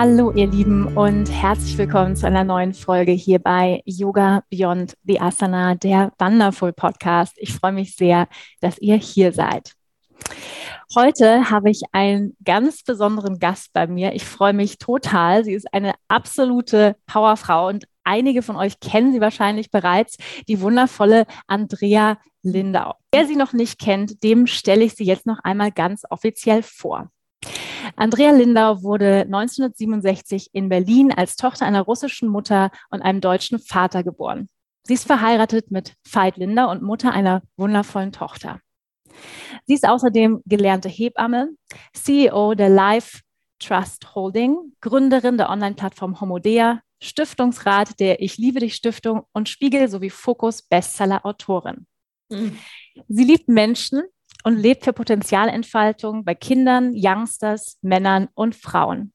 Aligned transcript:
Hallo 0.00 0.30
ihr 0.30 0.46
Lieben 0.46 0.96
und 0.96 1.26
herzlich 1.28 1.76
willkommen 1.76 2.14
zu 2.14 2.24
einer 2.24 2.44
neuen 2.44 2.72
Folge 2.72 3.10
hier 3.10 3.40
bei 3.40 3.82
Yoga 3.84 4.44
Beyond 4.48 4.96
the 5.02 5.18
Asana, 5.18 5.74
der 5.74 6.12
Wonderful 6.20 6.72
Podcast. 6.72 7.34
Ich 7.36 7.52
freue 7.52 7.72
mich 7.72 7.96
sehr, 7.96 8.28
dass 8.60 8.78
ihr 8.78 8.94
hier 8.94 9.32
seid. 9.32 9.74
Heute 10.94 11.50
habe 11.50 11.70
ich 11.70 11.82
einen 11.90 12.36
ganz 12.44 12.84
besonderen 12.84 13.40
Gast 13.40 13.72
bei 13.72 13.88
mir. 13.88 14.12
Ich 14.12 14.24
freue 14.24 14.52
mich 14.52 14.78
total. 14.78 15.42
Sie 15.44 15.54
ist 15.54 15.74
eine 15.74 15.94
absolute 16.06 16.94
Powerfrau 17.06 17.66
und 17.66 17.84
einige 18.04 18.42
von 18.42 18.54
euch 18.54 18.78
kennen 18.78 19.12
sie 19.12 19.20
wahrscheinlich 19.20 19.72
bereits, 19.72 20.16
die 20.46 20.60
wundervolle 20.60 21.26
Andrea 21.48 22.18
Lindau. 22.44 22.94
Wer 23.10 23.26
sie 23.26 23.34
noch 23.34 23.52
nicht 23.52 23.80
kennt, 23.80 24.22
dem 24.22 24.46
stelle 24.46 24.84
ich 24.84 24.94
sie 24.94 25.04
jetzt 25.04 25.26
noch 25.26 25.40
einmal 25.42 25.72
ganz 25.72 26.04
offiziell 26.08 26.62
vor. 26.62 27.10
Andrea 27.96 28.30
Lindau 28.30 28.82
wurde 28.82 29.22
1967 29.22 30.50
in 30.52 30.68
Berlin 30.68 31.12
als 31.12 31.36
Tochter 31.36 31.66
einer 31.66 31.82
russischen 31.82 32.28
Mutter 32.28 32.70
und 32.90 33.02
einem 33.02 33.20
deutschen 33.20 33.58
Vater 33.58 34.02
geboren. 34.02 34.48
Sie 34.84 34.94
ist 34.94 35.06
verheiratet 35.06 35.70
mit 35.70 35.94
Veit 36.10 36.36
Lindau 36.36 36.70
und 36.70 36.82
Mutter 36.82 37.12
einer 37.12 37.42
wundervollen 37.56 38.12
Tochter. 38.12 38.60
Sie 39.66 39.74
ist 39.74 39.86
außerdem 39.86 40.42
gelernte 40.46 40.88
Hebamme, 40.88 41.50
CEO 41.92 42.54
der 42.54 42.68
Life 42.68 43.20
Trust 43.58 44.14
Holding, 44.14 44.56
Gründerin 44.80 45.36
der 45.36 45.50
Online-Plattform 45.50 46.20
Homodea, 46.20 46.80
Stiftungsrat 47.02 48.00
der 48.00 48.22
Ich 48.22 48.38
liebe 48.38 48.60
dich 48.60 48.74
Stiftung 48.74 49.22
und 49.32 49.48
Spiegel 49.48 49.88
sowie 49.88 50.10
Fokus 50.10 50.62
Bestseller 50.62 51.24
Autorin. 51.24 51.86
Mhm. 52.28 52.58
Sie 53.08 53.24
liebt 53.24 53.48
Menschen 53.48 54.02
und 54.44 54.56
lebt 54.56 54.84
für 54.84 54.92
Potenzialentfaltung 54.92 56.24
bei 56.24 56.34
Kindern, 56.34 56.92
Youngsters, 56.94 57.78
Männern 57.82 58.28
und 58.34 58.54
Frauen. 58.54 59.12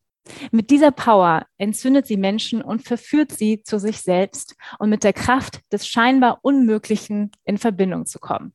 Mit 0.52 0.70
dieser 0.70 0.92
Power 0.92 1.46
entzündet 1.58 2.08
sie 2.08 2.18
Menschen 2.18 2.62
und 2.62 2.84
verführt 2.84 3.32
sie 3.32 3.62
zu 3.64 3.78
sich 3.80 4.00
selbst 4.00 4.56
und 4.80 4.90
mit 4.90 5.04
der 5.04 5.14
Kraft 5.14 5.60
des 5.72 5.88
scheinbar 5.88 6.40
Unmöglichen 6.42 7.32
in 7.44 7.58
Verbindung 7.58 8.06
zu 8.06 8.20
kommen. 8.20 8.54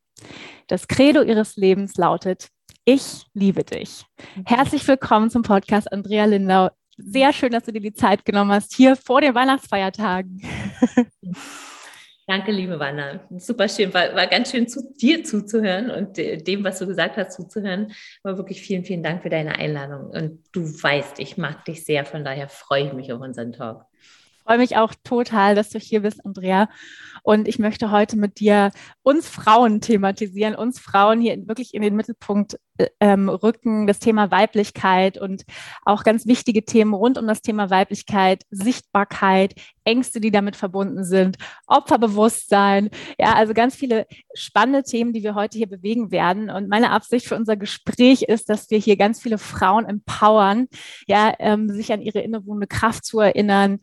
Das 0.66 0.89
Credo 0.89 1.22
ihres 1.22 1.56
Lebens 1.56 1.96
lautet, 1.96 2.48
ich 2.84 3.27
liebe 3.34 3.64
dich. 3.64 4.06
Herzlich 4.46 4.86
willkommen 4.89 5.30
zum 5.30 5.42
Podcast 5.42 5.92
Andrea 5.92 6.24
Lindau. 6.24 6.70
Sehr 6.96 7.33
schön, 7.33 7.52
dass 7.52 7.64
du 7.64 7.72
dir 7.72 7.83
die 7.83 7.92
Zeit 7.92 8.24
genommen 8.24 8.50
hast, 8.50 8.74
hier 8.74 8.96
vor 8.96 9.20
den 9.20 9.34
Weihnachtsfeiertagen. 9.34 10.42
Danke, 12.28 12.52
liebe 12.52 12.78
Wanna. 12.78 13.20
Super 13.38 13.70
schön. 13.70 13.94
War, 13.94 14.14
war 14.14 14.26
ganz 14.26 14.50
schön 14.50 14.68
zu 14.68 14.92
dir 15.00 15.24
zuzuhören 15.24 15.90
und 15.90 16.18
dem, 16.18 16.62
was 16.62 16.78
du 16.78 16.86
gesagt 16.86 17.16
hast, 17.16 17.32
zuzuhören. 17.32 17.92
Aber 18.22 18.36
wirklich 18.36 18.60
vielen, 18.60 18.84
vielen 18.84 19.02
Dank 19.02 19.22
für 19.22 19.30
deine 19.30 19.54
Einladung. 19.54 20.10
Und 20.10 20.44
du 20.52 20.60
weißt, 20.60 21.20
ich 21.20 21.38
mag 21.38 21.64
dich 21.64 21.86
sehr. 21.86 22.04
Von 22.04 22.24
daher 22.24 22.50
freue 22.50 22.88
ich 22.88 22.92
mich 22.92 23.14
auf 23.14 23.22
unseren 23.22 23.54
Talk 23.54 23.86
freue 24.48 24.58
mich 24.58 24.78
auch 24.78 24.94
total, 25.04 25.55
dass 25.55 25.68
du 25.68 25.78
hier 25.78 26.00
bist, 26.00 26.24
Andrea. 26.24 26.70
Und 27.23 27.48
ich 27.48 27.58
möchte 27.58 27.90
heute 27.90 28.17
mit 28.17 28.40
dir 28.40 28.70
uns 29.02 29.28
Frauen 29.28 29.83
thematisieren, 29.83 30.55
uns 30.55 30.78
Frauen 30.78 31.20
hier 31.20 31.36
wirklich 31.46 31.74
in 31.74 31.83
den 31.83 31.95
Mittelpunkt 31.95 32.58
äh, 32.78 32.86
ähm, 33.00 33.28
rücken, 33.28 33.86
das 33.86 33.98
Thema 33.98 34.30
Weiblichkeit 34.30 35.18
und 35.18 35.45
auch 35.84 36.02
ganz 36.02 36.27
wichtige 36.27 36.64
Themen 36.64 36.95
rund 36.95 37.18
um 37.18 37.27
das 37.27 37.42
Thema 37.42 37.68
Weiblichkeit, 37.68 38.45
Sichtbarkeit, 38.48 39.55
Ängste, 39.84 40.18
die 40.18 40.30
damit 40.30 40.56
verbunden 40.56 41.05
sind, 41.05 41.36
Opferbewusstsein. 41.67 42.89
Ja, 43.18 43.34
also 43.34 43.52
ganz 43.52 43.74
viele 43.74 44.06
spannende 44.33 44.83
Themen, 44.83 45.12
die 45.12 45.23
wir 45.23 45.34
heute 45.34 45.58
hier 45.58 45.68
bewegen 45.68 46.11
werden. 46.11 46.48
Und 46.48 46.70
meine 46.70 46.90
Absicht 46.92 47.27
für 47.27 47.36
unser 47.36 47.58
Gespräch 47.58 48.23
ist, 48.23 48.48
dass 48.48 48.70
wir 48.70 48.78
hier 48.78 48.96
ganz 48.96 49.20
viele 49.20 49.36
Frauen 49.36 49.84
empowern, 49.84 50.68
ja, 51.06 51.34
ähm, 51.39 51.68
sich 51.68 51.92
an 51.92 52.00
ihre 52.00 52.20
innewohnende 52.20 52.67
Kraft 52.67 53.05
zu 53.05 53.20
erinnern, 53.20 53.78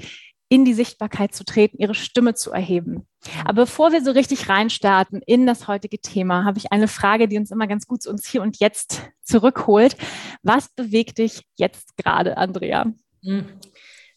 in 0.55 0.63
die 0.63 0.73
Sichtbarkeit 0.73 1.35
zu 1.35 1.43
treten, 1.43 1.77
ihre 1.79 1.93
Stimme 1.93 2.33
zu 2.33 2.49
erheben. 2.49 3.05
Aber 3.43 3.63
bevor 3.63 3.91
wir 3.91 4.01
so 4.01 4.11
richtig 4.11 4.47
reinstarten 4.47 5.21
in 5.25 5.45
das 5.45 5.67
heutige 5.67 5.99
Thema, 5.99 6.45
habe 6.45 6.59
ich 6.59 6.71
eine 6.71 6.87
Frage, 6.87 7.27
die 7.27 7.37
uns 7.37 7.51
immer 7.51 7.67
ganz 7.67 7.87
gut 7.87 8.01
zu 8.01 8.09
uns 8.09 8.25
hier 8.25 8.41
und 8.41 8.61
jetzt 8.61 9.01
zurückholt. 9.21 9.97
Was 10.43 10.69
bewegt 10.69 11.17
dich 11.17 11.43
jetzt 11.57 11.97
gerade, 11.97 12.37
Andrea? 12.37 12.85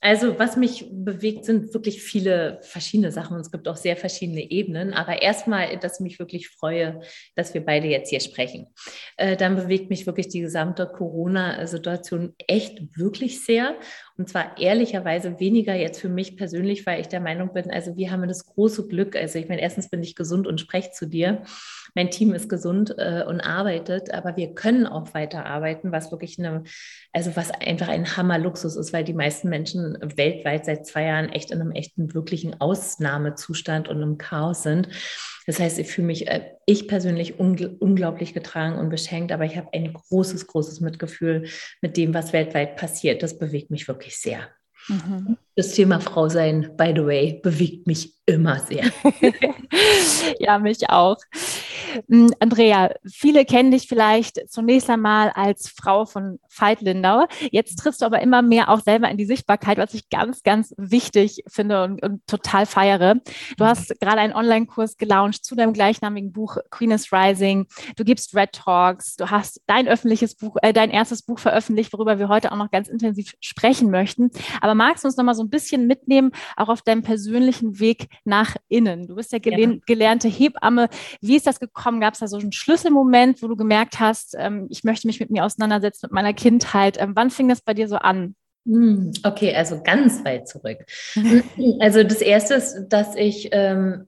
Also 0.00 0.38
was 0.38 0.56
mich 0.56 0.86
bewegt, 0.92 1.44
sind 1.44 1.74
wirklich 1.74 2.02
viele 2.02 2.60
verschiedene 2.62 3.10
Sachen. 3.10 3.38
Es 3.40 3.50
gibt 3.50 3.66
auch 3.66 3.76
sehr 3.76 3.96
verschiedene 3.96 4.48
Ebenen. 4.50 4.92
Aber 4.92 5.22
erstmal, 5.22 5.76
dass 5.78 5.98
ich 5.98 6.04
mich 6.04 6.18
wirklich 6.20 6.48
freue, 6.48 7.00
dass 7.34 7.52
wir 7.52 7.64
beide 7.64 7.88
jetzt 7.88 8.10
hier 8.10 8.20
sprechen. 8.20 8.68
Äh, 9.16 9.36
dann 9.36 9.56
bewegt 9.56 9.90
mich 9.90 10.06
wirklich 10.06 10.28
die 10.28 10.40
gesamte 10.40 10.86
Corona-Situation 10.86 12.34
echt 12.46 12.96
wirklich 12.96 13.44
sehr. 13.44 13.74
Und 14.16 14.28
zwar 14.28 14.56
ehrlicherweise 14.58 15.40
weniger 15.40 15.74
jetzt 15.74 16.00
für 16.00 16.08
mich 16.08 16.36
persönlich, 16.36 16.86
weil 16.86 17.00
ich 17.00 17.08
der 17.08 17.20
Meinung 17.20 17.52
bin, 17.52 17.70
also 17.70 17.96
wir 17.96 18.12
haben 18.12 18.26
das 18.28 18.46
große 18.46 18.86
Glück. 18.86 19.16
Also 19.16 19.38
ich 19.40 19.48
meine, 19.48 19.62
erstens 19.62 19.90
bin 19.90 20.02
ich 20.02 20.14
gesund 20.14 20.46
und 20.46 20.60
spreche 20.60 20.92
zu 20.92 21.06
dir 21.06 21.42
mein 21.94 22.10
Team 22.10 22.34
ist 22.34 22.48
gesund 22.48 22.94
äh, 22.98 23.24
und 23.26 23.40
arbeitet, 23.40 24.12
aber 24.12 24.36
wir 24.36 24.54
können 24.54 24.86
auch 24.86 25.14
weiter 25.14 25.46
arbeiten, 25.46 25.92
was 25.92 26.10
wirklich 26.10 26.38
eine, 26.38 26.64
also 27.12 27.36
was 27.36 27.50
einfach 27.50 27.88
ein 27.88 28.16
Hammerluxus 28.16 28.76
ist, 28.76 28.92
weil 28.92 29.04
die 29.04 29.14
meisten 29.14 29.48
Menschen 29.48 29.98
weltweit 30.16 30.64
seit 30.64 30.86
zwei 30.86 31.04
Jahren 31.04 31.28
echt 31.28 31.50
in 31.50 31.60
einem 31.60 31.72
echten, 31.72 32.14
wirklichen 32.14 32.60
Ausnahmezustand 32.60 33.88
und 33.88 34.02
im 34.02 34.18
Chaos 34.18 34.62
sind. 34.62 34.88
Das 35.46 35.58
heißt, 35.58 35.78
ich 35.78 35.88
fühle 35.88 36.08
mich, 36.08 36.28
äh, 36.28 36.44
ich 36.66 36.88
persönlich 36.88 37.38
ungl 37.38 37.76
unglaublich 37.78 38.34
getragen 38.34 38.78
und 38.78 38.90
beschenkt, 38.90 39.32
aber 39.32 39.44
ich 39.44 39.56
habe 39.56 39.68
ein 39.72 39.92
großes, 39.92 40.46
großes 40.46 40.80
Mitgefühl 40.80 41.48
mit 41.80 41.96
dem, 41.96 42.12
was 42.12 42.32
weltweit 42.32 42.76
passiert. 42.76 43.22
Das 43.22 43.38
bewegt 43.38 43.70
mich 43.70 43.88
wirklich 43.88 44.18
sehr. 44.18 44.48
Mhm. 44.88 45.38
Das 45.58 45.72
Thema 45.72 45.98
Frau 45.98 46.28
sein, 46.28 46.70
by 46.76 46.92
the 46.94 47.04
way, 47.04 47.40
bewegt 47.42 47.88
mich 47.88 48.14
immer 48.26 48.60
sehr. 48.60 48.84
ja, 50.38 50.58
mich 50.58 50.88
auch. 50.90 51.16
Hm, 52.08 52.32
Andrea, 52.40 52.90
viele 53.10 53.46
kennen 53.46 53.70
dich 53.70 53.88
vielleicht 53.88 54.50
zunächst 54.50 54.90
einmal 54.90 55.30
als 55.30 55.68
Frau 55.68 56.04
von 56.04 56.38
Veit 56.54 56.82
Lindau. 56.82 57.26
Jetzt 57.50 57.76
triffst 57.76 58.02
du 58.02 58.06
aber 58.06 58.20
immer 58.20 58.42
mehr 58.42 58.68
auch 58.68 58.80
selber 58.80 59.08
in 59.08 59.16
die 59.16 59.24
Sichtbarkeit, 59.24 59.78
was 59.78 59.94
ich 59.94 60.10
ganz, 60.10 60.42
ganz 60.42 60.74
wichtig 60.76 61.42
finde 61.48 61.82
und, 61.84 62.02
und 62.02 62.26
total 62.26 62.66
feiere. 62.66 63.14
Du 63.56 63.64
mhm. 63.64 63.68
hast 63.68 63.98
gerade 64.00 64.20
einen 64.20 64.34
Online-Kurs 64.34 64.98
gelauncht 64.98 65.44
zu 65.44 65.56
deinem 65.56 65.72
gleichnamigen 65.72 66.32
Buch 66.32 66.58
Queen 66.70 66.90
is 66.90 67.10
Rising. 67.12 67.66
Du 67.96 68.04
gibst 68.04 68.36
Red 68.36 68.52
Talks. 68.52 69.16
Du 69.16 69.30
hast 69.30 69.62
dein 69.66 69.88
öffentliches 69.88 70.34
Buch, 70.34 70.56
äh, 70.60 70.74
dein 70.74 70.90
erstes 70.90 71.22
Buch 71.22 71.38
veröffentlicht, 71.38 71.94
worüber 71.94 72.18
wir 72.18 72.28
heute 72.28 72.52
auch 72.52 72.58
noch 72.58 72.70
ganz 72.70 72.88
intensiv 72.88 73.34
sprechen 73.40 73.90
möchten. 73.90 74.30
Aber 74.60 74.74
magst 74.74 75.04
du 75.04 75.08
uns 75.08 75.16
noch 75.16 75.24
mal 75.24 75.34
so 75.34 75.44
ein 75.44 75.47
bisschen 75.50 75.86
mitnehmen, 75.86 76.32
auch 76.56 76.68
auf 76.68 76.82
deinem 76.82 77.02
persönlichen 77.02 77.80
Weg 77.80 78.08
nach 78.24 78.56
innen? 78.68 79.06
Du 79.06 79.14
bist 79.16 79.32
ja, 79.32 79.38
gelern 79.38 79.72
ja. 79.72 79.78
gelernte 79.86 80.28
Hebamme. 80.28 80.88
Wie 81.20 81.36
ist 81.36 81.46
das 81.46 81.60
gekommen? 81.60 81.68
gekommen? 81.68 82.00
Gab 82.00 82.14
es 82.14 82.20
da 82.20 82.26
so 82.26 82.38
einen 82.38 82.52
Schlüsselmoment, 82.52 83.42
wo 83.42 83.48
du 83.48 83.56
gemerkt 83.56 84.00
hast, 84.00 84.34
ähm, 84.38 84.66
ich 84.70 84.84
möchte 84.84 85.06
mich 85.06 85.20
mit 85.20 85.30
mir 85.30 85.44
auseinandersetzen, 85.44 86.06
mit 86.06 86.12
meiner 86.12 86.34
Kindheit? 86.34 87.00
Ähm, 87.00 87.12
wann 87.14 87.30
fing 87.30 87.48
das 87.48 87.60
bei 87.60 87.74
dir 87.74 87.88
so 87.88 87.96
an? 87.96 88.34
Hm, 88.66 89.12
okay, 89.24 89.54
also 89.54 89.82
ganz 89.82 90.24
weit 90.24 90.48
zurück. 90.48 90.78
Also 91.80 92.02
das 92.02 92.20
Erste 92.20 92.54
ist, 92.54 92.88
dass 92.88 93.14
ich 93.16 93.48
ähm, 93.52 94.06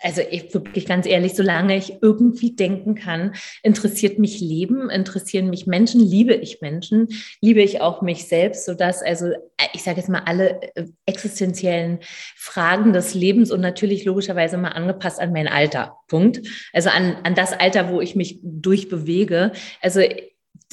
also 0.00 0.22
ich 0.22 0.52
wirklich 0.54 0.86
ganz 0.86 1.06
ehrlich, 1.06 1.34
solange 1.34 1.76
ich 1.76 1.94
irgendwie 2.00 2.54
denken 2.54 2.94
kann, 2.94 3.34
interessiert 3.62 4.18
mich 4.18 4.40
Leben, 4.40 4.90
interessieren 4.90 5.50
mich 5.50 5.66
Menschen, 5.66 6.00
liebe 6.00 6.34
ich 6.34 6.60
Menschen, 6.60 7.08
liebe 7.40 7.62
ich 7.62 7.80
auch 7.80 8.02
mich 8.02 8.28
selbst, 8.28 8.64
sodass 8.64 9.02
also 9.02 9.32
ich 9.72 9.82
sage 9.82 9.98
jetzt 9.98 10.08
mal 10.08 10.22
alle 10.24 10.60
äh, 10.76 10.86
existenziellen 11.06 11.98
Fragen 12.36 12.92
des 12.92 13.14
Lebens 13.14 13.50
und 13.50 13.60
natürlich 13.60 14.04
logischerweise 14.04 14.56
mal 14.56 14.68
angepasst 14.68 15.20
an 15.20 15.32
mein 15.32 15.48
Alter. 15.48 15.96
Punkt. 16.06 16.40
Also 16.72 16.90
an, 16.90 17.16
an 17.24 17.34
das 17.34 17.52
Alter, 17.52 17.90
wo 17.90 18.00
ich 18.00 18.16
mich 18.16 18.38
durchbewege. 18.42 19.52
Also 19.82 20.00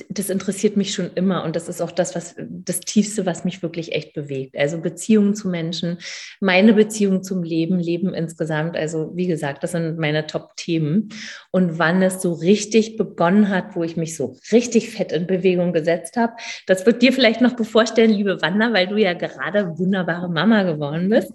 das 0.10 0.30
interessiert 0.30 0.76
mich 0.76 0.94
schon 0.94 1.12
immer 1.16 1.44
und 1.46 1.56
das 1.56 1.70
ist 1.70 1.82
auch 1.82 1.92
das, 1.92 2.16
was 2.16 2.36
das 2.38 2.82
Tiefste, 2.82 3.26
was 3.26 3.46
mich 3.46 3.62
wirklich 3.62 3.94
echt 3.94 4.14
bewegt. 4.14 4.58
Also 4.58 4.82
Beziehungen 4.82 5.36
zu 5.36 5.48
Menschen, 5.48 6.00
meine 6.42 6.74
Beziehung 6.74 7.24
zum 7.24 7.44
Leben, 7.44 7.80
Leben 7.80 8.14
insgesamt. 8.14 8.76
Also 8.76 9.12
wie 9.16 9.28
gesagt, 9.28 9.64
das 9.64 9.72
sind 9.72 9.98
meine 9.98 10.28
Top-Themen. 10.28 11.10
Und 11.52 11.80
wann 11.80 12.02
es 12.02 12.22
so 12.22 12.34
richtig 12.34 12.98
begonnen 12.98 13.50
hat, 13.50 13.76
wo 13.76 13.84
ich 13.84 13.96
mich 13.96 14.18
so 14.18 14.38
richtig 14.52 14.90
fett 14.90 15.14
in 15.14 15.28
Bewegung 15.28 15.72
gesetzt 15.72 16.18
habe, 16.18 16.34
das 16.68 16.86
wird 16.86 17.02
dir 17.02 17.14
vielleicht 17.14 17.40
noch 17.40 17.56
bevorstellen, 17.56 18.12
liebe 18.12 18.42
Wanda, 18.42 18.74
weil 18.74 18.88
du 18.88 18.98
ja 18.98 19.14
gerade 19.14 19.78
wunderbare 19.78 20.30
Mama 20.30 20.64
geworden 20.64 21.08
bist, 21.08 21.32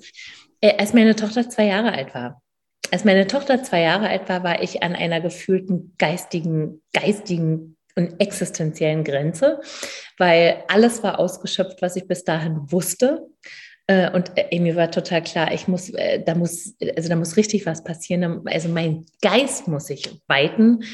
äh, 0.61 0.77
als 0.77 0.93
meine 0.93 1.17
Tochter 1.17 1.49
zwei 1.49 1.67
Jahre 1.67 1.93
alt 1.93 2.15
war. 2.15 2.43
Als 2.93 3.05
meine 3.05 3.27
Tochter 3.27 3.63
zwei 3.63 3.83
Jahre 3.83 4.09
alt 4.09 4.29
war, 4.29 4.43
war 4.43 4.63
ich 4.63 4.83
an 4.83 4.95
einer 4.95 5.21
gefühlten 5.21 5.95
geistigen, 5.97 6.83
geistigen 6.93 7.77
und 7.97 8.21
existenziellen 8.21 9.05
Grenze, 9.05 9.61
weil 10.19 10.65
alles 10.69 11.03
war 11.03 11.19
ausgeschöpft, 11.19 11.83
was 11.83 11.97
ich 11.97 12.07
bis 12.07 12.25
dahin 12.25 12.71
wusste. 12.73 13.27
Äh, 13.87 14.11
und 14.13 14.31
äh, 14.37 14.61
mir 14.61 14.77
war 14.77 14.91
total 14.91 15.23
klar, 15.23 15.53
ich 15.53 15.67
muss, 15.67 15.91
äh, 15.91 16.23
da 16.23 16.35
muss, 16.35 16.75
also 16.97 17.09
da 17.09 17.17
muss 17.17 17.37
richtig 17.37 17.67
was 17.67 17.83
passieren. 17.83 18.43
Also 18.47 18.69
mein 18.69 19.07
Geist 19.21 19.69
muss 19.69 19.87
sich 19.87 20.21
weiten, 20.27 20.85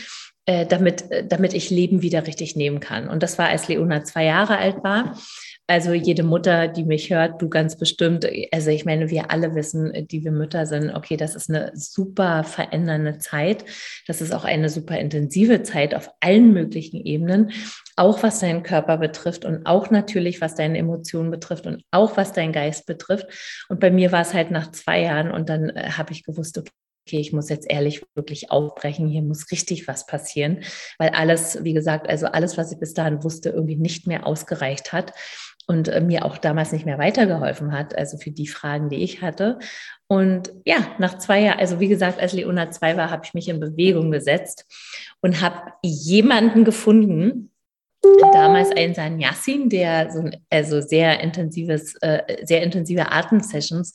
damit, 0.69 1.07
damit 1.29 1.55
ich 1.55 1.71
Leben 1.71 2.03
wieder 2.03 2.29
richtig 2.29 2.55
nehmen 2.55 2.79
kann. 2.79 3.09
Und 3.09 3.25
das 3.25 3.37
war, 3.37 3.49
als 3.49 3.67
Leona 3.67 4.05
zwei 4.05 4.27
Jahre 4.27 4.59
alt 4.59 4.77
war. 4.85 5.19
Also 5.69 5.93
jede 5.93 6.23
Mutter, 6.23 6.69
die 6.69 6.85
mich 6.85 7.11
hört, 7.11 7.43
du 7.43 7.49
ganz 7.49 7.77
bestimmt, 7.77 8.25
also 8.53 8.71
ich 8.71 8.85
meine, 8.85 9.11
wir 9.11 9.33
alle 9.33 9.57
wissen, 9.57 10.07
die 10.07 10.23
wir 10.23 10.31
Mütter 10.31 10.65
sind, 10.65 10.95
okay, 10.95 11.17
das 11.17 11.35
ist 11.35 11.51
eine 11.51 11.73
super 11.75 12.45
verändernde 12.45 13.19
Zeit. 13.19 13.65
Das 14.07 14.21
ist 14.21 14.33
auch 14.33 14.45
eine 14.45 14.69
super 14.69 14.97
intensive 14.97 15.65
Zeit 15.65 15.93
auf 15.95 16.11
allen 16.21 16.53
möglichen 16.53 17.05
Ebenen, 17.05 17.51
auch 17.97 18.23
was 18.23 18.39
deinen 18.39 18.63
Körper 18.63 18.97
betrifft 18.99 19.45
und 19.45 19.67
auch 19.67 19.91
natürlich, 19.91 20.41
was 20.41 20.55
deine 20.55 20.79
Emotionen 20.79 21.33
betrifft 21.33 21.67
und 21.67 21.83
auch 21.91 22.17
was 22.17 22.33
deinen 22.33 22.53
Geist 22.53 22.87
betrifft. 22.87 23.27
Und 23.69 23.81
bei 23.81 23.91
mir 23.91 24.13
war 24.13 24.23
es 24.23 24.35
halt 24.35 24.53
nach 24.53 24.71
zwei 24.71 25.03
Jahren 25.03 25.33
und 25.33 25.49
dann 25.49 25.71
äh, 25.71 25.91
habe 25.91 26.13
ich 26.13 26.23
gewusst, 26.23 26.59
okay, 26.59 26.71
okay, 27.09 27.21
ich 27.21 27.33
muss 27.33 27.49
jetzt 27.49 27.71
ehrlich 27.71 28.03
wirklich 28.17 28.51
aufbrechen, 28.51 29.07
hier 29.07 29.23
muss 29.23 29.53
richtig 29.53 29.87
was 29.87 30.07
passieren, 30.07 30.65
weil 30.99 31.11
alles, 31.11 31.63
wie 31.63 31.73
gesagt, 31.73 32.09
also 32.09 32.27
alles, 32.27 32.59
was 32.59 32.73
ich 32.73 32.81
bis 32.81 32.95
dahin 32.95 33.23
wusste, 33.23 33.51
irgendwie 33.51 33.77
nicht 33.77 34.09
mehr 34.09 34.27
ausgereicht 34.27 34.93
hat 34.93 35.13
und 35.67 35.89
äh, 35.89 36.01
mir 36.01 36.25
auch 36.25 36.39
damals 36.39 36.73
nicht 36.73 36.87
mehr 36.87 36.99
weitergeholfen 36.99 37.73
hat, 37.73 37.97
also 37.97 38.19
für 38.19 38.31
die 38.31 38.47
Fragen, 38.47 38.89
die 38.89 39.03
ich 39.03 39.23
hatte. 39.23 39.59
Und 40.07 40.53
ja, 40.65 40.95
nach 40.99 41.19
zwei 41.19 41.41
Jahren, 41.41 41.59
also 41.59 41.81
wie 41.81 41.89
gesagt, 41.89 42.21
als 42.21 42.33
Leona 42.33 42.71
zwei 42.71 42.97
war, 42.97 43.11
habe 43.11 43.23
ich 43.25 43.35
mich 43.35 43.49
in 43.49 43.61
Bewegung 43.61 44.11
gesetzt 44.11 44.65
und 45.21 45.41
habe 45.41 45.73
jemanden 45.83 46.65
gefunden, 46.65 47.51
damals 48.33 48.71
ein 48.77 48.95
Sanyassin, 48.95 49.69
der 49.69 50.11
so 50.11 50.21
ein, 50.21 50.37
also 50.51 50.81
sehr 50.81 51.21
intensives, 51.21 51.97
äh, 52.03 52.45
sehr 52.45 52.63
intensive 52.63 53.11
Atemsessions 53.11 53.93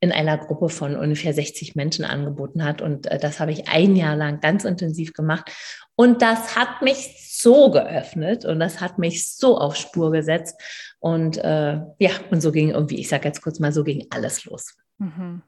in 0.00 0.12
einer 0.12 0.38
Gruppe 0.38 0.68
von 0.68 0.96
ungefähr 0.96 1.32
60 1.32 1.74
Menschen 1.74 2.04
angeboten 2.04 2.64
hat. 2.64 2.82
Und 2.82 3.06
äh, 3.06 3.18
das 3.18 3.40
habe 3.40 3.52
ich 3.52 3.68
ein 3.68 3.96
Jahr 3.96 4.16
lang 4.16 4.40
ganz 4.40 4.64
intensiv 4.64 5.12
gemacht. 5.12 5.50
Und 5.96 6.22
das 6.22 6.56
hat 6.56 6.82
mich 6.82 7.30
so 7.30 7.70
geöffnet 7.70 8.44
und 8.44 8.58
das 8.58 8.80
hat 8.80 8.98
mich 8.98 9.32
so 9.36 9.58
auf 9.58 9.76
Spur 9.76 10.10
gesetzt. 10.10 10.60
Und 10.98 11.38
äh, 11.38 11.80
ja, 11.98 12.10
und 12.30 12.40
so 12.40 12.50
ging 12.50 12.70
irgendwie, 12.70 12.98
ich 12.98 13.08
sage 13.08 13.28
jetzt 13.28 13.42
kurz 13.42 13.60
mal, 13.60 13.72
so 13.72 13.84
ging 13.84 14.06
alles 14.10 14.44
los. 14.44 14.74
Mhm. 14.98 15.42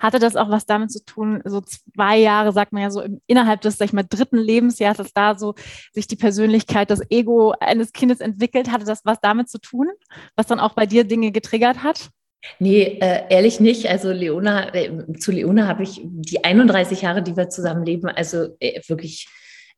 Hatte 0.00 0.18
das 0.18 0.36
auch 0.36 0.50
was 0.50 0.66
damit 0.66 0.92
zu 0.92 1.04
tun, 1.04 1.40
so 1.44 1.60
zwei 1.60 2.18
Jahre, 2.18 2.52
sagt 2.52 2.72
man 2.72 2.82
ja 2.82 2.90
so, 2.90 3.02
innerhalb 3.26 3.62
des, 3.62 3.78
sag 3.78 3.86
ich 3.86 3.92
mal, 3.92 4.04
dritten 4.04 4.36
Lebensjahres, 4.36 4.98
dass 4.98 5.12
da 5.12 5.36
so 5.36 5.54
sich 5.92 6.06
die 6.06 6.16
Persönlichkeit, 6.16 6.90
das 6.90 7.00
Ego 7.10 7.54
eines 7.60 7.92
Kindes 7.92 8.20
entwickelt? 8.20 8.70
Hatte 8.70 8.84
das 8.84 9.04
was 9.04 9.18
damit 9.20 9.48
zu 9.48 9.58
tun, 9.58 9.88
was 10.36 10.46
dann 10.46 10.60
auch 10.60 10.74
bei 10.74 10.86
dir 10.86 11.04
Dinge 11.04 11.32
getriggert 11.32 11.82
hat? 11.82 12.10
Nee, 12.58 12.98
äh, 13.00 13.24
ehrlich 13.28 13.60
nicht. 13.60 13.88
Also 13.88 14.12
Leona, 14.12 14.74
äh, 14.74 14.90
zu 15.18 15.32
Leona 15.32 15.66
habe 15.66 15.82
ich 15.82 16.00
die 16.04 16.44
31 16.44 17.02
Jahre, 17.02 17.22
die 17.22 17.36
wir 17.36 17.48
zusammenleben, 17.48 18.08
also 18.08 18.56
äh, 18.60 18.80
wirklich 18.86 19.28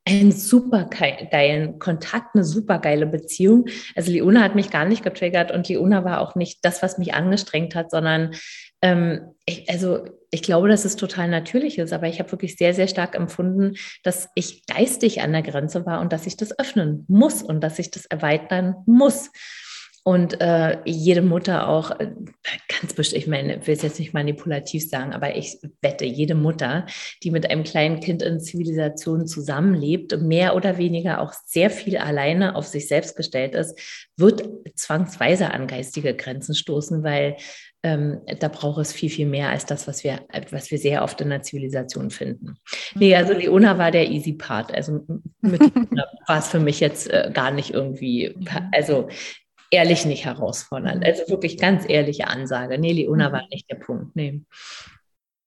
einen 0.09 0.33
super 0.33 0.85
geilen 0.85 1.79
Kontakt, 1.79 2.35
eine 2.35 2.45
super 2.45 2.79
geile 2.79 3.07
Beziehung. 3.07 3.67
Also 3.95 4.11
Leona 4.11 4.43
hat 4.43 4.55
mich 4.55 4.71
gar 4.71 4.85
nicht 4.85 5.03
getriggert 5.03 5.51
und 5.51 5.69
Leona 5.69 6.05
war 6.05 6.21
auch 6.21 6.35
nicht 6.35 6.65
das, 6.65 6.83
was 6.83 6.99
mich 6.99 7.15
angestrengt 7.15 7.75
hat, 7.75 7.91
sondern 7.91 8.35
ähm, 8.83 9.35
ich, 9.45 9.69
also 9.69 10.05
ich 10.31 10.43
glaube, 10.43 10.69
dass 10.69 10.85
es 10.85 10.97
total 10.97 11.29
natürlich 11.29 11.79
ist, 11.79 11.93
aber 11.93 12.07
ich 12.07 12.19
habe 12.19 12.31
wirklich 12.31 12.57
sehr, 12.57 12.75
sehr 12.75 12.89
stark 12.89 13.15
empfunden, 13.15 13.77
dass 14.03 14.29
ich 14.35 14.67
geistig 14.67 15.23
an 15.23 15.33
der 15.33 15.43
Grenze 15.43 15.87
war 15.87 16.01
und 16.01 16.13
dass 16.13 16.27
ich 16.27 16.37
das 16.37 16.59
öffnen 16.59 17.05
muss 17.09 17.43
und 17.43 17.61
dass 17.61 17.79
ich 17.79 17.91
das 17.91 18.07
erweitern 18.07 18.77
muss. 18.87 19.31
Und 20.09 20.41
äh, 20.41 20.79
jede 20.87 21.21
Mutter 21.21 21.69
auch, 21.69 21.91
äh, 22.01 22.11
ganz 22.81 22.95
bestimmt, 22.95 23.21
ich 23.21 23.29
meine, 23.29 23.57
ich 23.57 23.67
will 23.67 23.75
es 23.75 23.83
jetzt 23.83 23.99
nicht 23.99 24.15
manipulativ 24.15 24.89
sagen, 24.89 25.13
aber 25.13 25.37
ich 25.37 25.59
wette, 25.83 26.07
jede 26.07 26.35
Mutter, 26.35 26.87
die 27.23 27.31
mit 27.31 27.51
einem 27.51 27.63
kleinen 27.63 28.01
Kind 28.01 28.23
in 28.23 28.41
Zivilisation 28.41 29.27
zusammenlebt, 29.27 30.19
mehr 30.23 30.57
oder 30.57 30.79
weniger 30.79 31.21
auch 31.21 31.35
sehr 31.45 31.69
viel 31.69 31.99
alleine 31.99 32.57
auf 32.57 32.67
sich 32.67 32.89
selbst 32.89 33.17
gestellt 33.17 33.55
ist, 33.55 33.79
wird 34.17 34.49
zwangsweise 34.77 35.51
an 35.51 35.67
geistige 35.67 36.17
Grenzen 36.17 36.55
stoßen, 36.55 37.03
weil 37.03 37.37
ähm, 37.83 38.23
da 38.41 38.49
braucht 38.49 38.81
es 38.81 38.95
viel, 38.95 39.11
viel 39.11 39.27
mehr 39.27 39.51
als 39.51 39.67
das, 39.67 39.87
was 39.87 40.05
wir, 40.05 40.21
was 40.49 40.71
wir 40.71 40.79
sehr 40.79 41.03
oft 41.03 41.21
in 41.21 41.29
der 41.29 41.43
Zivilisation 41.43 42.09
finden. 42.09 42.57
Nee, 42.95 43.15
also 43.15 43.35
mhm. 43.35 43.41
Leona 43.41 43.77
war 43.77 43.91
der 43.91 44.09
easy 44.09 44.33
Part. 44.33 44.75
Also 44.75 45.05
mit 45.43 45.61
war 46.27 46.39
es 46.39 46.49
für 46.49 46.61
mich 46.61 46.81
jetzt 46.81 47.11
äh, 47.11 47.31
gar 47.31 47.51
nicht 47.51 47.75
irgendwie, 47.75 48.35
mhm. 48.35 48.49
also 48.73 49.11
ehrlich 49.71 50.05
nicht 50.05 50.25
herausfordernd. 50.25 51.05
Also 51.05 51.29
wirklich 51.29 51.59
ganz 51.59 51.85
ehrliche 51.89 52.29
Ansage. 52.29 52.79
Nee, 52.79 52.93
Leona 52.93 53.29
mhm. 53.29 53.33
war 53.33 53.47
nicht 53.51 53.71
der 53.71 53.77
Punkt. 53.77 54.17
Nee. 54.17 54.43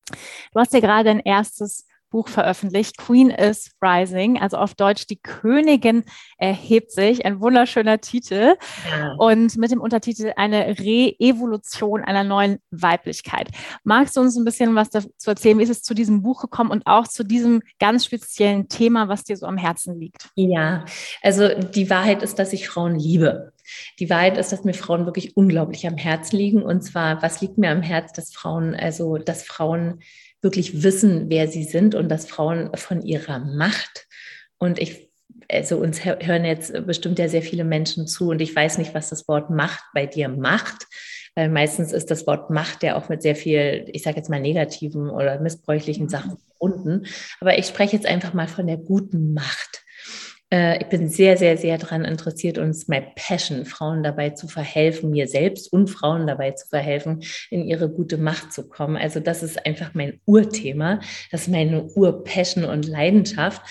Du 0.10 0.60
hast 0.60 0.74
ja 0.74 0.80
gerade 0.80 1.10
ein 1.10 1.20
erstes 1.20 1.88
Buch 2.12 2.28
veröffentlicht. 2.28 2.98
Queen 2.98 3.30
is 3.31 3.72
Rising, 3.81 4.40
also 4.40 4.58
auf 4.58 4.75
Deutsch 4.75 5.08
die 5.08 5.16
Königin 5.16 6.04
erhebt 6.38 6.92
sich. 6.92 7.25
Ein 7.25 7.42
wunderschöner 7.42 8.00
Titel. 8.00 8.56
Ja. 8.90 9.16
Und 9.18 9.58
mit 9.58 9.72
dem 9.72 9.81
Untertitel 9.81 10.34
eine 10.36 10.78
Re-Evolution 10.80 12.04
einer 12.04 12.24
neuen 12.24 12.60
Weiblichkeit. 12.69 13.50
Magst 13.84 14.16
du 14.16 14.22
uns 14.22 14.38
ein 14.38 14.46
bisschen 14.46 14.75
was 14.75 14.90
dazu 14.90 15.30
erzählen? 15.30 15.58
Wie 15.58 15.63
ist 15.63 15.69
es 15.69 15.81
zu 15.81 15.94
diesem 15.94 16.22
Buch 16.22 16.42
gekommen 16.42 16.69
und 16.69 16.86
auch 16.86 17.08
zu 17.08 17.24
diesem 17.24 17.62
ganz 17.80 18.06
speziellen 18.06 18.68
Thema, 18.68 19.08
was 19.08 19.24
dir 19.24 19.38
so 19.38 19.46
am 19.46 19.58
Herzen 19.58 19.98
liegt? 20.00 20.30
Ja, 20.36 20.86
also 21.22 21.48
die 21.48 21.90
Wahrheit 21.90 22.22
ist, 22.22 22.38
dass 22.38 22.54
ich 22.54 22.68
Frauen 22.68 23.00
liebe. 23.00 23.54
Die 24.00 24.10
Wahrheit 24.10 24.38
ist, 24.38 24.52
dass 24.52 24.63
mir 24.63 24.74
Frauen 24.74 25.06
wirklich 25.06 25.38
unglaublich 25.38 25.88
am 25.88 25.98
Herzen 25.98 26.36
liegen. 26.36 26.62
Und 26.62 26.81
zwar, 26.81 27.22
was 27.22 27.42
liegt 27.42 27.58
mir 27.58 27.72
am 27.72 27.81
Herz, 27.81 28.12
dass 28.12 28.34
Frauen, 28.34 28.75
also 28.75 29.18
dass 29.18 29.44
Frauen 29.44 30.02
wirklich 30.42 30.84
wissen, 30.84 31.30
wer 31.30 31.48
sie 31.48 31.64
sind 31.64 31.96
und 31.96 32.10
dass 32.10 32.28
Frauen 32.28 32.76
von 32.76 33.02
ihrer 33.02 33.40
Macht 33.40 34.08
und 34.58 34.80
ich 34.80 35.12
also 35.50 35.78
uns 35.78 36.06
hören 36.06 36.46
jetzt 36.46 36.86
bestimmt 36.86 37.20
ja 37.20 37.27
sehr 37.27 37.42
viele 37.42 37.63
Menschen 37.63 38.08
zu 38.08 38.30
und 38.30 38.42
ich 38.42 38.56
weiß 38.56 38.77
nicht, 38.77 38.94
was 38.94 39.10
das 39.10 39.27
Wort 39.27 39.50
Macht 39.50 39.84
bei 39.94 40.06
dir 40.06 40.30
macht, 40.30 40.88
weil 41.36 41.50
meistens 41.50 41.92
ist 41.92 42.12
das 42.12 42.27
Wort 42.27 42.50
Macht 42.50 42.84
ja 42.84 42.96
auch 42.96 43.10
mit 43.10 43.22
sehr 43.22 43.36
viel, 43.36 43.86
ich 43.92 44.04
sage 44.04 44.18
jetzt 44.18 44.30
mal 44.30 44.39
negativen 44.39 45.10
oder 45.10 45.39
missbräuchlichen 45.39 46.10
Sachen 46.10 46.38
verbunden. 46.38 47.06
Aber 47.39 47.58
ich 47.58 47.65
spreche 47.68 47.96
jetzt 47.96 48.06
einfach 48.06 48.34
mal 48.34 48.48
von 48.48 48.68
der 48.68 48.77
guten 48.77 49.34
Macht. 49.34 49.84
Äh, 50.51 50.81
ich 50.81 50.88
bin 50.88 51.08
sehr, 51.08 51.38
sehr, 51.38 51.58
sehr 51.58 51.77
daran 51.77 52.03
interessiert 52.05 52.58
und 52.58 52.70
es 52.70 52.79
ist 52.79 52.89
mein 52.89 53.05
Passion, 53.15 53.65
Frauen 53.65 54.03
dabei 54.03 54.31
zu 54.31 54.48
verhelfen, 54.48 55.10
mir 55.10 55.27
selbst 55.27 55.72
und 55.72 55.89
Frauen 55.89 56.27
dabei 56.27 56.51
zu 56.51 56.67
verhelfen, 56.67 57.24
in 57.50 57.65
ihre 57.65 57.89
gute 57.89 58.17
Macht 58.17 58.53
zu 58.53 58.67
kommen. 58.67 58.98
Also 58.98 59.20
das 59.20 59.43
ist 59.43 59.65
einfach 59.65 59.93
mein 59.93 60.20
Urthema, 60.25 61.00
das 61.31 61.43
ist 61.43 61.48
meine 61.48 61.84
Urpassion 61.84 62.65
und 62.65 62.88
Leidenschaft. 62.88 63.62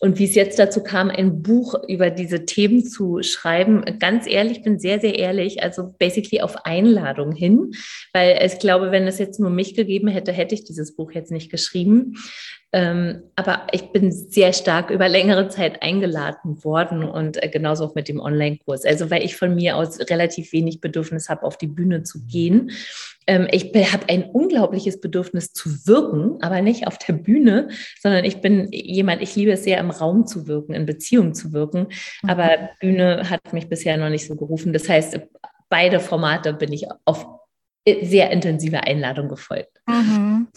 Und 0.00 0.20
wie 0.20 0.24
es 0.26 0.36
jetzt 0.36 0.60
dazu 0.60 0.80
kam, 0.80 1.10
ein 1.10 1.42
Buch 1.42 1.74
über 1.88 2.10
diese 2.10 2.44
Themen 2.44 2.84
zu 2.84 3.20
schreiben, 3.22 3.84
ganz 3.98 4.28
ehrlich, 4.28 4.62
bin 4.62 4.78
sehr, 4.78 5.00
sehr 5.00 5.18
ehrlich, 5.18 5.60
also 5.64 5.92
basically 5.98 6.40
auf 6.40 6.64
Einladung 6.64 7.32
hin, 7.32 7.72
weil 8.12 8.40
ich 8.44 8.60
glaube, 8.60 8.92
wenn 8.92 9.08
es 9.08 9.18
jetzt 9.18 9.40
nur 9.40 9.50
mich 9.50 9.74
gegeben 9.74 10.06
hätte, 10.06 10.30
hätte 10.30 10.54
ich 10.54 10.62
dieses 10.62 10.94
Buch 10.94 11.10
jetzt 11.12 11.32
nicht 11.32 11.50
geschrieben. 11.50 12.14
Ähm, 12.70 13.22
aber 13.34 13.66
ich 13.72 13.92
bin 13.92 14.12
sehr 14.12 14.52
stark 14.52 14.90
über 14.90 15.08
längere 15.08 15.48
Zeit 15.48 15.82
eingeladen 15.82 16.62
worden 16.64 17.02
und 17.02 17.42
äh, 17.42 17.48
genauso 17.48 17.86
auch 17.86 17.94
mit 17.94 18.08
dem 18.08 18.20
Online-Kurs. 18.20 18.84
Also 18.84 19.10
weil 19.10 19.24
ich 19.24 19.36
von 19.36 19.54
mir 19.54 19.76
aus 19.76 19.98
relativ 20.10 20.52
wenig 20.52 20.82
Bedürfnis 20.82 21.30
habe, 21.30 21.44
auf 21.44 21.56
die 21.56 21.66
Bühne 21.66 22.02
zu 22.02 22.26
gehen. 22.26 22.70
Ähm, 23.26 23.48
ich 23.50 23.72
habe 23.92 24.08
ein 24.10 24.24
unglaubliches 24.24 25.00
Bedürfnis 25.00 25.54
zu 25.54 25.86
wirken, 25.86 26.42
aber 26.42 26.60
nicht 26.60 26.86
auf 26.86 26.98
der 26.98 27.14
Bühne, 27.14 27.70
sondern 28.02 28.26
ich 28.26 28.42
bin 28.42 28.68
jemand, 28.70 29.22
ich 29.22 29.34
liebe 29.34 29.52
es 29.52 29.64
sehr, 29.64 29.78
im 29.78 29.90
Raum 29.90 30.26
zu 30.26 30.46
wirken, 30.46 30.74
in 30.74 30.84
Beziehung 30.84 31.32
zu 31.32 31.54
wirken. 31.54 31.86
Aber 32.26 32.48
mhm. 32.48 32.68
Bühne 32.80 33.30
hat 33.30 33.52
mich 33.54 33.70
bisher 33.70 33.96
noch 33.96 34.10
nicht 34.10 34.26
so 34.26 34.36
gerufen. 34.36 34.74
Das 34.74 34.90
heißt, 34.90 35.18
beide 35.70 36.00
Formate 36.00 36.52
bin 36.52 36.72
ich 36.72 36.86
auf 37.06 37.26
sehr 38.02 38.30
intensive 38.30 38.82
Einladung 38.82 39.28
gefolgt. 39.28 39.80
Mhm. 39.86 40.48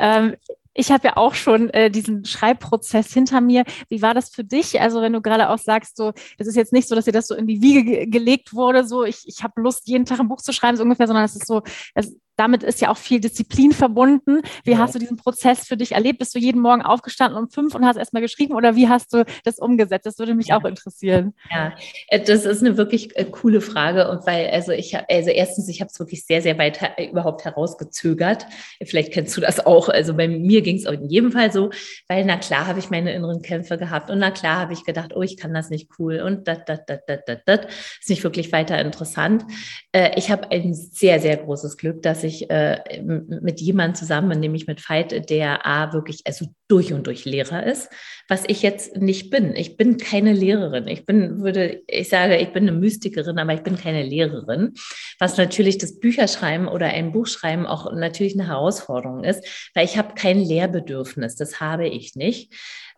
Ähm, 0.00 0.34
Ich 0.74 0.90
habe 0.90 1.08
ja 1.08 1.16
auch 1.16 1.34
schon 1.34 1.70
äh, 1.70 1.90
diesen 1.90 2.24
Schreibprozess 2.24 3.12
hinter 3.12 3.40
mir. 3.40 3.64
Wie 3.88 4.02
war 4.02 4.12
das 4.12 4.28
für 4.30 4.44
dich? 4.44 4.80
Also 4.80 5.00
wenn 5.00 5.12
du 5.12 5.22
gerade 5.22 5.48
auch 5.50 5.58
sagst, 5.58 5.96
so, 5.96 6.12
das 6.36 6.48
ist 6.48 6.56
jetzt 6.56 6.72
nicht 6.72 6.88
so, 6.88 6.94
dass 6.94 7.04
dir 7.04 7.12
das 7.12 7.28
so 7.28 7.34
in 7.34 7.46
die 7.46 7.62
Wiege 7.62 7.84
ge 7.84 8.06
gelegt 8.06 8.54
wurde, 8.54 8.86
so 8.86 9.04
ich, 9.04 9.22
ich 9.26 9.42
habe 9.42 9.60
Lust, 9.60 9.86
jeden 9.86 10.04
Tag 10.04 10.20
ein 10.20 10.28
Buch 10.28 10.42
zu 10.42 10.52
schreiben, 10.52 10.76
so 10.76 10.82
ungefähr, 10.82 11.06
sondern 11.06 11.24
es 11.24 11.36
ist 11.36 11.46
so, 11.46 11.62
es, 11.94 12.16
damit 12.36 12.62
ist 12.62 12.80
ja 12.80 12.90
auch 12.90 12.96
viel 12.96 13.20
Disziplin 13.20 13.72
verbunden. 13.72 14.42
Wie 14.64 14.72
ja. 14.72 14.78
hast 14.78 14.94
du 14.94 14.98
diesen 14.98 15.16
Prozess 15.16 15.66
für 15.66 15.76
dich 15.76 15.92
erlebt? 15.92 16.18
Bist 16.18 16.34
du 16.34 16.38
jeden 16.38 16.60
Morgen 16.60 16.82
aufgestanden 16.82 17.38
um 17.38 17.48
fünf 17.48 17.74
und 17.74 17.84
hast 17.84 17.96
erstmal 17.96 18.22
geschrieben 18.22 18.54
oder 18.54 18.76
wie 18.76 18.88
hast 18.88 19.12
du 19.12 19.24
das 19.44 19.58
umgesetzt? 19.58 20.06
Das 20.06 20.18
würde 20.18 20.34
mich 20.34 20.48
ja. 20.48 20.58
auch 20.58 20.64
interessieren. 20.64 21.34
Ja, 21.50 21.72
äh, 22.08 22.20
das 22.20 22.44
ist 22.44 22.62
eine 22.62 22.76
wirklich 22.76 23.16
äh, 23.16 23.24
coole 23.24 23.60
Frage 23.60 24.10
und 24.10 24.26
weil, 24.26 24.48
also 24.50 24.72
ich 24.72 24.94
habe, 24.94 25.06
also 25.08 25.30
erstens, 25.30 25.68
ich 25.68 25.80
habe 25.80 25.90
es 25.92 25.98
wirklich 25.98 26.24
sehr, 26.24 26.42
sehr 26.42 26.58
weit 26.58 26.80
überhaupt 27.10 27.44
herausgezögert. 27.44 28.46
Vielleicht 28.84 29.12
kennst 29.12 29.36
du 29.36 29.40
das 29.40 29.64
auch. 29.64 29.88
Also 29.88 30.14
bei 30.14 30.28
mir 30.28 30.62
ging 30.62 30.76
es 30.76 30.84
in 30.84 31.08
jedem 31.08 31.32
Fall 31.32 31.52
so, 31.52 31.70
weil 32.08 32.24
na 32.24 32.36
klar 32.36 32.66
habe 32.66 32.78
ich 32.78 32.90
meine 32.90 33.12
inneren 33.12 33.42
Kämpfe 33.42 33.78
gehabt 33.78 34.10
und 34.10 34.18
na 34.18 34.30
klar 34.30 34.58
habe 34.58 34.72
ich 34.72 34.84
gedacht, 34.84 35.12
oh, 35.14 35.22
ich 35.22 35.36
kann 35.36 35.54
das 35.54 35.70
nicht 35.70 35.88
cool 35.98 36.20
und 36.20 36.48
das, 36.48 36.58
das, 36.66 36.80
das, 36.86 37.00
das, 37.06 37.20
das, 37.26 37.38
das 37.46 37.60
ist 38.00 38.10
nicht 38.10 38.24
wirklich 38.24 38.50
weiter 38.52 38.80
interessant. 38.80 39.44
Äh, 39.92 40.10
ich 40.16 40.30
habe 40.30 40.50
ein 40.50 40.74
sehr, 40.74 41.20
sehr 41.20 41.36
großes 41.36 41.76
Glück, 41.76 42.02
dass 42.02 42.23
ich 42.24 42.50
äh, 42.50 43.02
mit 43.02 43.60
jemandem 43.60 43.94
zusammen, 43.94 44.40
nämlich 44.40 44.66
mit 44.66 44.88
Veit, 44.88 45.30
der 45.30 45.66
A, 45.66 45.92
wirklich 45.92 46.22
also 46.24 46.46
durch 46.68 46.92
und 46.92 47.06
durch 47.06 47.24
Lehrer 47.24 47.64
ist, 47.64 47.90
was 48.28 48.44
ich 48.46 48.62
jetzt 48.62 48.96
nicht 48.96 49.30
bin. 49.30 49.54
Ich 49.54 49.76
bin 49.76 49.98
keine 49.98 50.32
Lehrerin. 50.32 50.88
Ich 50.88 51.04
bin, 51.04 51.42
würde, 51.42 51.82
ich 51.86 52.08
sage, 52.08 52.38
ich 52.38 52.52
bin 52.52 52.68
eine 52.68 52.76
Mystikerin, 52.76 53.38
aber 53.38 53.54
ich 53.54 53.62
bin 53.62 53.76
keine 53.76 54.02
Lehrerin. 54.02 54.72
Was 55.18 55.36
natürlich 55.36 55.78
das 55.78 56.00
Bücherschreiben 56.00 56.66
oder 56.66 56.86
ein 56.86 57.12
Buchschreiben 57.12 57.66
auch 57.66 57.92
natürlich 57.92 58.34
eine 58.34 58.48
Herausforderung 58.48 59.24
ist, 59.24 59.70
weil 59.74 59.84
ich 59.84 59.98
habe 59.98 60.14
kein 60.14 60.40
Lehrbedürfnis. 60.40 61.36
Das 61.36 61.60
habe 61.60 61.86
ich 61.86 62.14
nicht 62.16 62.52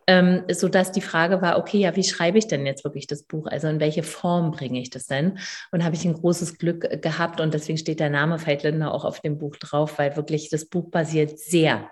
ähm, 0.07 0.45
so 0.51 0.69
dass 0.69 0.93
die 0.93 1.01
Frage 1.01 1.43
war, 1.43 1.59
okay, 1.59 1.79
ja, 1.79 1.97
wie 1.97 2.05
schreibe 2.05 2.39
ich 2.39 2.47
denn 2.47 2.67
jetzt 2.67 2.85
wirklich 2.85 3.07
das 3.07 3.25
Buch? 3.25 3.47
Also 3.47 3.69
in 3.69 3.81
welche 3.81 4.03
Form 4.03 4.53
bringe 4.53 4.81
ich 4.81 4.91
das 4.91 5.07
denn? 5.07 5.39
Und 5.73 5.85
habe 5.85 5.97
ich 5.97 6.05
ein 6.05 6.15
großes 6.15 6.59
Glück 6.59 6.85
äh, 6.85 6.99
gehabt 6.99 7.41
und 7.41 7.55
deswegen 7.55 7.79
steht 7.79 8.01
der 8.01 8.11
Name 8.11 8.45
Veit 8.45 8.63
Lindner 8.63 8.95
auch 8.95 9.05
auf 9.05 9.21
dem 9.21 9.39
Buch 9.39 9.57
drauf, 9.57 9.99
weil 9.99 10.17
wirklich 10.17 10.49
das 10.51 10.67
Buch 10.67 10.91
basiert 10.91 11.39
sehr 11.39 11.91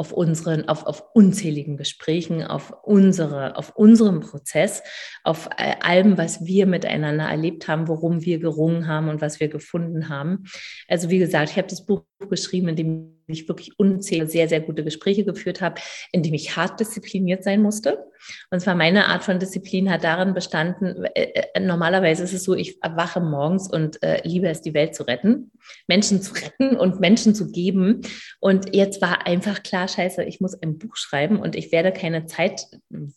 auf 0.00 0.12
unseren, 0.12 0.66
auf, 0.66 0.86
auf 0.86 1.04
unzähligen 1.12 1.76
Gesprächen, 1.76 2.42
auf 2.42 2.72
unsere, 2.84 3.58
auf 3.58 3.76
unserem 3.76 4.20
Prozess, 4.20 4.82
auf 5.24 5.50
äh, 5.58 5.74
allem, 5.82 6.16
was 6.16 6.46
wir 6.46 6.64
miteinander 6.64 7.24
erlebt 7.24 7.68
haben, 7.68 7.86
worum 7.86 8.24
wir 8.24 8.38
gerungen 8.38 8.86
haben 8.86 9.10
und 9.10 9.20
was 9.20 9.40
wir 9.40 9.48
gefunden 9.48 10.08
haben. 10.08 10.44
Also 10.88 11.10
wie 11.10 11.18
gesagt, 11.18 11.50
ich 11.50 11.58
habe 11.58 11.68
das 11.68 11.84
Buch 11.84 12.04
geschrieben, 12.28 12.68
in 12.68 12.76
dem 12.76 13.20
ich 13.26 13.48
wirklich 13.48 13.78
unzählige, 13.78 14.30
sehr, 14.30 14.48
sehr 14.48 14.60
gute 14.60 14.84
Gespräche 14.84 15.24
geführt 15.24 15.60
habe, 15.60 15.80
in 16.12 16.22
dem 16.22 16.34
ich 16.34 16.56
hart 16.56 16.80
diszipliniert 16.80 17.44
sein 17.44 17.62
musste. 17.62 18.04
Und 18.50 18.60
zwar 18.60 18.74
meine 18.74 19.06
Art 19.06 19.24
von 19.24 19.38
Disziplin 19.38 19.90
hat 19.90 20.04
darin 20.04 20.34
bestanden, 20.34 21.04
äh, 21.14 21.46
äh, 21.54 21.60
normalerweise 21.60 22.22
ist 22.22 22.34
es 22.34 22.44
so, 22.44 22.54
ich 22.54 22.82
erwache 22.82 23.20
morgens 23.20 23.70
und 23.70 24.02
äh, 24.02 24.20
liebe 24.24 24.48
es, 24.48 24.60
die 24.60 24.74
Welt 24.74 24.94
zu 24.94 25.04
retten, 25.04 25.52
Menschen 25.86 26.20
zu 26.20 26.34
retten 26.60 26.76
und 26.76 27.00
Menschen 27.00 27.34
zu 27.34 27.50
geben. 27.50 28.02
Und 28.40 28.74
jetzt 28.74 29.00
war 29.00 29.26
einfach 29.26 29.62
klar, 29.62 29.88
scheiße, 29.88 30.24
ich 30.24 30.40
muss 30.40 30.60
ein 30.60 30.78
Buch 30.78 30.96
schreiben 30.96 31.38
und 31.40 31.56
ich 31.56 31.72
werde 31.72 31.92
keine 31.92 32.26
Zeit, 32.26 32.66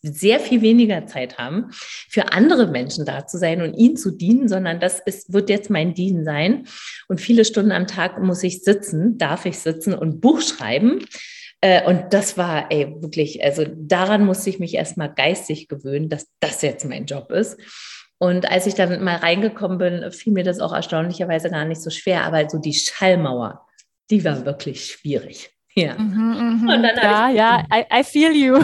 sehr 0.02 0.40
viel 0.40 0.62
weniger 0.62 1.06
Zeit 1.06 1.38
haben, 1.38 1.66
für 2.08 2.32
andere 2.32 2.68
Menschen 2.68 3.04
da 3.04 3.26
zu 3.26 3.38
sein 3.38 3.60
und 3.60 3.74
ihnen 3.74 3.96
zu 3.96 4.10
dienen, 4.10 4.48
sondern 4.48 4.80
das 4.80 5.00
ist, 5.00 5.32
wird 5.32 5.50
jetzt 5.50 5.68
mein 5.68 5.94
Dienen 5.94 6.24
sein. 6.24 6.66
Und 7.08 7.20
viele 7.20 7.44
Stunden 7.44 7.72
am 7.72 7.86
Tag 7.86 8.22
muss 8.22 8.42
ich 8.42 8.62
sitzen, 8.62 8.93
darf 9.18 9.46
ich 9.46 9.58
sitzen 9.58 9.94
und 9.94 10.20
Buch 10.20 10.40
schreiben. 10.40 11.04
Äh, 11.60 11.84
und 11.86 12.12
das 12.12 12.36
war 12.36 12.70
ey, 12.70 12.94
wirklich, 13.00 13.42
also 13.42 13.64
daran 13.74 14.24
musste 14.26 14.50
ich 14.50 14.58
mich 14.58 14.74
erstmal 14.74 15.12
geistig 15.12 15.68
gewöhnen, 15.68 16.08
dass 16.08 16.26
das 16.40 16.62
jetzt 16.62 16.84
mein 16.84 17.06
Job 17.06 17.30
ist. 17.30 17.58
Und 18.18 18.50
als 18.50 18.66
ich 18.66 18.74
dann 18.74 19.02
mal 19.02 19.16
reingekommen 19.16 19.78
bin, 19.78 20.12
fiel 20.12 20.32
mir 20.32 20.44
das 20.44 20.60
auch 20.60 20.72
erstaunlicherweise 20.72 21.50
gar 21.50 21.64
nicht 21.64 21.80
so 21.80 21.90
schwer. 21.90 22.24
Aber 22.24 22.48
so 22.48 22.58
die 22.58 22.74
Schallmauer, 22.74 23.66
die 24.10 24.24
war 24.24 24.44
wirklich 24.44 24.86
schwierig. 24.86 25.53
Ja. 25.76 25.98
Mhm, 25.98 26.60
mhm. 26.62 26.84
ja, 27.02 27.28
ja, 27.30 27.64
I, 27.72 27.84
I, 27.92 28.04
feel 28.04 28.32
you. 28.32 28.54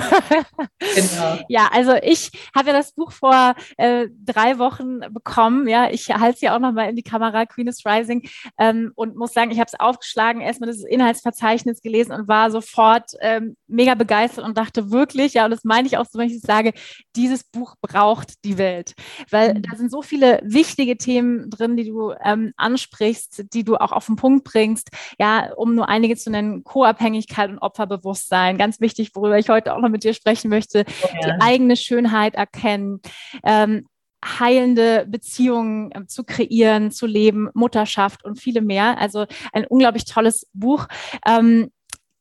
genau. 0.78 1.38
Ja, 1.48 1.68
also 1.72 1.94
ich 2.02 2.30
habe 2.54 2.68
ja 2.68 2.72
das 2.72 2.92
Buch 2.92 3.10
vor 3.10 3.56
äh, 3.76 4.06
drei 4.24 4.58
Wochen 4.58 5.00
bekommen. 5.12 5.66
Ja, 5.66 5.90
ich 5.90 6.08
halte 6.10 6.36
es 6.36 6.40
ja 6.40 6.54
auch 6.54 6.60
nochmal 6.60 6.90
in 6.90 6.94
die 6.94 7.02
Kamera, 7.02 7.46
Queen 7.46 7.66
is 7.66 7.84
Rising, 7.84 8.28
ähm, 8.58 8.92
und 8.94 9.16
muss 9.16 9.32
sagen, 9.32 9.50
ich 9.50 9.58
habe 9.58 9.66
es 9.66 9.78
aufgeschlagen, 9.78 10.40
erstmal 10.40 10.68
das 10.68 10.84
Inhaltsverzeichnis 10.84 11.82
gelesen 11.82 12.12
und 12.12 12.28
war 12.28 12.52
sofort 12.52 13.10
ähm, 13.20 13.56
mega 13.66 13.94
begeistert 13.96 14.44
und 14.44 14.56
dachte 14.56 14.92
wirklich, 14.92 15.34
ja, 15.34 15.46
und 15.46 15.50
das 15.50 15.64
meine 15.64 15.88
ich 15.88 15.98
auch 15.98 16.06
so, 16.08 16.16
wenn 16.18 16.28
ich 16.28 16.40
sage, 16.40 16.72
dieses 17.16 17.42
Buch 17.42 17.74
braucht 17.82 18.44
die 18.44 18.56
Welt, 18.56 18.94
weil 19.30 19.54
mhm. 19.54 19.62
da 19.62 19.76
sind 19.76 19.90
so 19.90 20.02
viele 20.02 20.38
wichtige 20.44 20.96
Themen 20.96 21.50
drin, 21.50 21.76
die 21.76 21.86
du 21.86 22.12
ähm, 22.22 22.52
ansprichst, 22.56 23.46
die 23.52 23.64
du 23.64 23.76
auch 23.76 23.90
auf 23.90 24.06
den 24.06 24.14
Punkt 24.14 24.44
bringst. 24.44 24.90
Ja, 25.18 25.52
um 25.56 25.74
nur 25.74 25.88
einige 25.88 26.14
zu 26.16 26.30
nennen, 26.30 26.62
Koop 26.62 26.99
Unabhängigkeit 27.00 27.50
und 27.50 27.58
Opferbewusstsein. 27.58 28.58
Ganz 28.58 28.80
wichtig, 28.80 29.14
worüber 29.14 29.38
ich 29.38 29.48
heute 29.48 29.74
auch 29.74 29.80
noch 29.80 29.88
mit 29.88 30.04
dir 30.04 30.14
sprechen 30.14 30.50
möchte. 30.50 30.84
Ja. 31.22 31.36
Die 31.36 31.40
eigene 31.40 31.76
Schönheit 31.76 32.34
erkennen. 32.34 33.00
Ähm, 33.44 33.86
heilende 34.22 35.06
Beziehungen 35.08 35.90
äh, 35.92 36.06
zu 36.06 36.24
kreieren, 36.24 36.90
zu 36.90 37.06
leben, 37.06 37.48
Mutterschaft 37.54 38.22
und 38.24 38.38
viele 38.38 38.60
mehr. 38.60 38.98
Also 38.98 39.24
ein 39.52 39.66
unglaublich 39.66 40.04
tolles 40.04 40.46
Buch. 40.52 40.86
Ähm, 41.26 41.70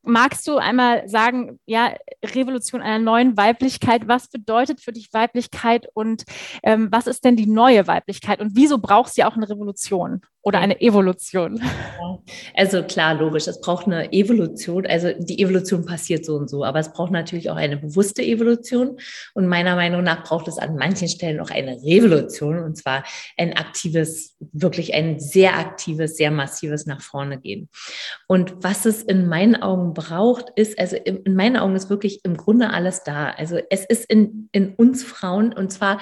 Magst 0.02 0.48
du 0.48 0.56
einmal 0.56 1.06
sagen, 1.10 1.60
ja, 1.66 1.92
Revolution 2.24 2.80
einer 2.80 2.98
neuen 2.98 3.36
Weiblichkeit, 3.36 4.08
was 4.08 4.28
bedeutet 4.28 4.80
für 4.80 4.92
dich 4.92 5.12
Weiblichkeit 5.12 5.88
und 5.92 6.24
ähm, 6.62 6.88
was 6.90 7.06
ist 7.06 7.22
denn 7.22 7.36
die 7.36 7.46
neue 7.46 7.86
Weiblichkeit 7.86 8.40
und 8.40 8.56
wieso 8.56 8.78
braucht 8.78 9.12
sie 9.12 9.24
auch 9.24 9.36
eine 9.36 9.50
Revolution? 9.50 10.22
Oder 10.42 10.60
eine 10.60 10.80
Evolution? 10.80 11.60
Also 12.54 12.82
klar, 12.82 13.14
logisch, 13.14 13.46
es 13.46 13.60
braucht 13.60 13.86
eine 13.86 14.12
Evolution. 14.12 14.86
Also 14.86 15.12
die 15.18 15.42
Evolution 15.42 15.84
passiert 15.84 16.24
so 16.24 16.36
und 16.36 16.48
so, 16.48 16.64
aber 16.64 16.78
es 16.78 16.92
braucht 16.92 17.12
natürlich 17.12 17.50
auch 17.50 17.56
eine 17.56 17.76
bewusste 17.76 18.22
Evolution. 18.22 18.98
Und 19.34 19.48
meiner 19.48 19.76
Meinung 19.76 20.02
nach 20.02 20.24
braucht 20.24 20.48
es 20.48 20.58
an 20.58 20.76
manchen 20.76 21.08
Stellen 21.08 21.40
auch 21.40 21.50
eine 21.50 21.76
Revolution 21.82 22.58
und 22.60 22.76
zwar 22.76 23.04
ein 23.36 23.56
aktives, 23.56 24.36
wirklich 24.52 24.94
ein 24.94 25.20
sehr 25.20 25.58
aktives, 25.58 26.16
sehr 26.16 26.30
massives 26.30 26.86
nach 26.86 27.02
vorne 27.02 27.38
gehen. 27.38 27.68
Und 28.26 28.54
was 28.62 28.86
es 28.86 29.02
in 29.02 29.28
meinen 29.28 29.60
Augen 29.60 29.94
braucht, 29.94 30.50
ist, 30.56 30.78
also 30.78 30.96
in 30.96 31.34
meinen 31.34 31.56
Augen 31.56 31.76
ist 31.76 31.90
wirklich 31.90 32.24
im 32.24 32.36
Grunde 32.36 32.70
alles 32.70 33.02
da. 33.02 33.30
Also 33.30 33.58
es 33.70 33.84
ist 33.84 34.04
in, 34.10 34.48
in 34.52 34.74
uns 34.74 35.02
Frauen 35.02 35.52
und 35.52 35.70
zwar 35.70 36.00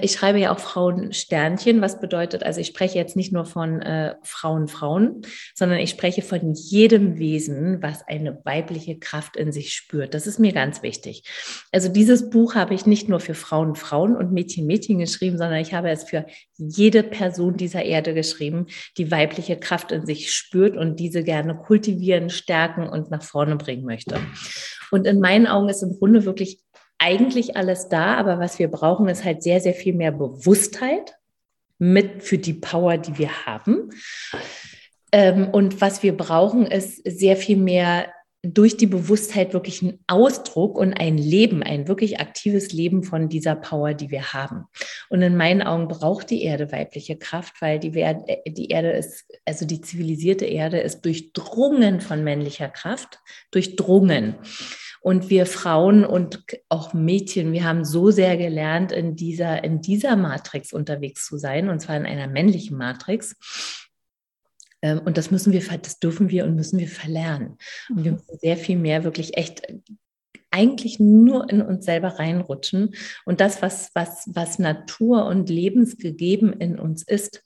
ich 0.00 0.12
schreibe 0.12 0.38
ja 0.38 0.52
auch 0.52 0.58
Frauen 0.58 1.12
Sternchen, 1.12 1.80
was 1.80 2.00
bedeutet, 2.00 2.42
also 2.42 2.60
ich 2.60 2.66
spreche 2.66 2.98
jetzt 2.98 3.16
nicht 3.16 3.32
nur 3.32 3.44
von 3.44 3.80
äh, 3.80 4.16
Frauen, 4.22 4.66
Frauen, 4.66 5.22
sondern 5.54 5.78
ich 5.78 5.90
spreche 5.90 6.22
von 6.22 6.54
jedem 6.54 7.18
Wesen, 7.18 7.80
was 7.80 8.06
eine 8.06 8.40
weibliche 8.44 8.98
Kraft 8.98 9.36
in 9.36 9.52
sich 9.52 9.74
spürt. 9.74 10.14
Das 10.14 10.26
ist 10.26 10.40
mir 10.40 10.52
ganz 10.52 10.82
wichtig. 10.82 11.22
Also 11.70 11.88
dieses 11.88 12.30
Buch 12.30 12.56
habe 12.56 12.74
ich 12.74 12.86
nicht 12.86 13.08
nur 13.08 13.20
für 13.20 13.34
Frauen, 13.34 13.76
Frauen 13.76 14.16
und 14.16 14.32
Mädchen, 14.32 14.66
Mädchen 14.66 14.98
geschrieben, 14.98 15.38
sondern 15.38 15.60
ich 15.60 15.72
habe 15.72 15.90
es 15.90 16.04
für 16.04 16.26
jede 16.56 17.04
Person 17.04 17.56
dieser 17.56 17.84
Erde 17.84 18.14
geschrieben, 18.14 18.66
die 18.96 19.10
weibliche 19.10 19.58
Kraft 19.58 19.92
in 19.92 20.06
sich 20.06 20.32
spürt 20.32 20.76
und 20.76 20.98
diese 20.98 21.22
gerne 21.22 21.54
kultivieren, 21.56 22.30
stärken 22.30 22.88
und 22.88 23.10
nach 23.10 23.22
vorne 23.22 23.56
bringen 23.56 23.84
möchte. 23.84 24.18
Und 24.90 25.06
in 25.06 25.20
meinen 25.20 25.46
Augen 25.46 25.68
ist 25.68 25.82
im 25.82 25.98
Grunde 25.98 26.24
wirklich 26.24 26.60
eigentlich 26.98 27.56
alles 27.56 27.88
da, 27.88 28.16
aber 28.16 28.38
was 28.38 28.58
wir 28.58 28.68
brauchen, 28.68 29.08
ist 29.08 29.24
halt 29.24 29.42
sehr, 29.42 29.60
sehr 29.60 29.74
viel 29.74 29.94
mehr 29.94 30.12
Bewusstheit 30.12 31.16
mit 31.78 32.22
für 32.22 32.38
die 32.38 32.54
Power, 32.54 32.98
die 32.98 33.18
wir 33.18 33.46
haben. 33.46 33.90
Ähm, 35.12 35.48
und 35.50 35.80
was 35.80 36.02
wir 36.02 36.16
brauchen, 36.16 36.66
ist 36.66 37.00
sehr 37.04 37.36
viel 37.36 37.56
mehr 37.56 38.08
durch 38.42 38.76
die 38.76 38.86
Bewusstheit 38.86 39.52
wirklich 39.52 39.82
ein 39.82 39.98
Ausdruck 40.06 40.78
und 40.78 40.94
ein 40.94 41.18
Leben, 41.18 41.64
ein 41.64 41.88
wirklich 41.88 42.20
aktives 42.20 42.72
Leben 42.72 43.02
von 43.02 43.28
dieser 43.28 43.56
Power, 43.56 43.94
die 43.94 44.10
wir 44.10 44.32
haben. 44.32 44.66
Und 45.08 45.22
in 45.22 45.36
meinen 45.36 45.62
Augen 45.62 45.88
braucht 45.88 46.30
die 46.30 46.42
Erde 46.42 46.70
weibliche 46.70 47.16
Kraft, 47.16 47.60
weil 47.60 47.80
die, 47.80 47.90
die 47.90 48.68
Erde 48.68 48.90
ist, 48.92 49.26
also 49.44 49.66
die 49.66 49.80
zivilisierte 49.80 50.44
Erde 50.44 50.78
ist 50.78 51.04
durchdrungen 51.04 52.00
von 52.00 52.22
männlicher 52.22 52.68
Kraft, 52.68 53.18
durchdrungen. 53.50 54.36
Und 55.08 55.30
wir 55.30 55.46
Frauen 55.46 56.04
und 56.04 56.44
auch 56.68 56.92
Mädchen, 56.92 57.54
wir 57.54 57.64
haben 57.64 57.82
so 57.86 58.10
sehr 58.10 58.36
gelernt, 58.36 58.92
in 58.92 59.16
dieser, 59.16 59.64
in 59.64 59.80
dieser 59.80 60.16
Matrix 60.16 60.70
unterwegs 60.70 61.24
zu 61.26 61.38
sein, 61.38 61.70
und 61.70 61.80
zwar 61.80 61.96
in 61.96 62.04
einer 62.04 62.26
männlichen 62.26 62.76
Matrix. 62.76 63.34
Ähm, 64.82 65.00
und 65.06 65.16
das 65.16 65.30
müssen 65.30 65.54
wir, 65.54 65.62
das 65.62 65.98
dürfen 65.98 66.28
wir 66.28 66.44
und 66.44 66.56
müssen 66.56 66.78
wir 66.78 66.88
verlernen. 66.88 67.56
Und 67.88 68.04
wir 68.04 68.12
mhm. 68.12 68.18
müssen 68.18 68.38
sehr 68.38 68.58
viel 68.58 68.76
mehr 68.76 69.02
wirklich 69.02 69.38
echt 69.38 69.62
eigentlich 70.50 71.00
nur 71.00 71.48
in 71.48 71.62
uns 71.62 71.86
selber 71.86 72.18
reinrutschen 72.18 72.94
und 73.24 73.40
das, 73.40 73.62
was, 73.62 73.90
was, 73.94 74.28
was 74.34 74.58
Natur 74.58 75.24
und 75.24 75.48
Lebensgegeben 75.48 76.52
in 76.52 76.78
uns 76.78 77.02
ist, 77.02 77.42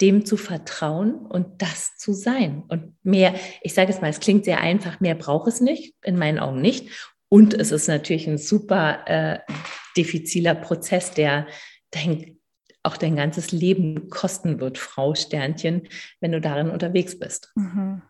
dem 0.00 0.24
zu 0.24 0.36
vertrauen 0.36 1.26
und 1.26 1.62
das 1.62 1.96
zu 1.96 2.12
sein. 2.12 2.62
Und 2.68 2.94
mehr, 3.02 3.34
ich 3.62 3.74
sage 3.74 3.90
es 3.92 4.00
mal, 4.00 4.08
es 4.08 4.20
klingt 4.20 4.44
sehr 4.44 4.60
einfach, 4.60 5.00
mehr 5.00 5.14
braucht 5.14 5.48
es 5.48 5.60
nicht, 5.60 5.94
in 6.02 6.18
meinen 6.18 6.38
Augen 6.38 6.60
nicht. 6.60 7.14
Und 7.28 7.54
es 7.54 7.70
ist 7.70 7.86
natürlich 7.86 8.26
ein 8.26 8.38
super 8.38 9.06
äh, 9.06 9.38
diffiziler 9.96 10.54
Prozess, 10.54 11.12
der 11.12 11.46
dein, 11.90 12.38
auch 12.82 12.96
dein 12.96 13.16
ganzes 13.16 13.52
Leben 13.52 14.08
kosten 14.08 14.60
wird, 14.60 14.78
Frau 14.78 15.14
Sternchen, 15.14 15.88
wenn 16.20 16.32
du 16.32 16.40
darin 16.40 16.70
unterwegs 16.70 17.18
bist. 17.18 17.52
Mhm. 17.54 18.02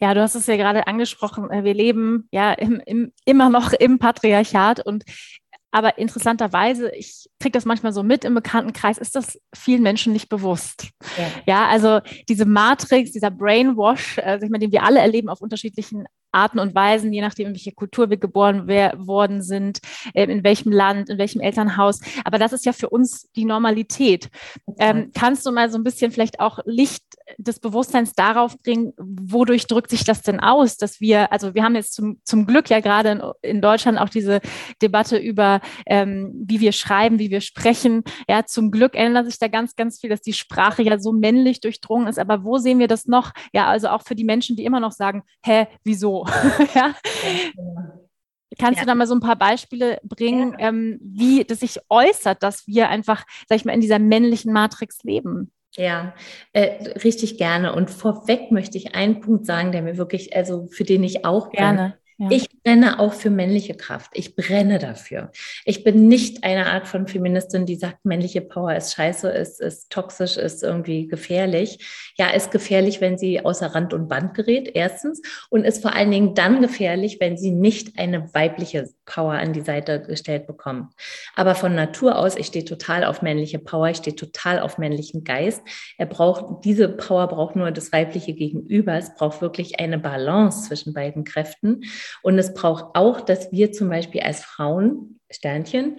Ja, 0.00 0.14
du 0.14 0.20
hast 0.20 0.34
es 0.34 0.48
ja 0.48 0.56
gerade 0.56 0.88
angesprochen. 0.88 1.50
Äh, 1.50 1.64
wir 1.64 1.74
leben 1.74 2.28
ja 2.32 2.52
im, 2.52 2.80
im, 2.84 3.12
immer 3.24 3.50
noch 3.50 3.72
im 3.72 3.98
Patriarchat 3.98 4.84
und 4.84 5.04
aber 5.72 5.98
interessanterweise, 5.98 6.90
ich 6.94 7.28
kriege 7.40 7.52
das 7.52 7.64
manchmal 7.64 7.92
so 7.92 8.02
mit 8.02 8.24
im 8.24 8.34
Bekanntenkreis, 8.34 8.98
ist 8.98 9.16
das 9.16 9.40
vielen 9.54 9.82
Menschen 9.82 10.12
nicht 10.12 10.28
bewusst. 10.28 10.90
Ja, 11.16 11.30
ja 11.46 11.68
also 11.68 12.00
diese 12.28 12.44
Matrix, 12.44 13.12
dieser 13.12 13.30
Brainwash, 13.30 14.18
äh, 14.18 14.36
ich 14.36 14.50
meine, 14.50 14.60
den 14.60 14.72
wir 14.72 14.84
alle 14.84 15.00
erleben 15.00 15.30
auf 15.30 15.40
unterschiedlichen 15.40 16.04
Arten 16.32 16.58
und 16.58 16.74
Weisen, 16.74 17.12
je 17.12 17.20
nachdem, 17.20 17.48
in 17.48 17.52
welche 17.54 17.72
Kultur 17.72 18.10
wir 18.10 18.16
geboren 18.16 18.68
worden 18.68 19.42
sind, 19.42 19.80
ähm, 20.14 20.30
in 20.30 20.44
welchem 20.44 20.72
Land, 20.72 21.10
in 21.10 21.18
welchem 21.18 21.40
Elternhaus. 21.40 22.00
Aber 22.24 22.38
das 22.38 22.52
ist 22.52 22.66
ja 22.66 22.72
für 22.72 22.88
uns 22.88 23.30
die 23.36 23.44
Normalität. 23.44 24.30
Ähm, 24.78 25.10
kannst 25.14 25.46
du 25.46 25.52
mal 25.52 25.70
so 25.70 25.78
ein 25.78 25.84
bisschen 25.84 26.10
vielleicht 26.10 26.40
auch 26.40 26.58
Licht 26.64 27.04
des 27.38 27.60
Bewusstseins 27.60 28.12
darauf 28.12 28.58
bringen, 28.58 28.92
wodurch 28.98 29.66
drückt 29.66 29.90
sich 29.90 30.04
das 30.04 30.22
denn 30.22 30.40
aus, 30.40 30.76
dass 30.76 31.00
wir, 31.00 31.32
also 31.32 31.54
wir 31.54 31.62
haben 31.62 31.74
jetzt 31.74 31.94
zum, 31.94 32.18
zum 32.24 32.46
Glück 32.46 32.70
ja 32.70 32.80
gerade 32.80 33.10
in, 33.10 33.22
in 33.42 33.60
Deutschland 33.60 33.98
auch 33.98 34.08
diese 34.08 34.40
Debatte 34.80 35.16
über, 35.16 35.60
ähm, 35.86 36.32
wie 36.34 36.60
wir 36.60 36.72
schreiben, 36.72 37.18
wie 37.18 37.30
wir 37.30 37.40
sprechen. 37.40 38.02
Ja, 38.28 38.44
zum 38.44 38.70
Glück 38.70 38.94
ändert 38.94 39.26
sich 39.26 39.38
da 39.38 39.48
ganz, 39.48 39.76
ganz 39.76 40.00
viel, 40.00 40.10
dass 40.10 40.20
die 40.20 40.32
Sprache 40.32 40.82
ja 40.82 40.98
so 40.98 41.12
männlich 41.12 41.60
durchdrungen 41.60 42.08
ist. 42.08 42.18
Aber 42.18 42.44
wo 42.44 42.58
sehen 42.58 42.78
wir 42.78 42.88
das 42.88 43.06
noch? 43.06 43.32
Ja, 43.52 43.66
also 43.66 43.88
auch 43.88 44.02
für 44.02 44.14
die 44.14 44.24
Menschen, 44.24 44.56
die 44.56 44.64
immer 44.64 44.80
noch 44.80 44.92
sagen, 44.92 45.22
hä, 45.44 45.66
wieso? 45.84 46.21
ja. 46.74 46.94
Kannst 48.58 48.78
ja. 48.78 48.84
du 48.84 48.86
da 48.86 48.94
mal 48.94 49.06
so 49.06 49.14
ein 49.14 49.20
paar 49.20 49.36
Beispiele 49.36 49.98
bringen, 50.02 50.56
ja. 50.58 50.68
ähm, 50.68 50.98
wie 51.02 51.44
das 51.44 51.60
sich 51.60 51.78
äußert, 51.88 52.42
dass 52.42 52.66
wir 52.66 52.88
einfach, 52.88 53.24
sag 53.48 53.56
ich 53.56 53.64
mal, 53.64 53.72
in 53.72 53.80
dieser 53.80 53.98
männlichen 53.98 54.52
Matrix 54.52 55.02
leben? 55.02 55.52
Ja, 55.74 56.14
äh, 56.52 56.90
richtig 56.98 57.38
gerne. 57.38 57.74
Und 57.74 57.90
vorweg 57.90 58.50
möchte 58.50 58.76
ich 58.76 58.94
einen 58.94 59.20
Punkt 59.20 59.46
sagen, 59.46 59.72
der 59.72 59.82
mir 59.82 59.96
wirklich, 59.96 60.36
also 60.36 60.66
für 60.66 60.84
den 60.84 61.02
ich 61.02 61.24
auch 61.24 61.50
gerne. 61.50 61.98
Ja. 62.18 62.28
Ich 62.30 62.48
brenne 62.62 62.98
auch 62.98 63.14
für 63.14 63.30
männliche 63.30 63.74
Kraft. 63.74 64.12
Ich 64.14 64.36
brenne 64.36 64.78
dafür. 64.78 65.30
Ich 65.64 65.82
bin 65.82 66.08
nicht 66.08 66.44
eine 66.44 66.66
Art 66.66 66.86
von 66.86 67.06
Feministin, 67.06 67.66
die 67.66 67.76
sagt, 67.76 68.04
männliche 68.04 68.40
Power 68.40 68.74
ist 68.74 68.94
scheiße, 68.94 69.28
ist, 69.30 69.60
ist 69.60 69.90
toxisch, 69.90 70.36
ist 70.36 70.62
irgendwie 70.62 71.08
gefährlich. 71.08 72.12
Ja, 72.16 72.30
ist 72.30 72.50
gefährlich, 72.50 73.00
wenn 73.00 73.18
sie 73.18 73.44
außer 73.44 73.74
Rand 73.74 73.94
und 73.94 74.08
Band 74.08 74.34
gerät, 74.34 74.70
erstens. 74.74 75.22
Und 75.50 75.64
ist 75.64 75.82
vor 75.82 75.94
allen 75.94 76.10
Dingen 76.10 76.34
dann 76.34 76.60
gefährlich, 76.60 77.18
wenn 77.20 77.36
sie 77.36 77.50
nicht 77.50 77.98
eine 77.98 78.32
weibliche 78.34 78.88
Power 79.06 79.32
an 79.32 79.52
die 79.52 79.62
Seite 79.62 80.00
gestellt 80.02 80.46
bekommen. 80.46 80.90
Aber 81.34 81.54
von 81.54 81.74
Natur 81.74 82.18
aus, 82.18 82.36
ich 82.36 82.46
stehe 82.46 82.64
total 82.64 83.04
auf 83.04 83.22
männliche 83.22 83.58
Power, 83.58 83.88
ich 83.88 83.96
stehe 83.98 84.16
total 84.16 84.60
auf 84.60 84.78
männlichen 84.78 85.24
Geist. 85.24 85.62
Er 85.98 86.06
braucht, 86.06 86.64
diese 86.64 86.88
Power 86.88 87.26
braucht 87.28 87.56
nur 87.56 87.70
das 87.70 87.92
weibliche 87.92 88.34
Gegenüber. 88.34 88.94
Es 88.94 89.14
braucht 89.14 89.40
wirklich 89.40 89.80
eine 89.80 89.98
Balance 89.98 90.68
zwischen 90.68 90.92
beiden 90.92 91.24
Kräften. 91.24 91.82
Und 92.22 92.38
es 92.38 92.54
braucht 92.54 92.94
auch, 92.94 93.20
dass 93.20 93.52
wir 93.52 93.72
zum 93.72 93.88
Beispiel 93.88 94.22
als 94.22 94.44
Frauen, 94.44 95.20
Sternchen, 95.30 95.98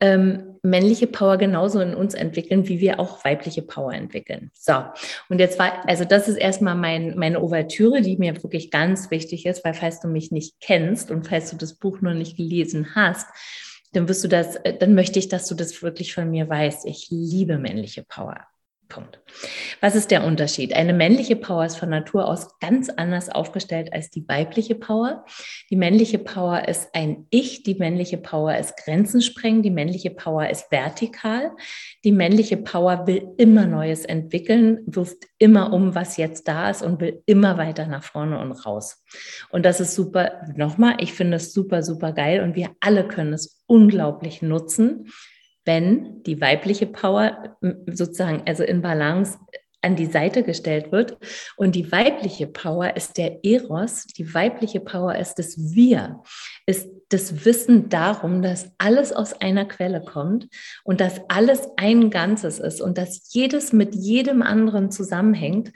ähm, 0.00 0.58
männliche 0.62 1.06
Power 1.06 1.36
genauso 1.36 1.80
in 1.80 1.94
uns 1.94 2.14
entwickeln, 2.14 2.66
wie 2.68 2.80
wir 2.80 2.98
auch 2.98 3.24
weibliche 3.24 3.62
Power 3.62 3.92
entwickeln. 3.92 4.50
So, 4.54 4.72
und 5.28 5.38
jetzt 5.38 5.58
war, 5.58 5.86
also 5.88 6.04
das 6.04 6.26
ist 6.26 6.36
erstmal 6.36 6.74
mein, 6.74 7.18
meine 7.18 7.40
Ouvertüre, 7.42 8.00
die 8.00 8.16
mir 8.16 8.42
wirklich 8.42 8.70
ganz 8.70 9.10
wichtig 9.10 9.44
ist, 9.44 9.64
weil 9.64 9.74
falls 9.74 10.00
du 10.00 10.08
mich 10.08 10.30
nicht 10.30 10.54
kennst 10.60 11.10
und 11.10 11.28
falls 11.28 11.50
du 11.50 11.56
das 11.56 11.74
Buch 11.74 12.00
noch 12.00 12.14
nicht 12.14 12.38
gelesen 12.38 12.94
hast, 12.94 13.26
dann 13.92 14.08
wirst 14.08 14.24
du 14.24 14.28
das, 14.28 14.56
äh, 14.56 14.76
dann 14.76 14.94
möchte 14.94 15.18
ich, 15.18 15.28
dass 15.28 15.46
du 15.46 15.54
das 15.54 15.82
wirklich 15.82 16.14
von 16.14 16.30
mir 16.30 16.48
weißt. 16.48 16.86
Ich 16.86 17.08
liebe 17.10 17.58
männliche 17.58 18.02
Power. 18.02 18.46
Punkt. 18.90 19.20
Was 19.80 19.94
ist 19.94 20.10
der 20.10 20.24
Unterschied? 20.24 20.74
Eine 20.74 20.92
männliche 20.92 21.36
Power 21.36 21.64
ist 21.64 21.76
von 21.76 21.88
Natur 21.88 22.28
aus 22.28 22.58
ganz 22.58 22.90
anders 22.90 23.30
aufgestellt 23.30 23.94
als 23.94 24.10
die 24.10 24.28
weibliche 24.28 24.74
Power. 24.74 25.24
Die 25.70 25.76
männliche 25.76 26.18
Power 26.18 26.68
ist 26.68 26.94
ein 26.94 27.26
Ich, 27.30 27.62
die 27.62 27.76
männliche 27.76 28.18
Power 28.18 28.54
ist 28.58 28.76
Grenzen 28.76 29.22
sprengen, 29.22 29.62
die 29.62 29.70
männliche 29.70 30.10
Power 30.10 30.50
ist 30.50 30.70
vertikal. 30.70 31.52
Die 32.04 32.12
männliche 32.12 32.58
Power 32.58 33.06
will 33.06 33.28
immer 33.38 33.66
Neues 33.66 34.04
entwickeln, 34.04 34.80
wirft 34.84 35.24
immer 35.38 35.72
um, 35.72 35.94
was 35.94 36.18
jetzt 36.18 36.46
da 36.48 36.68
ist 36.68 36.82
und 36.82 37.00
will 37.00 37.22
immer 37.24 37.56
weiter 37.56 37.86
nach 37.86 38.04
vorne 38.04 38.38
und 38.38 38.52
raus. 38.52 39.02
Und 39.48 39.64
das 39.64 39.80
ist 39.80 39.94
super, 39.94 40.42
nochmal, 40.56 40.96
ich 40.98 41.14
finde 41.14 41.38
es 41.38 41.54
super, 41.54 41.82
super 41.82 42.12
geil 42.12 42.42
und 42.42 42.56
wir 42.56 42.70
alle 42.80 43.08
können 43.08 43.32
es 43.32 43.62
unglaublich 43.66 44.42
nutzen 44.42 45.06
wenn 45.64 46.22
die 46.22 46.40
weibliche 46.40 46.86
Power 46.86 47.56
sozusagen, 47.86 48.42
also 48.46 48.62
in 48.62 48.82
Balance 48.82 49.38
an 49.82 49.96
die 49.96 50.06
Seite 50.06 50.42
gestellt 50.42 50.92
wird. 50.92 51.16
Und 51.56 51.74
die 51.74 51.90
weibliche 51.90 52.46
Power 52.46 52.96
ist 52.96 53.16
der 53.16 53.44
Eros, 53.44 54.06
die 54.06 54.34
weibliche 54.34 54.80
Power 54.80 55.14
ist 55.16 55.38
das 55.38 55.56
Wir, 55.56 56.22
ist 56.66 56.88
das 57.08 57.44
Wissen 57.44 57.88
darum, 57.88 58.42
dass 58.42 58.70
alles 58.78 59.12
aus 59.12 59.32
einer 59.32 59.64
Quelle 59.64 60.02
kommt 60.02 60.48
und 60.84 61.00
dass 61.00 61.20
alles 61.28 61.68
ein 61.76 62.10
Ganzes 62.10 62.58
ist 62.58 62.80
und 62.80 62.98
dass 62.98 63.32
jedes 63.32 63.72
mit 63.72 63.94
jedem 63.94 64.42
anderen 64.42 64.90
zusammenhängt 64.90 65.72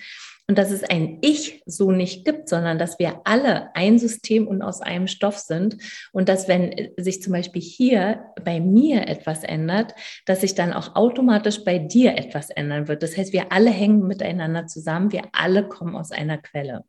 und 0.46 0.58
dass 0.58 0.70
es 0.70 0.84
ein 0.84 1.18
Ich 1.22 1.62
so 1.64 1.90
nicht 1.90 2.24
gibt, 2.24 2.48
sondern 2.48 2.78
dass 2.78 2.98
wir 2.98 3.22
alle 3.24 3.74
ein 3.74 3.98
System 3.98 4.46
und 4.46 4.60
aus 4.60 4.82
einem 4.82 5.06
Stoff 5.06 5.38
sind 5.38 5.78
und 6.12 6.28
dass 6.28 6.48
wenn 6.48 6.90
sich 6.98 7.22
zum 7.22 7.32
Beispiel 7.32 7.62
hier 7.62 8.26
bei 8.44 8.60
mir 8.60 9.08
etwas 9.08 9.42
ändert, 9.42 9.94
dass 10.26 10.42
sich 10.42 10.54
dann 10.54 10.74
auch 10.74 10.96
automatisch 10.96 11.64
bei 11.64 11.78
dir 11.78 12.18
etwas 12.18 12.50
ändern 12.50 12.88
wird. 12.88 13.02
Das 13.02 13.16
heißt, 13.16 13.32
wir 13.32 13.52
alle 13.52 13.70
hängen 13.70 14.06
miteinander 14.06 14.66
zusammen, 14.66 15.12
wir 15.12 15.22
alle 15.32 15.66
kommen 15.66 15.96
aus 15.96 16.10
einer 16.10 16.38
Quelle. 16.38 16.84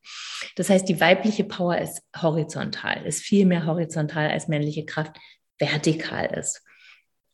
Das 0.58 0.70
heißt, 0.70 0.90
die 0.90 1.00
weibliche 1.00 1.46
Power 1.46 1.78
ist 1.78 2.02
horizontal, 2.22 3.06
ist 3.06 3.22
viel 3.22 3.46
mehr 3.46 3.66
horizontal 3.66 4.30
als 4.30 4.50
männliche 4.50 4.86
Kraft 4.86 5.16
vertikal 5.60 6.26
ist. 6.38 6.62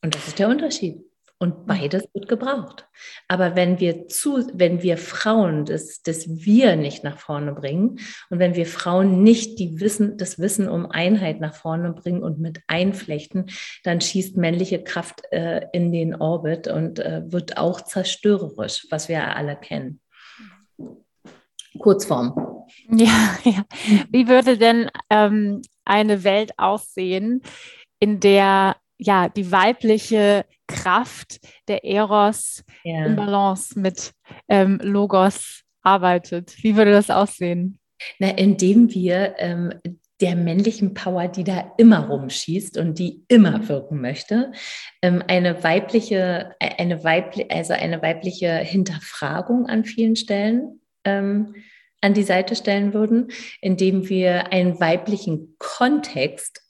Und 0.04 0.14
das 0.14 0.28
ist 0.28 0.38
der 0.38 0.50
Unterschied. 0.50 1.11
Und 1.42 1.66
beides 1.66 2.04
wird 2.14 2.28
gebraucht. 2.28 2.88
Aber 3.28 3.56
wenn 3.56 3.80
wir 3.80 4.08
zu, 4.08 4.48
wenn 4.54 4.84
wir 4.84 5.00
Frauen 5.00 5.66
das, 5.66 6.04
das 6.04 6.30
Wir 6.30 6.76
nicht 6.76 7.04
nach 7.04 7.18
vorne 7.18 7.54
bringen 7.54 7.98
und 8.30 8.38
wenn 8.38 8.54
wir 8.54 8.68
Frauen 8.68 9.24
nicht 9.24 9.58
die 9.58 9.80
Wissen, 9.80 10.20
das 10.20 10.38
Wissen 10.38 10.70
um 10.70 10.86
Einheit 10.86 11.40
nach 11.40 11.56
vorne 11.56 11.94
bringen 11.94 12.22
und 12.22 12.38
mit 12.38 12.60
einflechten, 12.68 13.48
dann 13.84 14.02
schießt 14.02 14.38
männliche 14.38 14.84
Kraft 14.84 15.24
äh, 15.32 15.66
in 15.74 15.92
den 15.92 16.14
Orbit 16.14 16.68
und 16.68 17.00
äh, 17.00 17.24
wird 17.26 17.58
auch 17.58 17.82
zerstörerisch, 17.82 18.86
was 18.92 19.10
wir 19.10 19.36
alle 19.36 19.56
kennen. 19.56 20.00
Kurzform. 21.80 22.68
Ja, 22.92 23.36
ja. 23.44 23.66
Wie 24.12 24.28
würde 24.28 24.60
denn 24.60 24.92
ähm, 25.10 25.64
eine 25.86 26.24
Welt 26.24 26.52
aussehen, 26.58 27.42
in 28.00 28.20
der 28.20 28.76
ja 29.02 29.28
die 29.30 29.52
weibliche 29.52 30.46
Kraft 30.68 31.40
der 31.68 31.84
Eros 31.84 32.64
ja. 32.84 33.06
in 33.06 33.16
Balance 33.16 33.78
mit 33.78 34.12
ähm, 34.48 34.80
Logos 34.82 35.64
arbeitet. 35.82 36.56
Wie 36.64 36.76
würde 36.78 36.92
das 36.92 37.10
aussehen? 37.10 37.80
Na, 38.20 38.30
indem 38.30 38.94
wir 38.94 39.36
ähm, 39.38 39.74
der 40.22 40.36
männlichen 40.36 40.94
Power, 40.94 41.28
die 41.28 41.44
da 41.44 41.74
immer 41.78 42.08
rumschießt 42.08 42.78
und 42.78 43.00
die 43.00 43.24
immer 43.28 43.68
wirken 43.68 44.02
möchte, 44.02 44.52
ähm, 45.02 45.24
eine 45.28 45.64
weibliche, 45.64 46.56
eine 46.60 47.04
weibliche, 47.04 47.50
also 47.50 47.74
eine 47.74 48.02
weibliche 48.02 48.52
Hinterfragung 48.58 49.66
an 49.66 49.84
vielen 49.84 50.16
Stellen 50.16 50.80
ähm, 51.06 51.56
an 52.02 52.14
die 52.14 52.24
Seite 52.24 52.56
stellen 52.56 52.94
würden, 52.94 53.32
indem 53.62 54.10
wir 54.10 54.52
einen 54.52 54.80
weiblichen 54.80 55.56
Kontext 55.60 56.62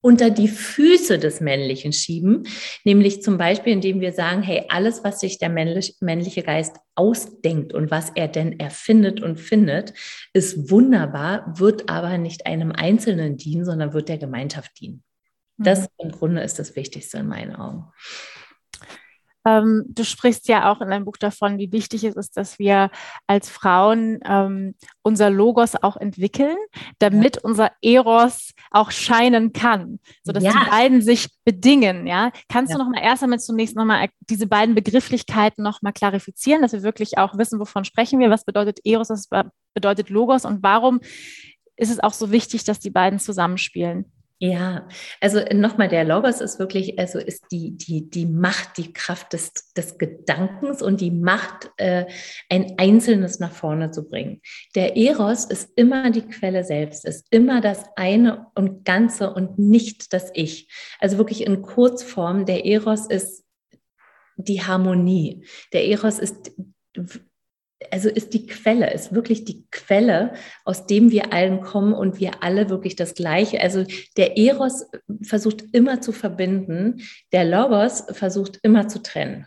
unter 0.00 0.30
die 0.30 0.48
Füße 0.48 1.18
des 1.18 1.40
Männlichen 1.40 1.92
schieben, 1.92 2.46
nämlich 2.84 3.22
zum 3.22 3.36
Beispiel, 3.36 3.72
indem 3.72 4.00
wir 4.00 4.12
sagen, 4.12 4.42
hey, 4.42 4.64
alles, 4.68 5.02
was 5.02 5.20
sich 5.20 5.38
der 5.38 5.48
männliche 5.48 6.42
Geist 6.42 6.76
ausdenkt 6.94 7.74
und 7.74 7.90
was 7.90 8.10
er 8.14 8.28
denn 8.28 8.60
erfindet 8.60 9.22
und 9.22 9.38
findet, 9.38 9.94
ist 10.32 10.70
wunderbar, 10.70 11.52
wird 11.58 11.88
aber 11.88 12.16
nicht 12.18 12.46
einem 12.46 12.72
Einzelnen 12.72 13.36
dienen, 13.36 13.64
sondern 13.64 13.92
wird 13.92 14.08
der 14.08 14.18
Gemeinschaft 14.18 14.80
dienen. 14.80 15.02
Das 15.58 15.82
mhm. 15.82 15.86
im 15.98 16.12
Grunde 16.12 16.42
ist 16.42 16.58
das 16.58 16.76
Wichtigste 16.76 17.18
in 17.18 17.26
meinen 17.26 17.56
Augen. 17.56 17.86
Ähm, 19.48 19.84
du 19.88 20.04
sprichst 20.04 20.48
ja 20.48 20.70
auch 20.70 20.80
in 20.80 20.90
deinem 20.90 21.04
Buch 21.04 21.16
davon, 21.16 21.58
wie 21.58 21.72
wichtig 21.72 22.04
es 22.04 22.16
ist, 22.16 22.36
dass 22.36 22.58
wir 22.58 22.90
als 23.26 23.48
Frauen 23.48 24.20
ähm, 24.24 24.74
unser 25.02 25.30
Logos 25.30 25.74
auch 25.74 25.96
entwickeln, 25.96 26.56
damit 26.98 27.36
ja. 27.36 27.42
unser 27.44 27.70
Eros 27.82 28.52
auch 28.70 28.90
scheinen 28.90 29.52
kann, 29.52 30.00
sodass 30.22 30.44
ja. 30.44 30.52
die 30.52 30.70
beiden 30.70 31.02
sich 31.02 31.28
bedingen. 31.44 32.06
Ja, 32.06 32.30
kannst 32.48 32.72
ja. 32.72 32.78
du 32.78 32.84
noch 32.84 32.90
mal 32.90 33.02
erst 33.02 33.22
einmal 33.22 33.40
zunächst 33.40 33.76
noch 33.76 33.84
mal 33.84 34.08
diese 34.28 34.46
beiden 34.46 34.74
Begrifflichkeiten 34.74 35.62
noch 35.62 35.82
mal 35.82 35.92
klarifizieren, 35.92 36.62
dass 36.62 36.72
wir 36.72 36.82
wirklich 36.82 37.18
auch 37.18 37.38
wissen, 37.38 37.58
wovon 37.58 37.84
sprechen 37.84 38.18
wir, 38.20 38.30
was 38.30 38.44
bedeutet 38.44 38.80
Eros, 38.84 39.10
was 39.10 39.28
bedeutet 39.74 40.10
Logos 40.10 40.44
und 40.44 40.62
warum 40.62 41.00
ist 41.76 41.90
es 41.90 42.00
auch 42.00 42.12
so 42.12 42.32
wichtig, 42.32 42.64
dass 42.64 42.80
die 42.80 42.90
beiden 42.90 43.18
zusammenspielen? 43.18 44.12
Ja, 44.40 44.86
also 45.20 45.40
nochmal, 45.52 45.88
der 45.88 46.04
Logos 46.04 46.40
ist 46.40 46.60
wirklich, 46.60 46.96
also 46.96 47.18
ist 47.18 47.46
die, 47.50 47.76
die, 47.76 48.08
die 48.08 48.24
Macht, 48.24 48.76
die 48.76 48.92
Kraft 48.92 49.32
des, 49.32 49.52
des 49.76 49.98
Gedankens 49.98 50.80
und 50.80 51.00
die 51.00 51.10
Macht, 51.10 51.72
äh, 51.76 52.06
ein 52.48 52.74
Einzelnes 52.78 53.40
nach 53.40 53.50
vorne 53.50 53.90
zu 53.90 54.08
bringen. 54.08 54.40
Der 54.76 54.96
Eros 54.96 55.44
ist 55.44 55.70
immer 55.74 56.12
die 56.12 56.22
Quelle 56.22 56.62
selbst, 56.62 57.04
ist 57.04 57.26
immer 57.30 57.60
das 57.60 57.84
eine 57.96 58.46
und 58.54 58.84
Ganze 58.84 59.34
und 59.34 59.58
nicht 59.58 60.12
das 60.12 60.30
Ich. 60.34 60.68
Also 61.00 61.18
wirklich 61.18 61.44
in 61.44 61.60
Kurzform, 61.60 62.46
der 62.46 62.64
Eros 62.64 63.06
ist 63.06 63.44
die 64.36 64.62
Harmonie. 64.62 65.44
Der 65.72 65.84
Eros 65.88 66.20
ist 66.20 66.52
also 67.90 68.08
ist 68.08 68.34
die 68.34 68.46
Quelle, 68.46 68.92
ist 68.92 69.14
wirklich 69.14 69.44
die 69.44 69.66
Quelle, 69.70 70.32
aus 70.64 70.86
dem 70.86 71.10
wir 71.10 71.32
allen 71.32 71.60
kommen 71.60 71.92
und 71.92 72.18
wir 72.18 72.42
alle 72.42 72.70
wirklich 72.70 72.96
das 72.96 73.14
Gleiche. 73.14 73.60
Also 73.60 73.84
der 74.16 74.36
Eros 74.36 74.86
versucht 75.22 75.64
immer 75.72 76.00
zu 76.00 76.12
verbinden, 76.12 77.02
der 77.32 77.44
Logos 77.44 78.04
versucht 78.10 78.58
immer 78.62 78.88
zu 78.88 79.02
trennen. 79.02 79.46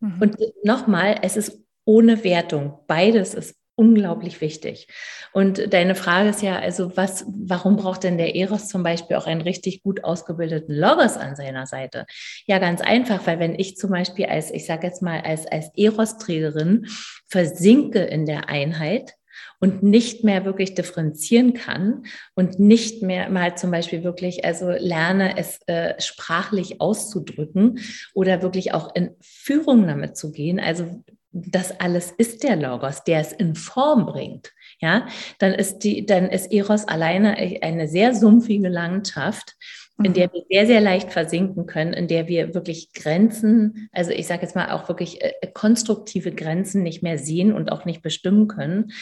Mhm. 0.00 0.20
Und 0.20 0.36
nochmal, 0.62 1.18
es 1.22 1.36
ist 1.36 1.58
ohne 1.84 2.22
Wertung. 2.24 2.80
Beides 2.86 3.34
ist 3.34 3.56
unglaublich 3.76 4.40
wichtig. 4.40 4.88
Und 5.32 5.72
deine 5.72 5.94
Frage 5.94 6.28
ist 6.30 6.42
ja, 6.42 6.58
also 6.58 6.96
was, 6.96 7.24
warum 7.28 7.76
braucht 7.76 8.04
denn 8.04 8.18
der 8.18 8.36
Eros 8.36 8.68
zum 8.68 8.82
Beispiel 8.82 9.16
auch 9.16 9.26
einen 9.26 9.40
richtig 9.40 9.82
gut 9.82 10.04
ausgebildeten 10.04 10.74
Logos 10.74 11.16
an 11.16 11.36
seiner 11.36 11.66
Seite? 11.66 12.06
Ja, 12.46 12.58
ganz 12.58 12.80
einfach, 12.80 13.26
weil 13.26 13.38
wenn 13.38 13.58
ich 13.58 13.76
zum 13.76 13.90
Beispiel 13.90 14.26
als, 14.26 14.50
ich 14.50 14.66
sage 14.66 14.86
jetzt 14.86 15.02
mal, 15.02 15.20
als, 15.20 15.46
als 15.46 15.70
Eros-Trägerin 15.76 16.86
versinke 17.28 18.00
in 18.00 18.26
der 18.26 18.48
Einheit, 18.48 19.14
und 19.60 19.82
nicht 19.82 20.24
mehr 20.24 20.44
wirklich 20.44 20.74
differenzieren 20.74 21.54
kann 21.54 22.04
und 22.34 22.58
nicht 22.58 23.02
mehr 23.02 23.30
mal 23.30 23.56
zum 23.56 23.70
Beispiel 23.70 24.04
wirklich, 24.04 24.44
also 24.44 24.70
lerne 24.70 25.38
es 25.38 25.58
äh, 25.66 26.00
sprachlich 26.00 26.80
auszudrücken 26.80 27.80
oder 28.12 28.42
wirklich 28.42 28.74
auch 28.74 28.94
in 28.94 29.16
Führung 29.20 29.86
damit 29.86 30.16
zu 30.16 30.32
gehen. 30.32 30.60
Also 30.60 31.02
das 31.34 31.78
alles 31.80 32.12
ist 32.12 32.44
der 32.44 32.56
Logos, 32.56 33.02
der 33.02 33.20
es 33.20 33.32
in 33.32 33.56
Form 33.56 34.06
bringt. 34.06 34.52
Ja, 34.80 35.06
dann 35.38 35.52
ist 35.52 35.78
die, 35.80 36.06
dann 36.06 36.30
ist 36.30 36.52
Eros 36.52 36.86
alleine 36.86 37.36
eine 37.62 37.88
sehr 37.88 38.14
sumpfige 38.14 38.68
Landschaft, 38.68 39.56
in 40.02 40.12
der 40.12 40.28
mhm. 40.28 40.32
wir 40.32 40.44
sehr, 40.50 40.66
sehr 40.66 40.80
leicht 40.80 41.12
versinken 41.12 41.66
können, 41.66 41.92
in 41.92 42.08
der 42.08 42.26
wir 42.26 42.54
wirklich 42.54 42.92
Grenzen, 42.92 43.88
also 43.92 44.10
ich 44.10 44.26
sage 44.26 44.42
jetzt 44.42 44.56
mal 44.56 44.72
auch 44.72 44.88
wirklich 44.88 45.22
äh, 45.22 45.32
konstruktive 45.52 46.32
Grenzen 46.32 46.82
nicht 46.82 47.02
mehr 47.02 47.18
sehen 47.18 47.52
und 47.52 47.70
auch 47.70 47.84
nicht 47.84 48.02
bestimmen 48.02 48.48
können 48.48 48.92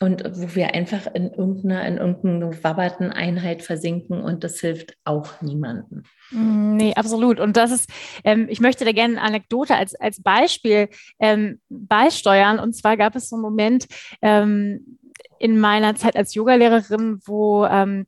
und 0.00 0.22
wo 0.36 0.54
wir 0.54 0.74
einfach 0.74 1.06
in 1.12 1.32
irgendeiner, 1.32 1.86
in 1.86 1.98
irgendeiner 1.98 2.62
wabberten 2.62 3.10
Einheit 3.10 3.62
versinken 3.62 4.22
und 4.22 4.44
das 4.44 4.60
hilft 4.60 4.96
auch 5.04 5.40
niemandem. 5.42 6.04
Mm, 6.30 6.76
nee, 6.76 6.94
absolut. 6.94 7.40
Und 7.40 7.56
das 7.56 7.72
ist, 7.72 7.90
ähm, 8.22 8.46
ich 8.48 8.60
möchte 8.60 8.84
da 8.84 8.92
gerne 8.92 9.14
eine 9.14 9.22
Anekdote 9.22 9.74
als, 9.74 9.94
als 9.96 10.22
Beispiel 10.22 10.88
ähm, 11.18 11.60
beisteuern. 11.68 12.60
Und 12.60 12.74
zwar 12.74 12.96
gab 12.96 13.16
es 13.16 13.28
so 13.28 13.36
einen 13.36 13.42
Moment 13.42 13.86
ähm, 14.22 14.98
in 15.40 15.58
meiner 15.58 15.96
Zeit 15.96 16.16
als 16.16 16.34
Yogalehrerin, 16.34 17.20
wo 17.24 17.64
ähm, 17.64 18.06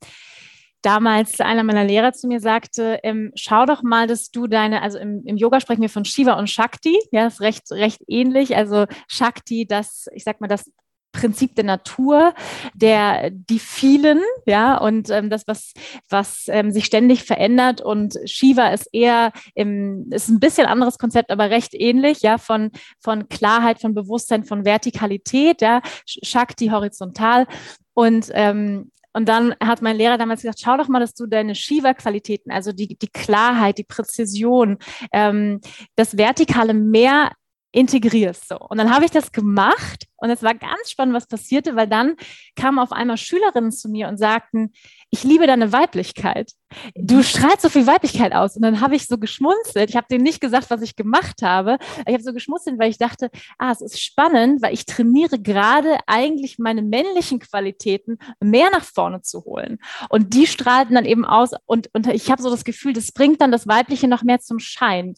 damals 0.83 1.40
einer 1.40 1.64
meiner 1.64 1.85
Lehrer 1.85 2.12
zu 2.12 2.26
mir 2.26 2.40
sagte, 2.40 3.00
ähm, 3.03 3.33
schau 3.35 3.66
doch 3.66 3.83
mal, 3.83 4.07
dass 4.07 4.31
du 4.31 4.46
deine, 4.46 4.83
also 4.83 4.98
im, 4.98 5.22
im, 5.26 5.37
Yoga 5.37 5.61
sprechen 5.61 5.83
wir 5.83 5.90
von 5.90 6.05
Shiva 6.05 6.35
und 6.35 6.48
Shakti, 6.48 6.98
ja, 7.11 7.26
ist 7.26 7.40
recht, 7.40 7.70
recht 7.70 8.00
ähnlich. 8.07 8.57
Also 8.57 8.87
Shakti, 9.09 9.66
das, 9.66 10.07
ich 10.14 10.24
sag 10.24 10.40
mal, 10.40 10.48
das 10.48 10.70
Prinzip 11.12 11.55
der 11.55 11.64
Natur, 11.64 12.35
der 12.75 13.31
die 13.31 13.59
vielen, 13.59 14.20
ja, 14.46 14.77
und 14.77 15.11
ähm, 15.11 15.31
das, 15.31 15.46
was, 15.46 15.73
was 16.09 16.44
ähm, 16.49 16.70
sich 16.70 16.85
ständig 16.85 17.25
verändert. 17.25 17.81
Und 17.81 18.16
Shiva 18.25 18.68
ist 18.68 18.88
eher 18.92 19.33
im, 19.55 20.07
ist 20.11 20.29
ein 20.29 20.40
bisschen 20.40 20.66
anderes 20.66 20.99
Konzept, 20.99 21.31
aber 21.31 21.51
recht 21.51 21.75
ähnlich, 21.75 22.23
ja, 22.23 22.38
von, 22.38 22.70
von 22.99 23.29
Klarheit, 23.29 23.81
von 23.81 23.94
Bewusstsein, 23.94 24.44
von 24.44 24.64
Vertikalität, 24.64 25.61
ja, 25.62 25.83
Shakti 26.07 26.68
horizontal. 26.68 27.46
Und 27.94 28.31
ähm, 28.33 28.90
und 29.12 29.29
dann 29.29 29.55
hat 29.61 29.83
mein 29.83 29.96
Lehrer 29.96 30.18
damals 30.18 30.42
gesagt, 30.42 30.61
schau 30.62 30.77
doch 30.77 30.88
mal, 30.88 31.01
dass 31.01 31.14
du 31.14 31.27
deine 31.27 31.55
Shiva-Qualitäten, 31.55 32.53
also 32.53 32.73
die, 32.73 32.96
die 32.96 33.09
Klarheit, 33.09 33.79
die 33.79 33.85
Präzision, 33.85 34.79
ähm, 35.12 35.61
das 35.96 36.16
Vertikale 36.16 36.75
mehr 36.75 37.33
integrierst. 37.72 38.48
So. 38.48 38.59
Und 38.59 38.78
dann 38.78 38.94
habe 38.94 39.04
ich 39.04 39.11
das 39.11 39.33
gemacht 39.33 40.06
und 40.16 40.30
es 40.30 40.42
war 40.42 40.54
ganz 40.54 40.90
spannend, 40.90 41.14
was 41.14 41.26
passierte, 41.26 41.76
weil 41.76 41.87
dann 41.87 42.16
kamen 42.56 42.78
auf 42.78 42.92
einmal 42.92 43.16
Schülerinnen 43.16 43.72
zu 43.72 43.88
mir 43.88 44.09
und 44.09 44.16
sagten, 44.16 44.72
ich 45.12 45.25
liebe 45.25 45.46
deine 45.49 45.73
Weiblichkeit. 45.73 46.53
Du 46.94 47.25
strahlst 47.25 47.62
so 47.62 47.68
viel 47.68 47.87
Weiblichkeit 47.88 48.33
aus. 48.33 48.55
Und 48.55 48.62
dann 48.62 48.81
habe 48.81 48.94
ich 48.94 49.09
so 49.09 49.18
geschmunzelt. 49.18 49.90
Ich 49.90 49.96
habe 49.96 50.07
denen 50.09 50.23
nicht 50.23 50.40
gesagt, 50.40 50.70
was 50.70 50.83
ich 50.83 50.94
gemacht 50.94 51.42
habe. 51.42 51.79
Ich 52.07 52.12
habe 52.12 52.23
so 52.23 52.33
geschmunzelt, 52.33 52.79
weil 52.79 52.90
ich 52.90 52.99
dachte, 52.99 53.29
ah, 53.59 53.73
es 53.73 53.81
ist 53.81 54.01
spannend, 54.01 54.62
weil 54.62 54.73
ich 54.73 54.87
trainiere 54.87 55.40
gerade 55.40 55.99
eigentlich 56.07 56.59
meine 56.61 56.83
männlichen 56.83 57.40
Qualitäten 57.40 58.18
mehr 58.40 58.70
nach 58.70 58.85
vorne 58.85 59.20
zu 59.23 59.44
holen. 59.44 59.79
Und 60.11 60.33
die 60.33 60.46
strahlten 60.46 60.94
dann 60.94 61.05
eben 61.05 61.25
aus. 61.25 61.51
Und, 61.66 61.90
und 61.92 62.07
ich 62.07 62.31
habe 62.31 62.40
so 62.40 62.51
das 62.51 62.62
Gefühl, 62.62 62.92
das 62.92 63.11
bringt 63.11 63.40
dann 63.40 63.51
das 63.51 63.66
Weibliche 63.66 64.07
noch 64.07 64.23
mehr 64.23 64.38
zum 64.38 64.61
Schein. 64.61 65.14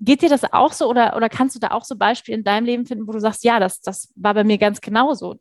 Geht 0.00 0.22
dir 0.22 0.28
das 0.28 0.52
auch 0.52 0.72
so 0.72 0.88
oder, 0.88 1.16
oder 1.16 1.28
kannst 1.28 1.54
du 1.54 1.60
da 1.60 1.70
auch 1.70 1.84
so 1.84 1.94
Beispiele 1.94 2.36
in 2.36 2.44
deinem 2.44 2.66
Leben 2.66 2.84
finden, 2.84 3.06
wo 3.06 3.12
du 3.12 3.20
sagst, 3.20 3.44
ja, 3.44 3.60
das, 3.60 3.80
das 3.80 4.12
war 4.16 4.34
bei 4.34 4.42
mir 4.42 4.58
ganz 4.58 4.80
genauso? 4.80 5.36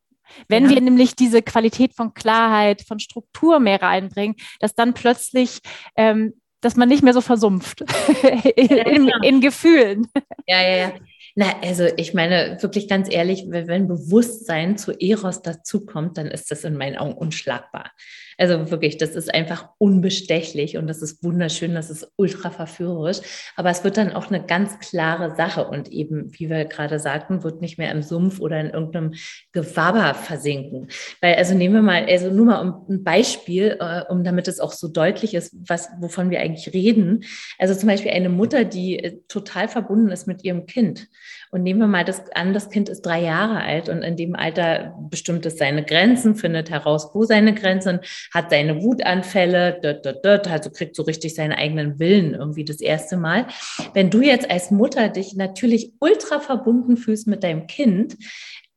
Wenn 0.47 0.65
ja. 0.65 0.71
wir 0.71 0.81
nämlich 0.81 1.15
diese 1.15 1.41
Qualität 1.41 1.93
von 1.93 2.13
Klarheit, 2.13 2.81
von 2.81 2.99
Struktur 2.99 3.59
mehr 3.59 3.81
reinbringen, 3.81 4.35
dass 4.59 4.75
dann 4.75 4.93
plötzlich, 4.93 5.59
ähm, 5.95 6.33
dass 6.61 6.75
man 6.75 6.89
nicht 6.89 7.03
mehr 7.03 7.13
so 7.13 7.21
versumpft 7.21 7.81
in, 8.55 8.67
in, 8.67 9.11
in 9.21 9.41
Gefühlen. 9.41 10.07
Ja, 10.47 10.61
ja, 10.61 10.75
ja. 10.77 10.93
Na, 11.35 11.47
also 11.61 11.85
ich 11.97 12.13
meine, 12.13 12.57
wirklich 12.61 12.87
ganz 12.87 13.13
ehrlich, 13.13 13.43
wenn 13.47 13.89
Bewusstsein 13.89 14.77
zu 14.77 14.93
Eros 14.93 15.41
dazukommt, 15.41 16.17
dann 16.17 16.27
ist 16.27 16.49
das 16.49 16.63
in 16.63 16.77
meinen 16.77 16.97
Augen 16.97 17.13
unschlagbar. 17.13 17.91
Also 18.37 18.71
wirklich, 18.71 18.97
das 18.97 19.11
ist 19.11 19.33
einfach 19.33 19.69
unbestechlich 19.77 20.77
und 20.77 20.87
das 20.87 21.01
ist 21.01 21.23
wunderschön, 21.23 21.73
das 21.73 21.89
ist 21.89 22.11
ultra 22.17 22.49
verführerisch. 22.49 23.19
Aber 23.55 23.69
es 23.69 23.83
wird 23.83 23.97
dann 23.97 24.13
auch 24.13 24.27
eine 24.27 24.45
ganz 24.45 24.79
klare 24.79 25.35
Sache 25.35 25.67
und 25.67 25.89
eben, 25.89 26.33
wie 26.37 26.49
wir 26.49 26.65
gerade 26.65 26.99
sagten, 26.99 27.43
wird 27.43 27.61
nicht 27.61 27.77
mehr 27.77 27.91
im 27.91 28.01
Sumpf 28.01 28.39
oder 28.39 28.59
in 28.59 28.69
irgendeinem 28.69 29.13
Gewabber 29.51 30.13
versinken. 30.13 30.87
Weil, 31.21 31.35
also 31.35 31.55
nehmen 31.55 31.75
wir 31.75 31.81
mal, 31.81 32.05
also 32.05 32.29
nur 32.29 32.45
mal 32.45 32.81
ein 32.89 33.03
Beispiel, 33.03 33.77
äh, 33.79 34.01
um 34.11 34.23
damit 34.23 34.47
es 34.47 34.59
auch 34.59 34.73
so 34.73 34.87
deutlich 34.87 35.33
ist, 35.33 35.55
was, 35.67 35.89
wovon 35.99 36.29
wir 36.29 36.39
eigentlich 36.39 36.73
reden. 36.73 37.23
Also 37.57 37.73
zum 37.75 37.87
Beispiel 37.87 38.11
eine 38.11 38.29
Mutter, 38.29 38.65
die 38.65 38.99
äh, 38.99 39.17
total 39.27 39.67
verbunden 39.67 40.09
ist 40.09 40.27
mit 40.27 40.43
ihrem 40.43 40.65
Kind. 40.65 41.07
Und 41.51 41.63
nehmen 41.63 41.79
wir 41.79 41.87
mal 41.87 42.03
das 42.03 42.23
an, 42.33 42.53
das 42.53 42.69
Kind 42.69 42.89
ist 42.89 43.03
drei 43.05 43.21
Jahre 43.21 43.61
alt 43.61 43.87
und 43.87 44.01
in 44.01 44.17
dem 44.17 44.35
Alter 44.35 44.93
bestimmt 45.09 45.45
es 45.45 45.57
seine 45.57 45.83
Grenzen, 45.83 46.35
findet 46.35 46.69
heraus, 46.69 47.11
wo 47.13 47.23
seine 47.23 47.53
Grenzen 47.53 47.99
hat 48.33 48.49
seine 48.49 48.81
Wutanfälle, 48.81 49.79
dort, 49.81 50.05
dort, 50.05 50.25
dort, 50.25 50.47
also 50.49 50.69
kriegt 50.69 50.95
so 50.95 51.03
richtig 51.03 51.35
seinen 51.35 51.53
eigenen 51.53 51.99
Willen 51.99 52.33
irgendwie 52.33 52.65
das 52.65 52.81
erste 52.81 53.17
Mal. 53.17 53.47
Wenn 53.93 54.09
du 54.09 54.21
jetzt 54.21 54.49
als 54.49 54.71
Mutter 54.71 55.09
dich 55.09 55.35
natürlich 55.35 55.93
ultra 55.99 56.39
verbunden 56.39 56.97
fühlst 56.97 57.27
mit 57.27 57.43
deinem 57.43 57.67
Kind, 57.67 58.17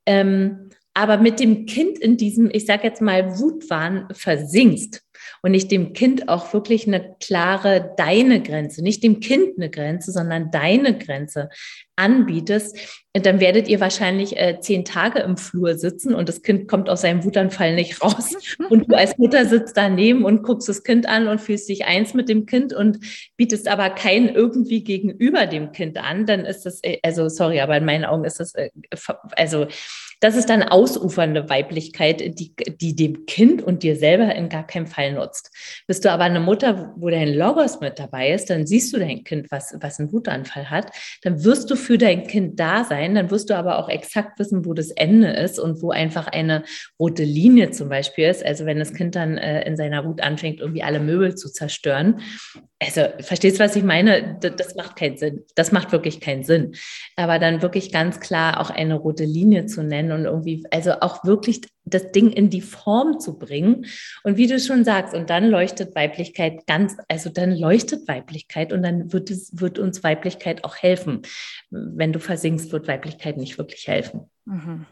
ähm, 0.05 0.69
aber 0.93 1.17
mit 1.17 1.39
dem 1.39 1.65
Kind 1.65 1.99
in 1.99 2.17
diesem, 2.17 2.49
ich 2.51 2.65
sage 2.65 2.83
jetzt 2.83 3.01
mal, 3.01 3.39
Wutwahn 3.39 4.07
versinkst, 4.11 5.01
und 5.41 5.51
nicht 5.51 5.71
dem 5.71 5.93
Kind 5.93 6.29
auch 6.29 6.53
wirklich 6.53 6.87
eine 6.87 7.15
klare 7.19 7.93
deine 7.97 8.41
Grenze, 8.41 8.83
nicht 8.83 9.03
dem 9.03 9.19
Kind 9.19 9.57
eine 9.57 9.69
Grenze, 9.69 10.11
sondern 10.11 10.51
deine 10.51 10.97
Grenze 10.97 11.49
anbietest, 11.95 12.77
dann 13.13 13.39
werdet 13.39 13.67
ihr 13.67 13.79
wahrscheinlich 13.79 14.37
äh, 14.37 14.59
zehn 14.61 14.85
Tage 14.85 15.19
im 15.19 15.35
Flur 15.35 15.75
sitzen 15.75 16.15
und 16.15 16.29
das 16.29 16.41
Kind 16.41 16.67
kommt 16.67 16.89
aus 16.89 17.01
seinem 17.01 17.23
Wutanfall 17.23 17.75
nicht 17.75 18.01
raus. 18.01 18.35
Und 18.69 18.89
du 18.89 18.95
als 18.95 19.17
Mutter 19.17 19.45
sitzt 19.45 19.75
daneben 19.75 20.23
und 20.23 20.43
guckst 20.43 20.69
das 20.69 20.83
Kind 20.83 21.07
an 21.07 21.27
und 21.27 21.41
fühlst 21.41 21.67
dich 21.69 21.85
eins 21.85 22.13
mit 22.13 22.29
dem 22.29 22.45
Kind 22.45 22.71
und 22.71 22.99
bietest 23.35 23.67
aber 23.67 23.89
keinen 23.89 24.29
irgendwie 24.29 24.83
gegenüber 24.83 25.47
dem 25.47 25.71
Kind 25.71 25.97
an, 25.97 26.25
dann 26.25 26.45
ist 26.45 26.65
das, 26.65 26.83
äh, 26.83 26.99
also 27.03 27.29
sorry, 27.29 27.59
aber 27.59 27.77
in 27.77 27.85
meinen 27.85 28.05
Augen 28.05 28.25
ist 28.25 28.39
das, 28.39 28.53
äh, 28.53 28.69
also 29.35 29.67
das 30.19 30.35
ist 30.35 30.49
dann 30.49 30.63
ausufernde 30.63 31.49
Weiblichkeit, 31.49 32.39
die, 32.39 32.53
die 32.55 32.95
dem 32.95 33.25
Kind 33.25 33.61
und 33.61 33.83
dir 33.83 33.95
selber 33.95 34.33
in 34.35 34.49
gar 34.49 34.65
keinem 34.67 34.87
Fall 34.87 35.13
nutzt. 35.13 35.51
Bist 35.87 36.03
du 36.03 36.11
aber 36.11 36.23
eine 36.23 36.39
Mutter, 36.39 36.93
wo 36.97 37.09
dein 37.09 37.33
Logos 37.33 37.79
mit 37.79 37.99
dabei 37.99 38.31
ist, 38.31 38.49
dann 38.49 38.67
siehst 38.67 38.93
du 38.93 38.99
dein 38.99 39.23
Kind, 39.23 39.49
was, 39.51 39.75
was 39.79 39.99
einen 39.99 40.11
Wutanfall 40.11 40.69
hat, 40.69 40.91
dann 41.21 41.43
wirst 41.43 41.69
du 41.71 41.75
für 41.75 41.97
dein 41.97 42.27
Kind 42.27 42.59
da 42.59 42.83
sein, 42.83 43.15
dann 43.15 43.31
wirst 43.31 43.49
du 43.49 43.55
aber 43.55 43.79
auch 43.79 43.89
exakt 43.89 44.39
wissen, 44.39 44.65
wo 44.65 44.73
das 44.73 44.91
Ende 44.91 45.29
ist 45.29 45.59
und 45.59 45.81
wo 45.81 45.91
einfach 45.91 46.27
eine 46.27 46.63
rote 46.99 47.23
Linie 47.23 47.71
zum 47.71 47.89
Beispiel 47.89 48.27
ist. 48.27 48.45
Also 48.45 48.65
wenn 48.65 48.79
das 48.79 48.93
Kind 48.93 49.15
dann 49.15 49.37
äh, 49.37 49.65
in 49.65 49.77
seiner 49.77 50.05
Wut 50.05 50.21
anfängt, 50.21 50.59
irgendwie 50.59 50.83
alle 50.83 50.99
Möbel 50.99 51.35
zu 51.35 51.51
zerstören. 51.51 52.21
Also 52.81 53.01
verstehst 53.19 53.59
du, 53.59 53.63
was 53.63 53.75
ich 53.75 53.83
meine? 53.83 54.37
Das, 54.39 54.55
das 54.55 54.75
macht 54.75 54.95
keinen 54.95 55.17
Sinn. 55.17 55.43
Das 55.55 55.73
macht 55.73 55.91
wirklich 55.91 56.21
keinen 56.21 56.43
Sinn. 56.43 56.75
Aber 57.17 57.37
dann 57.37 57.61
wirklich 57.61 57.91
ganz 57.91 58.21
klar 58.21 58.61
auch 58.61 58.69
eine 58.69 58.95
rote 58.95 59.25
Linie 59.25 59.65
zu 59.65 59.83
nennen 59.83 60.13
und 60.13 60.23
irgendwie, 60.23 60.65
also 60.71 60.93
auch 61.01 61.25
wirklich 61.25 61.61
das 61.83 62.11
Ding 62.13 62.31
in 62.31 62.49
die 62.49 62.61
Form 62.61 63.19
zu 63.19 63.37
bringen. 63.37 63.85
Und 64.23 64.37
wie 64.37 64.47
du 64.47 64.59
schon 64.61 64.85
sagst, 64.85 65.13
und 65.13 65.29
dann 65.29 65.49
leuchtet 65.49 65.93
Weiblichkeit 65.93 66.67
ganz, 66.67 66.95
also 67.09 67.29
dann 67.29 67.51
leuchtet 67.51 68.07
Weiblichkeit 68.07 68.71
und 68.71 68.81
dann 68.81 69.11
wird 69.11 69.29
es, 69.29 69.59
wird 69.59 69.77
uns 69.77 70.01
Weiblichkeit 70.03 70.63
auch 70.63 70.77
helfen. 70.77 71.23
Wenn 71.71 72.13
du 72.13 72.19
versinkst, 72.19 72.71
wird 72.71 72.87
Weiblichkeit 72.87 73.35
nicht 73.35 73.57
wirklich 73.57 73.89
helfen. 73.89 74.29
Mhm. 74.45 74.85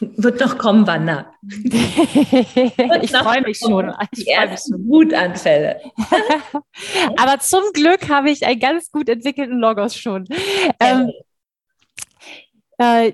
Wird 0.00 0.40
noch 0.40 0.58
kommen, 0.58 0.86
Wanda. 0.86 1.32
ich 1.42 3.10
freue 3.10 3.42
mich 3.42 3.58
schon. 3.58 3.92
Ich 4.10 4.24
die 4.24 4.30
ersten. 4.30 4.88
Wutanfälle. 4.88 5.80
Aber 7.16 7.38
zum 7.40 7.62
Glück 7.74 8.08
habe 8.08 8.30
ich 8.30 8.44
einen 8.46 8.58
ganz 8.58 8.90
gut 8.90 9.08
entwickelten 9.08 9.58
Logos 9.58 9.94
schon. 9.94 10.26
Ähm, 10.80 11.12
äh, 12.78 13.12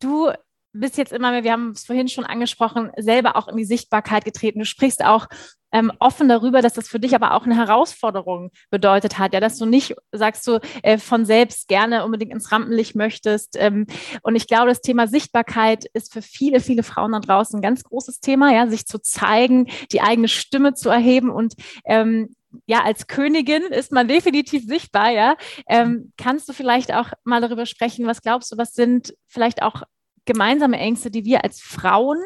du 0.00 0.30
bist 0.72 0.98
jetzt 0.98 1.12
immer 1.12 1.30
mehr, 1.30 1.44
wir 1.44 1.52
haben 1.52 1.70
es 1.70 1.84
vorhin 1.84 2.08
schon 2.08 2.24
angesprochen, 2.24 2.90
selber 2.96 3.36
auch 3.36 3.48
in 3.48 3.56
die 3.56 3.64
Sichtbarkeit 3.64 4.24
getreten. 4.24 4.58
Du 4.58 4.66
sprichst 4.66 5.04
auch 5.04 5.28
ähm, 5.76 5.92
offen 5.98 6.26
darüber, 6.26 6.62
dass 6.62 6.72
das 6.72 6.88
für 6.88 6.98
dich 6.98 7.14
aber 7.14 7.34
auch 7.34 7.44
eine 7.44 7.54
Herausforderung 7.54 8.50
bedeutet 8.70 9.18
hat, 9.18 9.34
ja, 9.34 9.40
dass 9.40 9.58
du 9.58 9.66
nicht, 9.66 9.94
sagst 10.10 10.46
du, 10.46 10.58
äh, 10.82 10.96
von 10.96 11.26
selbst 11.26 11.68
gerne 11.68 12.02
unbedingt 12.02 12.32
ins 12.32 12.50
Rampenlicht 12.50 12.96
möchtest. 12.96 13.56
Ähm, 13.58 13.86
und 14.22 14.36
ich 14.36 14.46
glaube, 14.46 14.68
das 14.68 14.80
Thema 14.80 15.06
Sichtbarkeit 15.06 15.84
ist 15.92 16.14
für 16.14 16.22
viele, 16.22 16.60
viele 16.60 16.82
Frauen 16.82 17.12
da 17.12 17.20
draußen 17.20 17.58
ein 17.58 17.62
ganz 17.62 17.84
großes 17.84 18.20
Thema, 18.20 18.54
ja, 18.54 18.66
sich 18.68 18.86
zu 18.86 18.98
zeigen, 18.98 19.68
die 19.92 20.00
eigene 20.00 20.28
Stimme 20.28 20.72
zu 20.72 20.88
erheben 20.88 21.28
und 21.28 21.52
ähm, 21.84 22.34
ja, 22.64 22.82
als 22.82 23.06
Königin 23.06 23.64
ist 23.64 23.92
man 23.92 24.08
definitiv 24.08 24.64
sichtbar, 24.64 25.10
ja. 25.10 25.36
Ähm, 25.68 26.14
kannst 26.16 26.48
du 26.48 26.54
vielleicht 26.54 26.90
auch 26.94 27.10
mal 27.24 27.42
darüber 27.42 27.66
sprechen, 27.66 28.06
was 28.06 28.22
glaubst 28.22 28.50
du, 28.50 28.56
was 28.56 28.72
sind 28.72 29.14
vielleicht 29.26 29.62
auch 29.62 29.82
gemeinsame 30.26 30.78
Ängste, 30.78 31.10
die 31.10 31.24
wir 31.24 31.44
als 31.44 31.60
Frauen, 31.60 32.18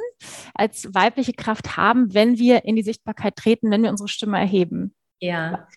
als 0.54 0.92
weibliche 0.92 1.32
Kraft 1.32 1.76
haben, 1.76 2.12
wenn 2.14 2.38
wir 2.38 2.64
in 2.64 2.76
die 2.76 2.82
Sichtbarkeit 2.82 3.36
treten, 3.36 3.70
wenn 3.70 3.82
wir 3.82 3.90
unsere 3.90 4.08
Stimme 4.08 4.38
erheben? 4.38 4.94
Ja, 5.20 5.68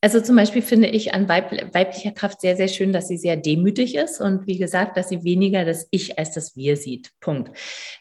also 0.00 0.20
zum 0.20 0.36
Beispiel 0.36 0.62
finde 0.62 0.88
ich 0.88 1.12
an 1.12 1.28
Weib 1.28 1.50
weiblicher 1.74 2.12
Kraft 2.12 2.40
sehr, 2.40 2.56
sehr 2.56 2.68
schön, 2.68 2.92
dass 2.92 3.08
sie 3.08 3.16
sehr 3.16 3.36
demütig 3.36 3.96
ist 3.96 4.20
und 4.20 4.46
wie 4.46 4.56
gesagt, 4.56 4.96
dass 4.96 5.08
sie 5.08 5.24
weniger 5.24 5.64
das 5.64 5.88
Ich 5.90 6.18
als 6.18 6.32
das 6.32 6.56
Wir 6.56 6.76
sieht. 6.76 7.10
Punkt. 7.20 7.50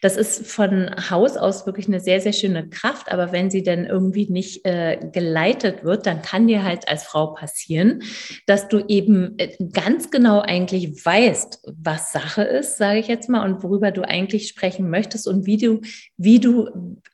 Das 0.02 0.16
ist 0.16 0.46
von 0.46 0.92
Haus 1.10 1.38
aus 1.38 1.66
wirklich 1.66 1.88
eine 1.88 2.00
sehr, 2.00 2.22
sehr 2.22 2.34
schöne 2.34 2.70
Kraft, 2.70 3.12
aber 3.12 3.32
wenn 3.32 3.50
sie 3.50 3.64
dann 3.64 3.86
irgendwie 3.86 4.30
nicht 4.30 4.64
äh, 4.64 5.10
geleitet 5.12 5.84
wird, 5.84 6.06
dann 6.06 6.22
kann 6.22 6.48
dir 6.48 6.64
halt 6.64 6.88
als 6.88 7.04
Frau 7.04 7.34
passieren, 7.34 8.04
dass 8.46 8.68
du 8.68 8.86
eben 8.88 9.38
äh, 9.40 9.56
ganz 9.74 10.12
genau 10.12 10.42
eigentlich 10.42 11.04
weißt, 11.04 11.64
was 11.78 12.12
Sache 12.12 12.44
ist, 12.44 12.78
sage 12.78 13.00
ich 13.00 13.08
jetzt 13.08 13.28
mal, 13.28 13.44
und 13.44 13.64
worüber 13.64 13.92
du 13.92 14.04
eigentlich 14.08 14.48
sprechen 14.48 14.92
möchtest 14.92 15.28
und 15.28 15.48
wie 15.48 15.58
du, 15.58 15.82
wie 16.18 16.40
du 16.40 16.70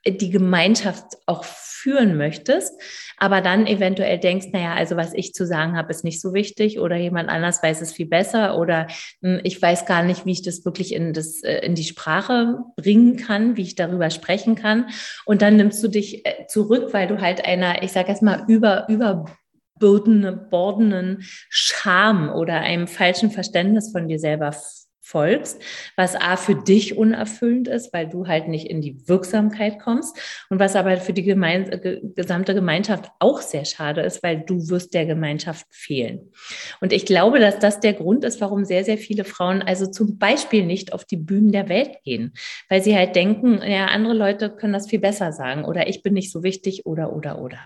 die 0.06 0.30
Gemeinschaft 0.30 1.06
auch 1.26 1.46
führen 1.84 2.15
möchtest, 2.15 2.74
aber 3.17 3.41
dann 3.41 3.67
eventuell 3.67 4.17
denkst, 4.17 4.48
naja, 4.54 4.74
also 4.74 4.96
was 4.96 5.13
ich 5.13 5.34
zu 5.34 5.46
sagen 5.46 5.76
habe, 5.78 5.91
ist 5.91 6.06
nicht 6.06 6.22
so 6.22 6.34
wichtig 6.34 6.80
oder 6.80 6.96
jemand 6.96 7.30
anders 7.30 7.62
weiß 7.62 7.82
es 7.82 7.91
viel 7.91 8.08
besser 8.08 8.58
oder 8.58 8.88
hm, 9.22 9.41
ich 9.43 9.62
weiß 9.62 9.86
gar 9.86 10.02
nicht, 10.02 10.26
wie 10.26 10.32
ich 10.32 10.41
das 10.41 10.63
wirklich 10.63 10.93
in, 10.93 11.12
das, 11.12 11.43
äh, 11.43 11.58
in 11.60 11.76
die 11.76 11.84
Sprache 11.84 12.60
bringen 12.78 13.17
kann, 13.17 13.58
wie 13.58 13.63
ich 13.63 13.76
darüber 13.76 14.10
sprechen 14.10 14.56
kann. 14.56 14.88
Und 15.26 15.41
dann 15.41 15.58
nimmst 15.58 15.84
du 15.84 15.89
dich 15.89 16.26
äh, 16.26 16.48
zurück, 16.48 16.93
weil 16.93 17.08
du 17.08 17.19
halt 17.19 17.46
einer, 17.46 17.84
ich 17.84 17.91
sage 17.91 18.10
jetzt 18.10 18.24
mal, 18.24 18.46
über, 18.48 18.88
über 18.88 19.26
bordenden 19.80 21.24
Scham 21.50 22.30
oder 22.30 22.62
einem 22.62 22.88
falschen 22.88 23.32
Verständnis 23.32 23.91
von 23.91 24.08
dir 24.08 24.19
selber 24.19 24.54
folgst, 25.04 25.62
was 25.98 26.16
A 26.16 26.38
für 26.38 26.56
dich 26.56 26.98
unerfüllend 26.98 27.68
ist, 27.68 27.94
weil 27.94 28.08
du 28.08 28.26
halt 28.28 28.48
nicht 28.48 28.68
in 28.68 28.82
die 28.82 29.08
Wirksamkeit 29.08 29.80
kommst 29.80 30.18
und 30.50 30.60
was 30.60 30.78
aber 30.78 30.96
für 30.98 31.12
die 31.12 31.24
Gemein 31.24 32.02
gesamte 32.16 32.56
Gemeinschaft 32.56 33.12
auch 33.20 33.42
sehr 33.42 33.66
schade 33.66 34.02
ist, 34.02 34.24
weil 34.24 34.39
du 34.39 34.70
wirst 34.70 34.94
der 34.94 35.06
Gemeinschaft 35.06 35.68
fehlen. 35.70 36.32
Und 36.80 36.94
ich 36.94 37.06
glaube, 37.06 37.39
dass 37.39 37.60
das 37.60 37.82
der 37.82 37.94
Grund 37.94 38.24
ist, 38.24 38.39
warum 38.39 38.63
sehr, 38.63 38.86
sehr 38.86 38.98
viele 38.98 39.26
Frauen 39.26 39.62
also 39.62 39.88
zum 39.88 40.18
Beispiel 40.18 40.66
nicht 40.66 40.94
auf 40.94 41.04
die 41.04 41.18
Bühnen 41.18 41.52
der 41.52 41.68
Welt 41.68 41.98
gehen, 42.04 42.34
weil 42.70 42.82
sie 42.82 42.96
halt 42.96 43.16
denken, 43.16 43.62
ja, 43.62 43.88
andere 43.88 44.13
Leute 44.13 44.50
können 44.50 44.74
das 44.74 44.89
viel 44.89 45.00
besser 45.00 45.34
sagen 45.34 45.66
oder 45.66 45.88
ich 45.88 46.02
bin 46.02 46.13
nicht 46.13 46.32
so 46.32 46.44
wichtig 46.44 46.86
oder, 46.86 47.13
oder, 47.13 47.39
oder. 47.42 47.60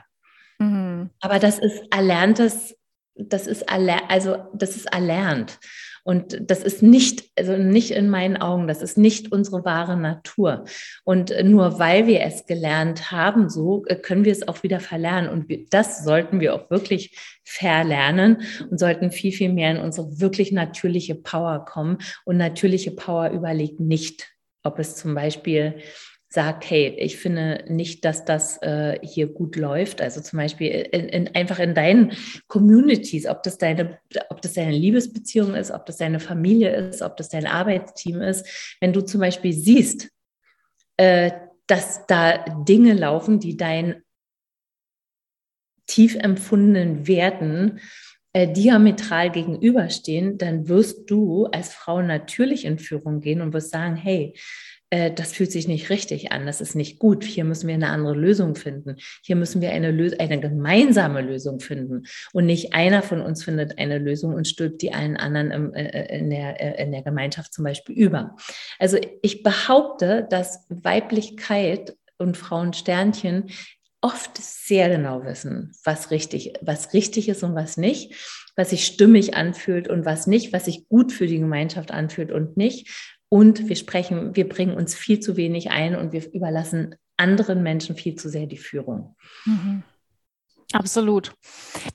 Mhm. 0.57 1.11
Aber 1.19 1.37
das 1.37 1.59
ist 1.59 1.83
erlerntes, 1.91 2.75
das 3.15 3.47
ist, 3.47 3.63
erler 3.63 4.09
also 4.09 4.37
das 4.53 4.75
ist 4.75 4.85
erlernt. 4.93 5.59
Und 6.07 6.49
das 6.49 6.63
ist 6.63 6.81
nicht, 6.81 7.25
also 7.37 7.57
nicht 7.57 7.91
in 7.91 8.09
meinen 8.09 8.37
Augen, 8.37 8.69
das 8.69 8.81
ist 8.81 8.97
nicht 8.97 9.33
unsere 9.33 9.65
wahre 9.65 9.97
Natur. 9.97 10.63
Und 11.03 11.33
nur 11.43 11.79
weil 11.79 12.07
wir 12.07 12.21
es 12.21 12.45
gelernt 12.45 13.11
haben, 13.11 13.49
so 13.49 13.83
äh, 13.87 13.97
können 13.97 14.23
wir 14.23 14.31
es 14.31 14.47
auch 14.47 14.63
wieder 14.63 14.79
verlernen. 14.79 15.29
Und 15.29 15.73
das 15.73 16.05
sollten 16.05 16.39
wir 16.39 16.55
auch 16.55 16.69
wirklich 16.69 17.17
verlernen 17.43 18.37
und 18.69 18.79
sollten 18.79 19.11
viel, 19.11 19.33
viel 19.33 19.51
mehr 19.51 19.71
in 19.71 19.79
unsere 19.79 20.21
wirklich 20.21 20.53
natürliche 20.53 21.13
Power 21.13 21.65
kommen. 21.65 21.97
Und 22.23 22.37
natürliche 22.37 22.91
Power 22.91 23.31
überlegt 23.31 23.81
nicht, 23.81 24.29
ob 24.63 24.79
es 24.79 24.95
zum 24.95 25.13
Beispiel 25.13 25.75
sagt, 26.29 26.69
hey, 26.69 26.89
ich 26.97 27.17
finde 27.17 27.63
nicht, 27.69 28.03
dass 28.03 28.25
das 28.25 28.61
äh, 28.61 28.99
hier 29.01 29.27
gut 29.27 29.55
läuft. 29.55 30.01
Also 30.01 30.19
zum 30.21 30.37
Beispiel 30.37 30.67
in, 30.67 31.07
in, 31.07 31.35
einfach 31.35 31.59
in 31.59 31.73
deinen 31.73 32.13
Communities, 32.47 33.27
ob 33.27 33.43
das 33.43 33.57
deine, 33.57 33.97
ob 34.29 34.41
das 34.41 34.53
deine 34.53 34.71
Liebesbeziehung 34.71 35.55
ist, 35.55 35.71
ob 35.71 35.85
das 35.85 35.97
deine 35.97 36.19
Familie 36.19 36.75
ist, 36.75 37.01
ob 37.01 37.15
das 37.15 37.29
dein 37.29 37.47
Arbeitsteam 37.47 38.21
ist. 38.21 38.77
Wenn 38.81 38.91
du 38.91 39.01
zum 39.01 39.21
Beispiel 39.21 39.53
siehst, 39.53 40.09
äh, 40.97 41.31
dass 41.67 42.05
da 42.07 42.43
Dinge 42.67 42.93
laufen, 42.93 43.39
die 43.39 43.55
deinen 43.55 44.03
tief 45.85 46.15
empfundenen 46.15 47.07
Werten 47.07 47.79
äh, 48.33 48.51
diametral 48.51 49.31
gegenüberstehen, 49.31 50.37
dann 50.37 50.67
wirst 50.67 51.09
du 51.09 51.45
als 51.45 51.73
Frau 51.73 52.01
natürlich 52.01 52.65
in 52.65 52.79
Führung 52.79 53.21
gehen 53.21 53.41
und 53.41 53.53
wirst 53.53 53.71
sagen, 53.71 53.95
hey, 53.95 54.33
äh, 54.89 55.11
das 55.11 55.33
fühlt 55.33 55.51
sich 55.51 55.67
nicht 55.67 55.89
richtig 55.89 56.31
an, 56.31 56.45
das 56.45 56.61
ist 56.61 56.75
nicht 56.75 56.99
gut, 56.99 57.23
hier 57.23 57.43
müssen 57.43 57.67
wir 57.67 57.75
eine 57.75 57.89
andere 57.89 58.15
Lösung 58.15 58.55
finden, 58.55 58.95
hier 59.21 59.35
müssen 59.35 59.61
wir 59.61 59.71
eine, 59.71 59.91
Lös 59.91 60.17
eine 60.19 60.39
gemeinsame 60.39 61.21
Lösung 61.21 61.59
finden. 61.59 62.05
Und 62.33 62.45
nicht 62.45 62.73
einer 62.73 63.01
von 63.01 63.21
uns 63.21 63.43
findet 63.43 63.77
eine 63.79 63.97
Lösung 63.97 64.33
und 64.33 64.47
stülpt 64.47 64.81
die 64.81 64.93
allen 64.93 65.17
anderen 65.17 65.51
im, 65.51 65.73
äh, 65.73 65.87
äh 65.87 66.19
in, 66.19 66.29
der, 66.29 66.61
äh, 66.61 66.83
in 66.83 66.91
der 66.91 67.01
Gemeinschaft 67.01 67.53
zum 67.53 67.65
Beispiel 67.65 67.95
über. 67.95 68.35
Also 68.79 68.97
ich 69.21 69.43
behaupte, 69.43 70.25
dass 70.29 70.65
Weiblichkeit 70.69 71.97
und 72.17 72.37
Frauensternchen 72.37 73.49
oft 74.01 74.37
sehr 74.37 74.89
genau 74.89 75.23
wissen, 75.25 75.73
was 75.83 76.11
richtig, 76.11 76.53
was 76.61 76.93
richtig 76.93 77.29
ist 77.29 77.43
und 77.43 77.55
was 77.55 77.77
nicht, 77.77 78.13
was 78.55 78.69
sich 78.69 78.85
stimmig 78.85 79.35
anfühlt 79.35 79.87
und 79.87 80.05
was 80.05 80.27
nicht, 80.27 80.53
was 80.53 80.65
sich 80.65 80.87
gut 80.87 81.11
für 81.11 81.27
die 81.27 81.39
Gemeinschaft 81.39 81.91
anfühlt 81.91 82.31
und 82.31 82.57
nicht, 82.57 83.16
und 83.29 83.67
wir 83.67 83.75
sprechen, 83.75 84.35
wir 84.35 84.47
bringen 84.47 84.75
uns 84.75 84.95
viel 84.95 85.19
zu 85.19 85.37
wenig 85.37 85.71
ein 85.71 85.95
und 85.95 86.13
wir 86.13 86.31
überlassen 86.31 86.95
anderen 87.17 87.63
Menschen 87.63 87.95
viel 87.95 88.15
zu 88.15 88.29
sehr 88.29 88.45
die 88.45 88.57
Führung. 88.57 89.15
Mhm. 89.45 89.83
Absolut. 90.73 91.33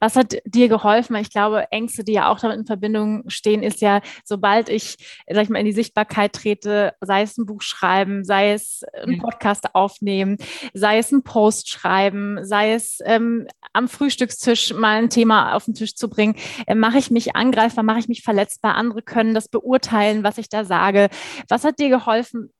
Was 0.01 0.17
hat 0.17 0.35
dir 0.47 0.69
geholfen? 0.69 1.15
Ich 1.17 1.31
glaube, 1.31 1.71
Ängste, 1.71 2.05
die 2.05 2.13
ja 2.13 2.29
auch 2.29 2.41
damit 2.41 2.59
in 2.59 2.65
Verbindung 2.65 3.29
stehen, 3.29 3.63
ist 3.63 3.83
ja, 3.83 4.01
sobald 4.25 4.71
ich, 4.71 4.97
sag 5.29 5.43
ich 5.43 5.51
mal, 5.51 5.59
in 5.59 5.67
die 5.67 5.73
Sichtbarkeit 5.73 6.33
trete, 6.33 6.95
sei 7.03 7.23
es 7.23 7.37
ein 7.37 7.45
Buch 7.45 7.61
schreiben, 7.61 8.25
sei 8.25 8.53
es 8.53 8.83
ein 9.05 9.19
Podcast 9.19 9.75
aufnehmen, 9.75 10.39
sei 10.73 10.99
es 10.99 11.13
ein 11.13 11.23
Post 11.23 11.69
schreiben, 11.69 12.39
sei 12.45 12.73
es 12.73 13.01
ähm, 13.05 13.47
am 13.75 13.89
Frühstückstisch 13.89 14.73
mal 14.73 15.03
ein 15.03 15.11
Thema 15.11 15.55
auf 15.55 15.67
den 15.67 15.75
Tisch 15.75 15.95
zu 15.95 16.09
bringen, 16.09 16.37
äh, 16.67 16.75
mache 16.75 16.97
ich 16.97 17.11
mich 17.11 17.37
angreifbar, 17.37 17.85
mache 17.85 17.99
ich 17.99 18.09
mich 18.09 18.23
verletzbar. 18.23 18.75
Andere 18.75 19.03
können 19.03 19.35
das 19.35 19.49
beurteilen, 19.49 20.25
was 20.25 20.39
ich 20.39 20.49
da 20.49 20.65
sage. 20.65 21.11
Was 21.49 21.65
hat 21.65 21.79
dir 21.79 21.91
geholfen, 21.91 22.51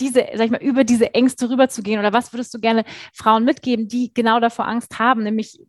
diese, 0.00 0.26
sag 0.34 0.46
ich 0.46 0.50
mal, 0.50 0.62
über 0.62 0.84
diese 0.84 1.14
Ängste 1.14 1.50
rüberzugehen? 1.50 1.98
Oder 1.98 2.12
was 2.12 2.32
würdest 2.32 2.54
du 2.54 2.60
gerne 2.60 2.84
Frauen 3.12 3.44
mitgeben, 3.44 3.88
die 3.88 4.12
genau 4.12 4.40
davor 4.40 4.66
Angst 4.66 4.98
haben, 4.98 5.22
nämlich 5.22 5.60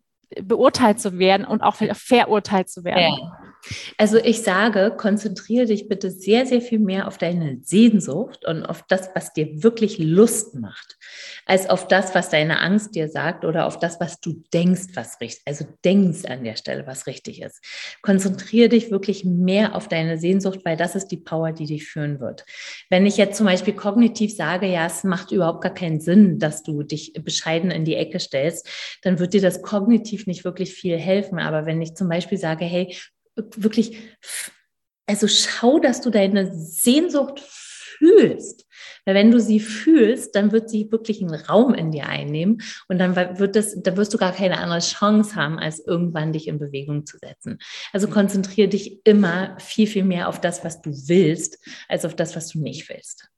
beurteilt 0.42 1.00
zu 1.00 1.18
werden 1.18 1.46
und 1.46 1.62
auch 1.62 1.76
verurteilt 1.76 2.70
zu 2.70 2.84
werden? 2.84 3.14
Ja. 3.14 3.49
Also 3.98 4.18
ich 4.18 4.42
sage, 4.42 4.94
konzentriere 4.96 5.66
dich 5.66 5.88
bitte 5.88 6.10
sehr, 6.12 6.46
sehr 6.46 6.62
viel 6.62 6.80
mehr 6.80 7.08
auf 7.08 7.18
deine 7.18 7.60
Sehnsucht 7.62 8.46
und 8.46 8.64
auf 8.64 8.84
das, 8.88 9.10
was 9.14 9.34
dir 9.34 9.64
wirklich 9.64 9.98
Lust 9.98 10.56
macht, 10.56 10.98
als 11.46 11.70
auf 11.70 11.88
das, 11.88 12.16
was 12.16 12.30
deine 12.30 12.62
Angst 12.62 12.96
dir 12.96 13.10
sagt 13.10 13.46
oder 13.46 13.66
auf 13.66 13.78
das, 13.78 14.00
was 14.00 14.20
du 14.22 14.44
denkst, 14.54 14.96
was 14.96 15.20
richtig, 15.20 15.42
also 15.46 15.66
denkst 15.84 16.26
an 16.26 16.44
der 16.44 16.56
Stelle, 16.56 16.88
was 16.88 17.08
richtig 17.08 17.42
ist. 17.42 17.64
Konzentriere 18.02 18.70
dich 18.70 18.92
wirklich 18.92 19.26
mehr 19.26 19.76
auf 19.76 19.88
deine 19.88 20.18
Sehnsucht, 20.18 20.62
weil 20.64 20.78
das 20.78 20.96
ist 20.96 21.08
die 21.08 21.18
Power, 21.18 21.52
die 21.52 21.66
dich 21.66 21.86
führen 21.86 22.20
wird. 22.20 22.46
Wenn 22.90 23.06
ich 23.06 23.18
jetzt 23.18 23.38
zum 23.38 23.46
Beispiel 23.46 23.74
kognitiv 23.74 24.36
sage, 24.36 24.68
ja, 24.68 24.86
es 24.86 25.04
macht 25.04 25.32
überhaupt 25.32 25.62
gar 25.62 25.74
keinen 25.74 26.00
Sinn, 26.00 26.40
dass 26.40 26.64
du 26.64 26.84
dich 26.84 27.14
bescheiden 27.14 27.72
in 27.72 27.86
die 27.86 27.96
Ecke 27.96 28.20
stellst, 28.20 28.68
dann 29.02 29.20
wird 29.20 29.34
dir 29.34 29.42
das 29.42 29.62
kognitiv 29.62 30.28
nicht 30.28 30.46
wirklich 30.46 30.74
viel 30.74 30.98
helfen. 30.98 31.40
Aber 31.40 31.66
wenn 31.66 31.82
ich 31.82 31.96
zum 31.96 32.08
Beispiel 32.08 32.38
sage, 32.38 32.66
hey, 32.66 32.96
wirklich, 33.36 33.98
also 35.06 35.28
schau, 35.28 35.80
dass 35.80 36.02
du 36.02 36.10
deine 36.10 36.54
Sehnsucht 36.54 37.40
fühlst. 37.40 38.66
Weil 39.06 39.16
wenn 39.16 39.32
du 39.32 39.40
sie 39.40 39.60
fühlst, 39.60 40.36
dann 40.36 40.52
wird 40.52 40.70
sie 40.70 40.92
wirklich 40.92 41.22
einen 41.22 41.34
Raum 41.34 41.74
in 41.74 41.92
dir 41.92 42.08
einnehmen 42.08 42.62
und 42.88 43.00
dann 43.00 43.16
wird 43.16 43.56
das, 43.56 43.76
da 43.82 43.98
wirst 43.98 44.14
du 44.14 44.18
gar 44.18 44.34
keine 44.34 44.60
andere 44.60 44.80
Chance 44.80 45.36
haben, 45.36 45.58
als 45.58 45.80
irgendwann 45.86 46.34
dich 46.34 46.48
in 46.48 46.60
Bewegung 46.60 47.06
zu 47.06 47.18
setzen. 47.18 47.60
Also 47.92 48.08
konzentriere 48.08 48.68
dich 48.68 49.02
immer 49.06 49.58
viel, 49.60 49.88
viel 49.88 50.04
mehr 50.04 50.30
auf 50.30 50.40
das, 50.40 50.64
was 50.64 50.82
du 50.82 50.92
willst, 50.92 51.58
als 51.88 52.06
auf 52.06 52.16
das, 52.16 52.36
was 52.36 52.50
du 52.50 52.60
nicht 52.60 52.90
willst. 52.90 53.30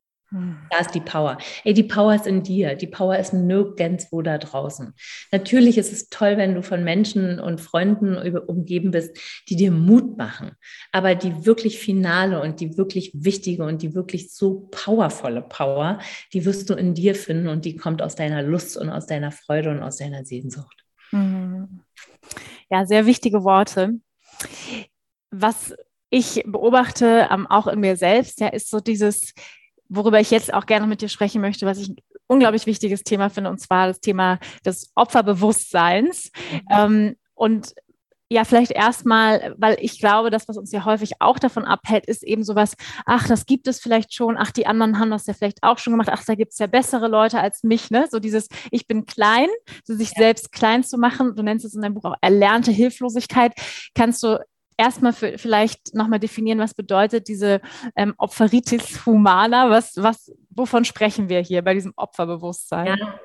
Da 0.70 0.78
ist 0.80 0.96
die 0.96 1.02
Power. 1.02 1.38
Ey, 1.66 1.74
die 1.74 1.84
Power 1.84 2.16
ist 2.16 2.26
in 2.26 2.42
dir. 2.42 2.76
Die 2.76 2.88
Power 2.88 3.18
ist 3.18 3.34
nirgendwo 3.34 4.22
da 4.22 4.38
draußen. 4.38 4.94
Natürlich 5.34 5.78
ist 5.78 5.92
es 5.92 6.08
toll, 6.08 6.38
wenn 6.38 6.56
du 6.56 6.64
von 6.64 6.86
Menschen 6.86 7.38
und 7.40 7.60
Freunden 7.60 8.16
umgeben 8.16 8.92
bist, 8.92 9.18
die 9.50 9.58
dir 9.58 9.72
Mut 9.72 10.18
machen. 10.18 10.52
Aber 10.94 11.16
die 11.16 11.46
wirklich 11.46 11.80
finale 11.80 12.42
und 12.42 12.62
die 12.62 12.78
wirklich 12.78 13.12
wichtige 13.14 13.66
und 13.66 13.82
die 13.82 13.94
wirklich 13.94 14.34
so 14.34 14.70
powervolle 14.72 15.42
Power, 15.42 16.00
die 16.32 16.46
wirst 16.46 16.70
du 16.70 16.76
in 16.76 16.94
dir 16.94 17.14
finden 17.14 17.50
und 17.50 17.66
die 17.66 17.76
kommt 17.76 18.02
aus 18.02 18.16
deiner 18.16 18.42
Lust 18.42 18.78
und 18.78 18.90
aus 18.90 19.08
deiner 19.08 19.32
Freude 19.32 19.70
und 19.72 19.84
aus 19.84 19.98
deiner 19.98 20.24
Sehnsucht. 20.24 20.86
Mhm. 21.12 21.82
Ja, 22.70 22.86
sehr 22.86 23.06
wichtige 23.06 23.44
Worte. 23.44 24.00
Was 25.30 25.76
ich 26.10 26.44
beobachte, 26.46 27.30
auch 27.50 27.68
in 27.68 27.82
mir 27.82 27.98
selbst, 27.98 28.40
ja, 28.40 28.48
ist 28.48 28.70
so 28.70 28.80
dieses, 28.80 29.34
worüber 29.92 30.20
ich 30.20 30.32
jetzt 30.32 30.54
auch 30.54 30.66
gerne 30.66 30.88
mit 30.88 31.02
dir 31.02 31.10
sprechen 31.10 31.42
möchte, 31.42 31.66
was 31.66 31.78
ich 31.78 31.90
ein 31.90 31.98
unglaublich 32.28 32.66
wichtiges 32.66 33.04
Thema 33.04 33.30
finde, 33.30 33.50
und 33.50 33.60
zwar 33.60 33.88
das 33.88 34.00
Thema 34.00 34.40
des 34.66 34.92
Opferbewusstseins. 34.96 36.32
Mhm. 36.52 36.62
Ähm, 36.72 37.16
und 37.36 37.74
ja, 38.32 38.46
vielleicht 38.46 38.72
erstmal, 38.72 39.54
weil 39.58 39.76
ich 39.82 40.00
glaube, 40.00 40.30
das, 40.30 40.48
was 40.48 40.56
uns 40.56 40.72
ja 40.72 40.86
häufig 40.86 41.16
auch 41.20 41.38
davon 41.38 41.66
abhält, 41.66 42.06
ist 42.06 42.24
eben 42.24 42.46
sowas, 42.46 42.76
ach, 43.06 43.28
das 43.28 43.46
gibt 43.46 43.68
es 43.68 43.82
vielleicht 43.82 44.14
schon, 44.14 44.38
ach, 44.38 44.52
die 44.52 44.66
anderen 44.66 45.00
haben 45.00 45.12
das 45.12 45.28
ja 45.28 45.34
vielleicht 45.34 45.62
auch 45.64 45.78
schon 45.78 45.92
gemacht, 45.92 46.08
ach, 46.10 46.24
da 46.24 46.36
gibt 46.36 46.54
es 46.54 46.60
ja 46.60 46.68
bessere 46.68 47.10
Leute 47.10 47.42
als 47.42 47.64
mich, 47.64 47.92
ne? 47.92 48.08
So 48.10 48.20
dieses, 48.20 48.48
ich 48.72 48.88
bin 48.88 49.06
klein, 49.06 49.50
so 49.84 49.94
sich 49.96 50.12
ja. 50.12 50.24
selbst 50.24 50.54
klein 50.54 50.86
zu 50.86 50.98
machen, 50.98 51.36
du 51.36 51.44
nennst 51.44 51.66
es 51.66 51.76
in 51.76 51.82
deinem 51.82 51.96
Buch 51.96 52.06
auch 52.06 52.16
erlernte 52.22 52.72
Hilflosigkeit, 52.72 53.52
kannst 53.96 54.24
du 54.24 54.40
erstmal 54.82 55.14
vielleicht 55.14 55.94
nochmal 55.94 56.20
definieren, 56.20 56.58
was 56.58 56.74
bedeutet 56.74 57.28
diese 57.28 57.62
ähm, 57.96 58.16
Opferitis 58.18 59.06
humana? 59.06 59.70
Was, 59.70 59.96
was, 59.98 60.32
wovon 60.50 60.86
sprechen 60.86 61.30
wir 61.30 61.40
hier 61.42 61.62
bei 61.62 61.76
diesem 61.76 61.94
Opferbewusstsein? 61.96 62.98
Ja. 62.98 63.20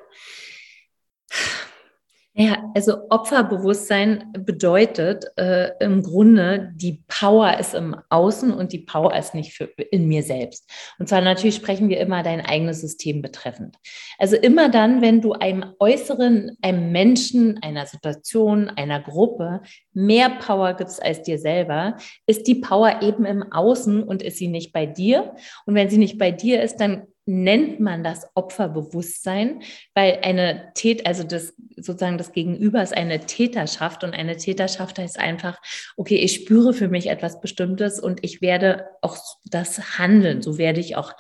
Ja, 2.38 2.70
also 2.74 3.08
Opferbewusstsein 3.08 4.30
bedeutet 4.40 5.24
äh, 5.36 5.70
im 5.80 6.02
Grunde, 6.02 6.70
die 6.74 7.02
Power 7.08 7.58
ist 7.58 7.74
im 7.74 7.96
Außen 8.10 8.52
und 8.52 8.74
die 8.74 8.80
Power 8.80 9.16
ist 9.16 9.34
nicht 9.34 9.54
für, 9.54 9.64
in 9.90 10.06
mir 10.06 10.22
selbst. 10.22 10.70
Und 10.98 11.08
zwar 11.08 11.22
natürlich 11.22 11.54
sprechen 11.54 11.88
wir 11.88 11.98
immer 11.98 12.22
dein 12.22 12.42
eigenes 12.42 12.82
System 12.82 13.22
betreffend. 13.22 13.76
Also 14.18 14.36
immer 14.36 14.68
dann, 14.68 15.00
wenn 15.00 15.22
du 15.22 15.32
einem 15.32 15.64
Äußeren, 15.78 16.58
einem 16.60 16.92
Menschen, 16.92 17.58
einer 17.62 17.86
Situation, 17.86 18.68
einer 18.68 19.00
Gruppe 19.00 19.62
mehr 19.94 20.28
Power 20.28 20.74
gibst 20.74 21.02
als 21.02 21.22
dir 21.22 21.38
selber, 21.38 21.96
ist 22.26 22.46
die 22.46 22.56
Power 22.56 23.00
eben 23.00 23.24
im 23.24 23.50
Außen 23.50 24.02
und 24.02 24.22
ist 24.22 24.36
sie 24.36 24.48
nicht 24.48 24.74
bei 24.74 24.84
dir. 24.84 25.34
Und 25.64 25.74
wenn 25.74 25.88
sie 25.88 25.96
nicht 25.96 26.18
bei 26.18 26.32
dir 26.32 26.62
ist, 26.62 26.76
dann 26.76 27.06
nennt 27.26 27.80
man 27.80 28.04
das 28.04 28.28
Opferbewusstsein, 28.34 29.62
weil 29.94 30.20
eine 30.22 30.70
Tät, 30.74 31.06
also 31.06 31.24
das 31.24 31.54
sozusagen 31.76 32.18
das 32.18 32.32
Gegenüber 32.32 32.82
ist 32.82 32.96
eine 32.96 33.20
Täterschaft 33.20 34.04
und 34.04 34.14
eine 34.14 34.36
Täterschaft 34.36 34.98
heißt 34.98 35.18
einfach, 35.18 35.60
okay, 35.96 36.16
ich 36.16 36.34
spüre 36.34 36.72
für 36.72 36.88
mich 36.88 37.08
etwas 37.08 37.40
Bestimmtes 37.40 37.98
und 37.98 38.22
ich 38.22 38.40
werde 38.40 38.86
auch 39.02 39.18
das 39.44 39.98
handeln, 39.98 40.40
so 40.40 40.56
werde 40.56 40.80
ich 40.80 40.96
auch 40.96 41.12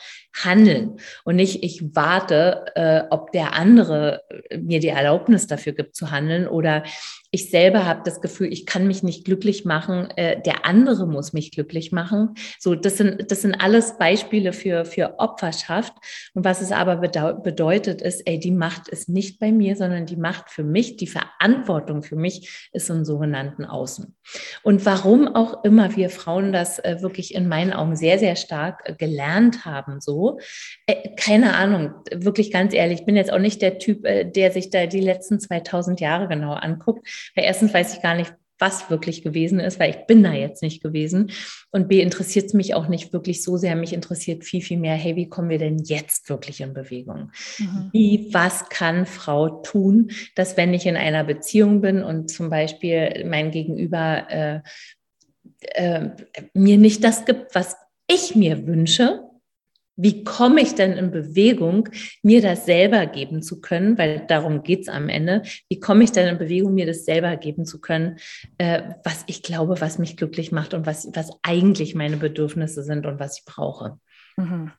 handeln 0.44 0.98
und 1.24 1.36
nicht 1.36 1.62
ich 1.62 1.94
warte, 1.94 2.66
äh, 2.74 3.02
ob 3.10 3.32
der 3.32 3.54
andere 3.54 4.22
mir 4.58 4.80
die 4.80 4.88
Erlaubnis 4.88 5.46
dafür 5.46 5.72
gibt 5.72 5.96
zu 5.96 6.10
handeln 6.10 6.46
oder 6.46 6.82
ich 7.36 7.50
selber 7.50 7.84
habe 7.84 8.00
das 8.04 8.20
Gefühl, 8.20 8.52
ich 8.52 8.64
kann 8.64 8.86
mich 8.86 9.02
nicht 9.02 9.24
glücklich 9.24 9.64
machen, 9.64 10.08
äh, 10.16 10.40
der 10.40 10.64
andere 10.64 11.06
muss 11.06 11.32
mich 11.32 11.50
glücklich 11.50 11.92
machen. 11.92 12.34
So, 12.58 12.74
das 12.74 12.96
sind, 12.96 13.30
das 13.30 13.42
sind 13.42 13.54
alles 13.54 13.98
Beispiele 13.98 14.52
für, 14.52 14.84
für 14.84 15.18
Opferschaft. 15.18 15.92
Und 16.34 16.44
was 16.44 16.62
es 16.62 16.72
aber 16.72 16.96
bedeutet, 16.96 18.00
ist, 18.00 18.22
ey, 18.26 18.38
die 18.38 18.52
Macht 18.52 18.88
ist 18.88 19.08
nicht 19.08 19.38
bei 19.38 19.52
mir, 19.52 19.76
sondern 19.76 20.06
die 20.06 20.16
Macht 20.16 20.50
für 20.50 20.64
mich, 20.64 20.96
die 20.96 21.06
Verantwortung 21.06 22.02
für 22.02 22.16
mich 22.16 22.68
ist 22.72 22.88
im 22.88 23.04
sogenannten 23.04 23.64
Außen. 23.64 24.14
Und 24.62 24.86
warum 24.86 25.28
auch 25.28 25.62
immer 25.64 25.94
wir 25.96 26.10
Frauen 26.10 26.52
das 26.52 26.78
äh, 26.78 26.96
wirklich 27.00 27.34
in 27.34 27.48
meinen 27.48 27.72
Augen 27.72 27.96
sehr, 27.96 28.18
sehr 28.18 28.36
stark 28.36 28.82
äh, 28.84 28.94
gelernt 28.94 29.64
haben, 29.64 30.00
so, 30.00 30.25
äh, 30.86 31.10
keine 31.16 31.54
Ahnung, 31.54 31.92
wirklich 32.12 32.50
ganz 32.50 32.74
ehrlich, 32.74 33.00
ich 33.00 33.06
bin 33.06 33.16
jetzt 33.16 33.32
auch 33.32 33.38
nicht 33.38 33.62
der 33.62 33.78
Typ, 33.78 34.04
äh, 34.04 34.24
der 34.24 34.52
sich 34.52 34.70
da 34.70 34.86
die 34.86 35.00
letzten 35.00 35.40
2000 35.40 36.00
Jahre 36.00 36.28
genau 36.28 36.52
anguckt. 36.52 37.06
Weil 37.34 37.44
erstens 37.44 37.72
weiß 37.72 37.94
ich 37.94 38.02
gar 38.02 38.14
nicht, 38.14 38.32
was 38.58 38.90
wirklich 38.90 39.22
gewesen 39.22 39.60
ist, 39.60 39.78
weil 39.78 39.90
ich 39.90 40.06
bin 40.06 40.22
da 40.22 40.32
jetzt 40.32 40.62
nicht 40.62 40.82
gewesen. 40.82 41.30
Und 41.70 41.88
B 41.88 42.00
interessiert 42.00 42.46
es 42.46 42.54
mich 42.54 42.74
auch 42.74 42.88
nicht 42.88 43.12
wirklich 43.12 43.42
so 43.42 43.56
sehr. 43.56 43.76
Mich 43.76 43.92
interessiert 43.92 44.44
viel, 44.44 44.62
viel 44.62 44.78
mehr, 44.78 44.94
hey, 44.94 45.16
wie 45.16 45.28
kommen 45.28 45.50
wir 45.50 45.58
denn 45.58 45.78
jetzt 45.78 46.28
wirklich 46.30 46.60
in 46.60 46.72
Bewegung? 46.72 47.32
Mhm. 47.58 47.90
Wie, 47.92 48.28
was 48.32 48.68
kann 48.68 49.06
Frau 49.06 49.60
tun, 49.62 50.10
dass 50.34 50.56
wenn 50.56 50.72
ich 50.72 50.86
in 50.86 50.96
einer 50.96 51.24
Beziehung 51.24 51.80
bin 51.80 52.02
und 52.02 52.30
zum 52.30 52.48
Beispiel 52.48 53.24
mein 53.28 53.50
Gegenüber 53.50 54.26
äh, 54.30 54.60
äh, 55.74 56.10
mir 56.54 56.78
nicht 56.78 57.04
das 57.04 57.24
gibt, 57.24 57.54
was 57.54 57.76
ich 58.08 58.36
mir 58.36 58.66
wünsche, 58.66 59.25
wie 59.96 60.24
komme 60.24 60.60
ich 60.60 60.74
denn 60.74 60.92
in 60.92 61.10
Bewegung, 61.10 61.88
mir 62.22 62.42
das 62.42 62.66
selber 62.66 63.06
geben 63.06 63.42
zu 63.42 63.60
können, 63.60 63.96
weil 63.98 64.26
darum 64.26 64.62
geht's 64.62 64.88
am 64.88 65.08
Ende. 65.08 65.42
Wie 65.68 65.80
komme 65.80 66.04
ich 66.04 66.12
denn 66.12 66.28
in 66.28 66.38
Bewegung, 66.38 66.74
mir 66.74 66.86
das 66.86 67.04
selber 67.04 67.36
geben 67.36 67.64
zu 67.64 67.80
können, 67.80 68.18
äh, 68.58 68.82
was 69.04 69.24
ich 69.26 69.42
glaube, 69.42 69.80
was 69.80 69.98
mich 69.98 70.16
glücklich 70.16 70.52
macht 70.52 70.74
und 70.74 70.86
was, 70.86 71.08
was 71.14 71.30
eigentlich 71.42 71.94
meine 71.94 72.18
Bedürfnisse 72.18 72.82
sind 72.82 73.06
und 73.06 73.18
was 73.18 73.38
ich 73.38 73.44
brauche. 73.44 73.98
Mhm. 74.36 74.72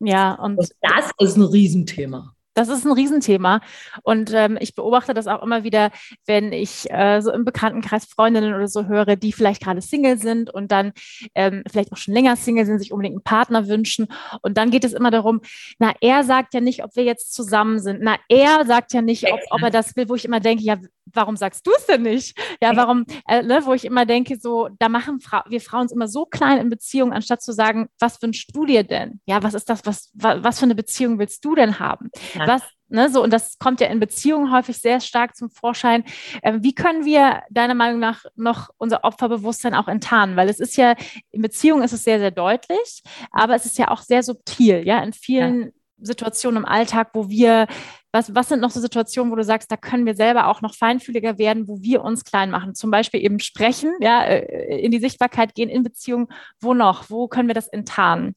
Ja, 0.00 0.34
und, 0.34 0.58
und 0.58 0.70
das 0.80 1.10
ist 1.18 1.36
ein 1.36 1.42
Riesenthema. 1.42 2.34
Das 2.58 2.68
ist 2.68 2.84
ein 2.84 2.90
Riesenthema. 2.90 3.60
Und 4.02 4.32
ähm, 4.34 4.58
ich 4.60 4.74
beobachte 4.74 5.14
das 5.14 5.28
auch 5.28 5.44
immer 5.44 5.62
wieder, 5.62 5.92
wenn 6.26 6.52
ich 6.52 6.90
äh, 6.90 7.20
so 7.20 7.32
im 7.32 7.44
Bekanntenkreis 7.44 8.04
Freundinnen 8.06 8.52
oder 8.52 8.66
so 8.66 8.86
höre, 8.86 9.14
die 9.14 9.32
vielleicht 9.32 9.62
gerade 9.62 9.80
Single 9.80 10.18
sind 10.18 10.50
und 10.50 10.72
dann 10.72 10.92
ähm, 11.36 11.62
vielleicht 11.70 11.92
auch 11.92 11.96
schon 11.96 12.14
länger 12.14 12.34
Single 12.34 12.66
sind, 12.66 12.80
sich 12.80 12.92
unbedingt 12.92 13.14
einen 13.14 13.22
Partner 13.22 13.68
wünschen. 13.68 14.08
Und 14.42 14.58
dann 14.58 14.72
geht 14.72 14.84
es 14.84 14.92
immer 14.92 15.12
darum, 15.12 15.40
na, 15.78 15.92
er 16.00 16.24
sagt 16.24 16.52
ja 16.52 16.60
nicht, 16.60 16.82
ob 16.82 16.96
wir 16.96 17.04
jetzt 17.04 17.32
zusammen 17.32 17.78
sind. 17.78 18.00
Na, 18.02 18.16
er 18.28 18.66
sagt 18.66 18.92
ja 18.92 19.02
nicht, 19.02 19.32
ob, 19.32 19.38
ob 19.50 19.62
er 19.62 19.70
das 19.70 19.94
will, 19.94 20.08
wo 20.08 20.16
ich 20.16 20.24
immer 20.24 20.40
denke, 20.40 20.64
ja, 20.64 20.78
warum 21.12 21.36
sagst 21.36 21.66
du 21.66 21.72
es 21.76 21.86
denn 21.86 22.02
nicht? 22.02 22.38
Ja, 22.60 22.76
warum, 22.76 23.04
äh, 23.26 23.42
ne, 23.42 23.60
wo 23.64 23.74
ich 23.74 23.84
immer 23.84 24.06
denke, 24.06 24.38
so, 24.38 24.68
da 24.78 24.88
machen 24.88 25.20
Fra 25.20 25.44
wir 25.48 25.60
Frauen 25.60 25.82
uns 25.82 25.92
immer 25.92 26.08
so 26.08 26.24
klein 26.24 26.58
in 26.58 26.68
Beziehungen, 26.68 27.12
anstatt 27.12 27.42
zu 27.42 27.52
sagen, 27.52 27.88
was 27.98 28.20
wünschst 28.22 28.54
du 28.54 28.66
dir 28.66 28.84
denn? 28.84 29.20
Ja, 29.26 29.42
was 29.42 29.54
ist 29.54 29.68
das, 29.68 29.84
was, 29.84 30.10
was, 30.14 30.42
was 30.42 30.58
für 30.58 30.64
eine 30.64 30.74
Beziehung 30.74 31.18
willst 31.18 31.44
du 31.44 31.54
denn 31.54 31.78
haben? 31.78 32.10
Ja. 32.34 32.46
Was, 32.46 32.62
ne, 32.88 33.10
so, 33.10 33.22
und 33.22 33.32
das 33.32 33.58
kommt 33.58 33.80
ja 33.80 33.88
in 33.88 34.00
Beziehungen 34.00 34.52
häufig 34.52 34.78
sehr 34.78 35.00
stark 35.00 35.36
zum 35.36 35.50
Vorschein. 35.50 36.04
Äh, 36.42 36.58
wie 36.60 36.74
können 36.74 37.04
wir 37.04 37.42
deiner 37.50 37.74
Meinung 37.74 38.00
nach 38.00 38.24
noch 38.36 38.70
unser 38.78 39.04
Opferbewusstsein 39.04 39.74
auch 39.74 39.88
enttarnen? 39.88 40.36
Weil 40.36 40.48
es 40.48 40.60
ist 40.60 40.76
ja, 40.76 40.94
in 41.30 41.42
Beziehungen 41.42 41.82
ist 41.82 41.92
es 41.92 42.04
sehr, 42.04 42.18
sehr 42.18 42.30
deutlich, 42.30 43.02
aber 43.30 43.54
es 43.54 43.66
ist 43.66 43.78
ja 43.78 43.88
auch 43.88 44.02
sehr 44.02 44.22
subtil, 44.22 44.86
ja, 44.86 45.02
in 45.02 45.12
vielen 45.12 45.62
ja. 45.62 45.70
Situationen 46.00 46.62
im 46.62 46.68
Alltag, 46.68 47.10
wo 47.14 47.28
wir 47.28 47.66
was, 48.12 48.34
was 48.34 48.48
sind 48.48 48.60
noch 48.60 48.70
so 48.70 48.80
Situationen, 48.80 49.30
wo 49.30 49.36
du 49.36 49.44
sagst, 49.44 49.70
da 49.70 49.76
können 49.76 50.06
wir 50.06 50.14
selber 50.14 50.48
auch 50.48 50.62
noch 50.62 50.74
feinfühliger 50.74 51.38
werden, 51.38 51.68
wo 51.68 51.82
wir 51.82 52.02
uns 52.02 52.24
klein 52.24 52.50
machen? 52.50 52.74
Zum 52.74 52.90
Beispiel 52.90 53.22
eben 53.22 53.38
sprechen, 53.38 53.92
ja, 54.00 54.24
äh, 54.24 54.80
in 54.80 54.90
die 54.90 55.00
Sichtbarkeit 55.00 55.54
gehen, 55.54 55.68
in 55.68 55.82
Beziehungen. 55.82 56.28
Wo 56.60 56.74
noch? 56.74 57.10
Wo 57.10 57.28
können 57.28 57.48
wir 57.48 57.54
das 57.54 57.68
enttarnen? 57.68 58.34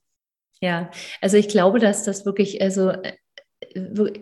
Ja, 0.61 0.91
also 1.21 1.37
ich 1.37 1.47
glaube, 1.47 1.79
dass 1.79 2.03
das 2.03 2.25
wirklich 2.25 2.61
also 2.61 2.89
äh, 2.89 3.13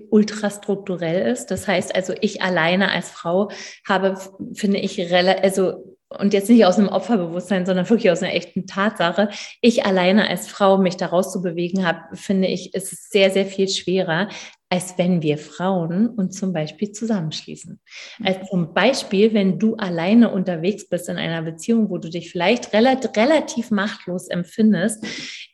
ultrastrukturell 0.09 1.31
ist. 1.31 1.47
Das 1.47 1.67
heißt 1.67 1.95
also, 1.95 2.13
ich 2.21 2.41
alleine 2.41 2.91
als 2.91 3.09
Frau 3.09 3.49
habe, 3.88 4.17
finde 4.53 4.79
ich, 4.79 5.13
also 5.13 5.97
und 6.17 6.33
jetzt 6.33 6.49
nicht 6.49 6.65
aus 6.65 6.79
einem 6.79 6.89
Opferbewusstsein, 6.89 7.67
sondern 7.67 7.88
wirklich 7.88 8.09
aus 8.09 8.23
einer 8.23 8.33
echten 8.33 8.65
Tatsache, 8.65 9.29
ich 9.62 9.85
alleine 9.85 10.27
als 10.27 10.47
Frau 10.47 10.79
mich 10.79 10.97
daraus 10.97 11.31
zu 11.31 11.41
bewegen 11.41 11.85
habe, 11.85 12.15
finde 12.15 12.47
ich, 12.47 12.73
ist 12.73 13.12
sehr, 13.12 13.29
sehr 13.29 13.45
viel 13.45 13.67
schwerer, 13.67 14.29
als 14.71 14.98
wenn 14.98 15.23
wir 15.23 15.39
Frauen 15.39 16.10
uns 16.10 16.37
zum 16.37 16.54
Beispiel 16.54 16.91
zusammenschließen. 16.91 17.79
Als 18.23 18.48
zum 18.50 18.75
Beispiel, 18.75 19.33
wenn 19.33 19.58
du 19.58 19.75
alleine 19.75 20.29
unterwegs 20.31 20.87
bist 20.87 21.10
in 21.10 21.17
einer 21.17 21.41
Beziehung, 21.41 21.89
wo 21.89 21.98
du 21.98 22.10
dich 22.10 22.31
vielleicht 22.31 22.71
relativ, 22.71 23.15
relativ 23.15 23.71
machtlos 23.71 24.27
empfindest, 24.27 25.04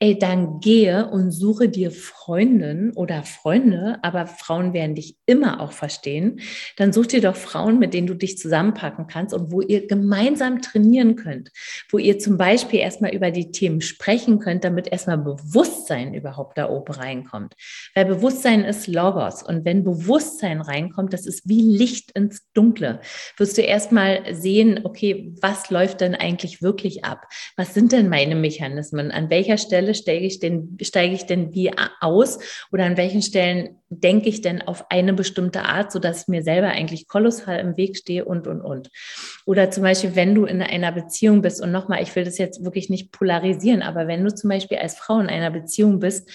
ey, 0.01 0.19
dann 0.19 0.59
gehe 0.59 1.09
und 1.09 1.31
suche 1.31 1.69
dir 1.69 1.91
Freundinnen 1.91 2.91
oder 2.91 3.23
Freunde, 3.23 3.99
aber 4.01 4.27
Frauen 4.27 4.73
werden 4.73 4.95
dich 4.95 5.15
immer 5.25 5.61
auch 5.61 5.71
verstehen. 5.71 6.41
Dann 6.75 6.91
such 6.91 7.07
dir 7.07 7.21
doch 7.21 7.37
Frauen, 7.37 7.79
mit 7.79 7.93
denen 7.93 8.07
du 8.07 8.15
dich 8.15 8.37
zusammenpacken 8.37 9.07
kannst 9.07 9.33
und 9.33 9.49
wo 9.49 9.61
ihr 9.61 9.87
gemeinsam 9.87 10.61
trainieren 10.61 11.15
könnt, 11.15 11.51
wo 11.89 11.99
ihr 11.99 12.19
zum 12.19 12.37
Beispiel 12.37 12.79
erstmal 12.79 13.15
über 13.15 13.31
die 13.31 13.51
Themen 13.51 13.79
sprechen 13.79 14.39
könnt, 14.39 14.65
damit 14.65 14.89
erstmal 14.89 15.19
Bewusstsein 15.19 16.13
überhaupt 16.13 16.57
da 16.57 16.69
oben 16.69 16.93
reinkommt. 16.93 17.53
Weil 17.93 18.05
Bewusstsein 18.05 18.65
ist 18.65 18.87
laut 18.87 19.04
Logos. 19.05 19.43
Und 19.43 19.65
wenn 19.65 19.83
Bewusstsein 19.83 20.61
reinkommt, 20.61 21.13
das 21.13 21.25
ist 21.25 21.47
wie 21.47 21.61
Licht 21.61 22.11
ins 22.11 22.51
Dunkle, 22.53 23.01
wirst 23.37 23.57
du 23.57 23.61
erstmal 23.61 24.33
sehen, 24.33 24.81
okay, 24.83 25.33
was 25.41 25.69
läuft 25.69 26.01
denn 26.01 26.15
eigentlich 26.15 26.61
wirklich 26.61 27.05
ab? 27.05 27.27
Was 27.55 27.73
sind 27.73 27.91
denn 27.91 28.09
meine 28.09 28.35
Mechanismen? 28.35 29.11
An 29.11 29.29
welcher 29.29 29.57
Stelle 29.57 29.93
steige 29.93 30.25
ich 30.25 30.39
denn, 30.39 30.77
steige 30.81 31.13
ich 31.13 31.25
denn 31.25 31.53
wie 31.53 31.71
aus? 32.01 32.39
Oder 32.71 32.85
an 32.85 32.97
welchen 32.97 33.21
Stellen 33.21 33.77
denke 33.89 34.29
ich 34.29 34.41
denn 34.41 34.61
auf 34.63 34.89
eine 34.89 35.13
bestimmte 35.13 35.63
Art, 35.63 35.91
sodass 35.91 36.23
ich 36.23 36.27
mir 36.27 36.41
selber 36.41 36.69
eigentlich 36.69 37.07
kolossal 37.07 37.59
im 37.59 37.77
Weg 37.77 37.97
stehe 37.97 38.25
und, 38.25 38.47
und, 38.47 38.61
und. 38.61 38.89
Oder 39.45 39.69
zum 39.69 39.83
Beispiel, 39.83 40.15
wenn 40.15 40.33
du 40.33 40.45
in 40.45 40.61
einer 40.61 40.91
Beziehung 40.91 41.41
bist 41.41 41.61
und 41.61 41.71
nochmal, 41.71 42.01
ich 42.01 42.15
will 42.15 42.23
das 42.23 42.39
jetzt 42.39 42.63
wirklich 42.63 42.89
nicht 42.89 43.11
polarisieren, 43.11 43.83
aber 43.83 44.07
wenn 44.07 44.23
du 44.23 44.33
zum 44.33 44.49
Beispiel 44.49 44.77
als 44.79 44.95
Frau 44.95 45.19
in 45.19 45.27
einer 45.27 45.51
Beziehung 45.51 45.99
bist, 45.99 46.29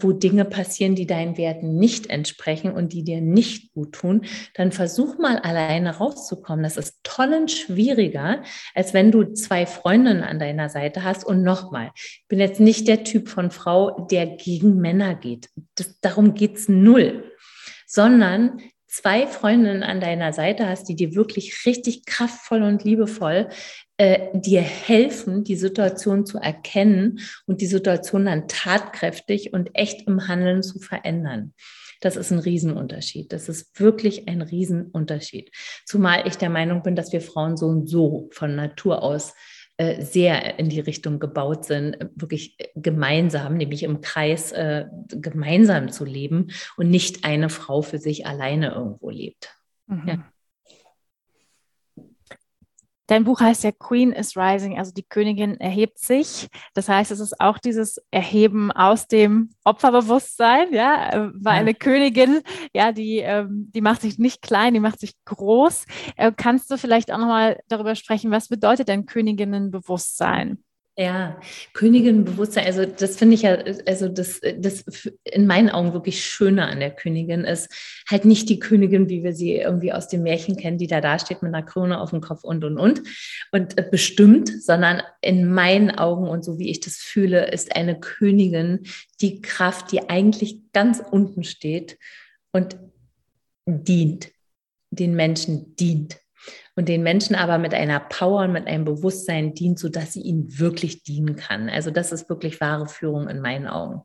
wo 0.00 0.12
Dinge 0.12 0.44
passieren, 0.44 0.94
die 0.94 1.06
deinen 1.06 1.36
Werten 1.36 1.78
nicht 1.78 2.08
entsprechen 2.10 2.70
und 2.70 2.92
die 2.92 3.02
dir 3.02 3.20
nicht 3.20 3.72
gut 3.72 3.92
tun, 3.92 4.24
dann 4.54 4.70
versuch 4.70 5.18
mal 5.18 5.36
alleine 5.38 5.96
rauszukommen. 5.96 6.62
Das 6.62 6.76
ist 6.76 7.00
tollend 7.02 7.50
schwieriger, 7.50 8.42
als 8.74 8.94
wenn 8.94 9.10
du 9.10 9.24
zwei 9.32 9.66
Freundinnen 9.66 10.22
an 10.22 10.38
deiner 10.38 10.68
Seite 10.68 11.02
hast. 11.02 11.24
Und 11.24 11.42
nochmal, 11.42 11.90
ich 11.94 12.24
bin 12.28 12.38
jetzt 12.38 12.60
nicht 12.60 12.86
der 12.86 13.02
Typ 13.02 13.28
von 13.28 13.50
Frau, 13.50 14.06
der 14.10 14.26
gegen 14.26 14.76
Männer 14.76 15.16
geht. 15.16 15.48
Das, 15.74 15.98
darum 16.00 16.34
geht's 16.34 16.68
null. 16.68 17.32
Sondern 17.84 18.60
zwei 18.86 19.26
Freundinnen 19.26 19.82
an 19.82 20.00
deiner 20.00 20.32
Seite 20.32 20.68
hast, 20.68 20.88
die 20.88 20.94
dir 20.94 21.16
wirklich 21.16 21.66
richtig 21.66 22.06
kraftvoll 22.06 22.62
und 22.62 22.84
liebevoll 22.84 23.48
äh, 23.98 24.28
dir 24.32 24.62
helfen, 24.62 25.44
die 25.44 25.56
Situation 25.56 26.24
zu 26.24 26.38
erkennen 26.38 27.20
und 27.46 27.60
die 27.60 27.66
Situation 27.66 28.26
dann 28.26 28.48
tatkräftig 28.48 29.52
und 29.52 29.70
echt 29.74 30.06
im 30.06 30.28
Handeln 30.28 30.62
zu 30.62 30.78
verändern. 30.78 31.52
Das 32.00 32.16
ist 32.16 32.30
ein 32.30 32.38
Riesenunterschied. 32.38 33.32
Das 33.32 33.48
ist 33.48 33.78
wirklich 33.80 34.28
ein 34.28 34.40
Riesenunterschied. 34.40 35.50
Zumal 35.84 36.28
ich 36.28 36.36
der 36.36 36.48
Meinung 36.48 36.82
bin, 36.82 36.94
dass 36.94 37.12
wir 37.12 37.20
Frauen 37.20 37.56
so 37.56 37.66
und 37.66 37.88
so 37.88 38.28
von 38.32 38.54
Natur 38.54 39.02
aus 39.02 39.34
äh, 39.78 40.02
sehr 40.02 40.58
in 40.58 40.68
die 40.68 40.80
Richtung 40.80 41.18
gebaut 41.18 41.64
sind, 41.64 41.98
wirklich 42.14 42.56
gemeinsam, 42.76 43.56
nämlich 43.56 43.82
im 43.82 44.00
Kreis 44.00 44.52
äh, 44.52 44.86
gemeinsam 45.08 45.90
zu 45.90 46.04
leben 46.04 46.48
und 46.76 46.88
nicht 46.90 47.24
eine 47.24 47.48
Frau 47.48 47.82
für 47.82 47.98
sich 47.98 48.26
alleine 48.26 48.72
irgendwo 48.72 49.10
lebt. 49.10 49.56
Mhm. 49.86 50.08
Ja. 50.08 50.32
Dein 53.08 53.24
Buch 53.24 53.40
heißt 53.40 53.64
ja 53.64 53.72
Queen 53.72 54.12
is 54.12 54.36
Rising, 54.36 54.78
also 54.78 54.92
die 54.92 55.02
Königin 55.02 55.58
erhebt 55.58 55.98
sich. 55.98 56.48
Das 56.74 56.90
heißt, 56.90 57.10
es 57.10 57.20
ist 57.20 57.40
auch 57.40 57.58
dieses 57.58 58.00
Erheben 58.10 58.70
aus 58.70 59.06
dem 59.08 59.50
Opferbewusstsein, 59.64 60.72
ja, 60.74 61.10
äh, 61.12 61.30
weil 61.32 61.54
ja. 61.54 61.60
eine 61.60 61.74
Königin, 61.74 62.42
ja, 62.74 62.92
die, 62.92 63.16
ähm, 63.18 63.70
die 63.74 63.80
macht 63.80 64.02
sich 64.02 64.18
nicht 64.18 64.42
klein, 64.42 64.74
die 64.74 64.80
macht 64.80 65.00
sich 65.00 65.14
groß. 65.24 65.86
Äh, 66.16 66.32
kannst 66.36 66.70
du 66.70 66.76
vielleicht 66.76 67.10
auch 67.10 67.18
nochmal 67.18 67.58
darüber 67.68 67.94
sprechen, 67.94 68.30
was 68.30 68.48
bedeutet 68.48 68.88
denn 68.88 69.06
Königinnenbewusstsein? 69.06 70.62
Ja, 71.00 71.40
Königinbewusstsein, 71.74 72.66
also 72.66 72.84
das 72.84 73.16
finde 73.16 73.36
ich 73.36 73.42
ja, 73.42 73.56
also 73.86 74.08
das, 74.08 74.40
das 74.58 74.84
in 75.22 75.46
meinen 75.46 75.70
Augen 75.70 75.92
wirklich 75.92 76.24
Schöne 76.24 76.66
an 76.66 76.80
der 76.80 76.90
Königin 76.90 77.44
ist 77.44 77.72
halt 78.10 78.24
nicht 78.24 78.48
die 78.48 78.58
Königin, 78.58 79.08
wie 79.08 79.22
wir 79.22 79.32
sie 79.32 79.54
irgendwie 79.54 79.92
aus 79.92 80.08
dem 80.08 80.24
Märchen 80.24 80.56
kennen, 80.56 80.76
die 80.76 80.88
da 80.88 81.00
dasteht 81.00 81.40
mit 81.40 81.54
einer 81.54 81.64
Krone 81.64 82.00
auf 82.00 82.10
dem 82.10 82.20
Kopf 82.20 82.42
und 82.42 82.64
und 82.64 82.78
und 82.78 83.02
und 83.52 83.90
bestimmt, 83.92 84.50
sondern 84.60 85.00
in 85.20 85.48
meinen 85.48 85.92
Augen 85.92 86.26
und 86.26 86.44
so 86.44 86.58
wie 86.58 86.68
ich 86.68 86.80
das 86.80 86.96
fühle, 86.96 87.48
ist 87.48 87.76
eine 87.76 88.00
Königin 88.00 88.80
die 89.20 89.40
Kraft, 89.40 89.92
die 89.92 90.10
eigentlich 90.10 90.72
ganz 90.72 91.00
unten 91.12 91.44
steht 91.44 91.96
und 92.50 92.76
dient, 93.66 94.32
den 94.90 95.14
Menschen 95.14 95.76
dient 95.76 96.18
und 96.78 96.88
den 96.88 97.02
Menschen 97.02 97.34
aber 97.34 97.58
mit 97.58 97.74
einer 97.74 97.98
Power 97.98 98.44
und 98.44 98.52
mit 98.52 98.68
einem 98.68 98.84
Bewusstsein 98.84 99.52
dient, 99.52 99.80
sodass 99.80 100.12
sie 100.12 100.20
ihnen 100.20 100.60
wirklich 100.60 101.02
dienen 101.02 101.34
kann. 101.34 101.68
Also 101.68 101.90
das 101.90 102.12
ist 102.12 102.28
wirklich 102.28 102.60
wahre 102.60 102.86
Führung 102.86 103.28
in 103.28 103.40
meinen 103.40 103.66
Augen. 103.66 104.02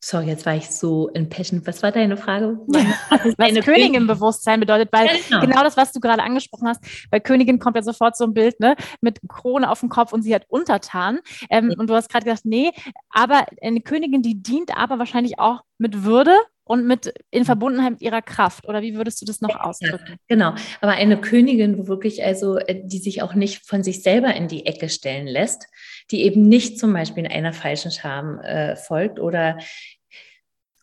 Sorry, 0.00 0.26
jetzt 0.26 0.44
war 0.44 0.54
ich 0.54 0.68
so 0.68 1.08
in 1.08 1.30
Passion. 1.30 1.66
Was 1.66 1.82
war 1.82 1.92
deine 1.92 2.18
Frage? 2.18 2.58
Was 2.68 3.36
deine 3.38 3.62
Königin-Bewusstsein 3.62 4.60
bedeutet, 4.60 4.90
weil 4.92 5.06
ja, 5.06 5.12
genau. 5.28 5.40
genau. 5.40 5.62
das, 5.62 5.78
was 5.78 5.92
du 5.92 6.00
gerade 6.00 6.22
angesprochen 6.22 6.68
hast, 6.68 6.84
bei 7.10 7.20
Königin 7.20 7.58
kommt 7.58 7.76
ja 7.76 7.82
sofort 7.82 8.18
so 8.18 8.24
ein 8.24 8.34
Bild, 8.34 8.60
ne, 8.60 8.76
mit 9.00 9.20
Krone 9.26 9.70
auf 9.70 9.80
dem 9.80 9.88
Kopf 9.88 10.12
und 10.12 10.20
sie 10.20 10.34
hat 10.34 10.44
untertan. 10.48 11.20
Ähm, 11.48 11.70
ja. 11.70 11.78
Und 11.78 11.88
du 11.88 11.94
hast 11.94 12.10
gerade 12.10 12.24
gesagt, 12.24 12.44
nee, 12.44 12.70
aber 13.08 13.46
eine 13.62 13.80
Königin, 13.80 14.20
die 14.20 14.42
dient 14.42 14.76
aber 14.76 14.98
wahrscheinlich 14.98 15.38
auch 15.38 15.62
mit 15.78 16.04
Würde 16.04 16.36
und 16.70 16.86
mit 16.86 17.12
in 17.32 17.44
Verbundenheit 17.44 17.90
mit 17.90 18.00
ihrer 18.00 18.22
Kraft? 18.22 18.68
Oder 18.68 18.80
wie 18.80 18.94
würdest 18.94 19.20
du 19.20 19.26
das 19.26 19.40
noch 19.40 19.58
ausdrücken? 19.58 20.18
genau, 20.28 20.54
aber 20.80 20.92
eine 20.92 21.20
Königin, 21.20 21.76
wo 21.78 21.88
wirklich 21.88 22.24
also, 22.24 22.58
äh, 22.58 22.82
die 22.84 22.98
sich 22.98 23.22
auch 23.22 23.34
nicht 23.34 23.66
von 23.66 23.82
sich 23.82 24.04
selber 24.04 24.32
in 24.36 24.46
die 24.46 24.66
Ecke 24.66 24.88
stellen 24.88 25.26
lässt, 25.26 25.66
die 26.12 26.22
eben 26.22 26.48
nicht 26.48 26.78
zum 26.78 26.92
Beispiel 26.92 27.24
in 27.24 27.32
einer 27.32 27.52
falschen 27.52 27.90
Scham 27.90 28.38
äh, 28.38 28.76
folgt 28.76 29.18
oder 29.18 29.58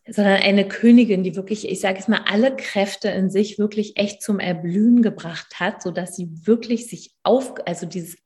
sondern 0.10 0.42
eine 0.42 0.68
Königin, 0.68 1.24
die 1.24 1.38
wirklich, 1.38 1.70
ich 1.70 1.80
sage 1.80 2.00
es 2.00 2.10
mal, 2.10 2.22
alle 2.28 2.54
Kräfte 2.54 3.08
in 3.08 3.30
sich 3.30 3.58
wirklich 3.58 3.96
echt 3.96 4.22
zum 4.22 4.42
Erblühen 4.42 5.02
gebracht 5.02 5.58
hat, 5.58 5.82
so 5.82 5.92
dass 5.92 6.18
sie 6.18 6.30
wirklich 6.44 6.88
sich 6.88 7.12
auf, 7.24 7.54
also 7.66 7.86
dieses 7.86 8.18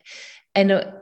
eine 0.55 1.00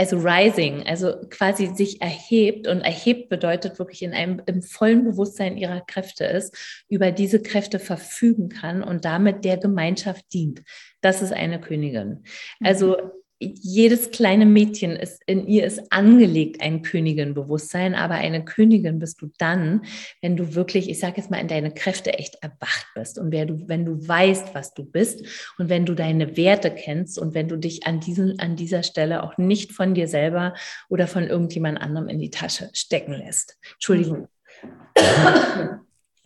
also 0.00 0.16
rising, 0.16 0.86
also 0.86 1.14
quasi 1.28 1.66
sich 1.74 2.00
erhebt 2.00 2.66
und 2.66 2.80
erhebt 2.80 3.28
bedeutet 3.28 3.78
wirklich 3.78 4.00
in 4.02 4.14
einem 4.14 4.40
im 4.46 4.62
vollen 4.62 5.04
Bewusstsein 5.04 5.58
ihrer 5.58 5.82
Kräfte 5.82 6.24
ist, 6.24 6.56
über 6.88 7.12
diese 7.12 7.42
Kräfte 7.42 7.78
verfügen 7.78 8.48
kann 8.48 8.82
und 8.82 9.04
damit 9.04 9.44
der 9.44 9.58
Gemeinschaft 9.58 10.24
dient. 10.32 10.62
Das 11.02 11.20
ist 11.20 11.34
eine 11.34 11.60
Königin. 11.60 12.24
Also 12.64 12.96
mhm 12.96 13.19
jedes 13.40 14.10
kleine 14.10 14.44
Mädchen 14.44 14.90
ist, 14.92 15.22
in 15.24 15.46
ihr 15.46 15.64
ist 15.64 15.90
angelegt 15.90 16.60
ein 16.60 16.82
Königinbewusstsein, 16.82 17.94
aber 17.94 18.16
eine 18.16 18.44
Königin 18.44 18.98
bist 18.98 19.22
du 19.22 19.30
dann, 19.38 19.82
wenn 20.20 20.36
du 20.36 20.54
wirklich, 20.54 20.90
ich 20.90 21.00
sage 21.00 21.14
jetzt 21.16 21.30
mal, 21.30 21.38
in 21.38 21.48
deine 21.48 21.72
Kräfte 21.72 22.12
echt 22.12 22.36
erwacht 22.42 22.86
bist 22.94 23.18
und 23.18 23.32
wer 23.32 23.46
du, 23.46 23.66
wenn 23.66 23.86
du 23.86 24.06
weißt, 24.06 24.54
was 24.54 24.74
du 24.74 24.84
bist 24.84 25.24
und 25.56 25.70
wenn 25.70 25.86
du 25.86 25.94
deine 25.94 26.36
Werte 26.36 26.70
kennst 26.70 27.18
und 27.18 27.32
wenn 27.32 27.48
du 27.48 27.56
dich 27.56 27.86
an, 27.86 28.00
diesen, 28.00 28.38
an 28.40 28.56
dieser 28.56 28.82
Stelle 28.82 29.22
auch 29.22 29.38
nicht 29.38 29.72
von 29.72 29.94
dir 29.94 30.06
selber 30.06 30.52
oder 30.90 31.06
von 31.06 31.26
irgendjemand 31.26 31.80
anderem 31.80 32.08
in 32.08 32.18
die 32.18 32.30
Tasche 32.30 32.68
stecken 32.74 33.12
lässt. 33.12 33.58
Entschuldigung. 33.72 34.28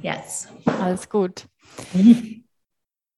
yes. 0.01 0.49
Alles 0.67 1.09
gut. 1.09 1.47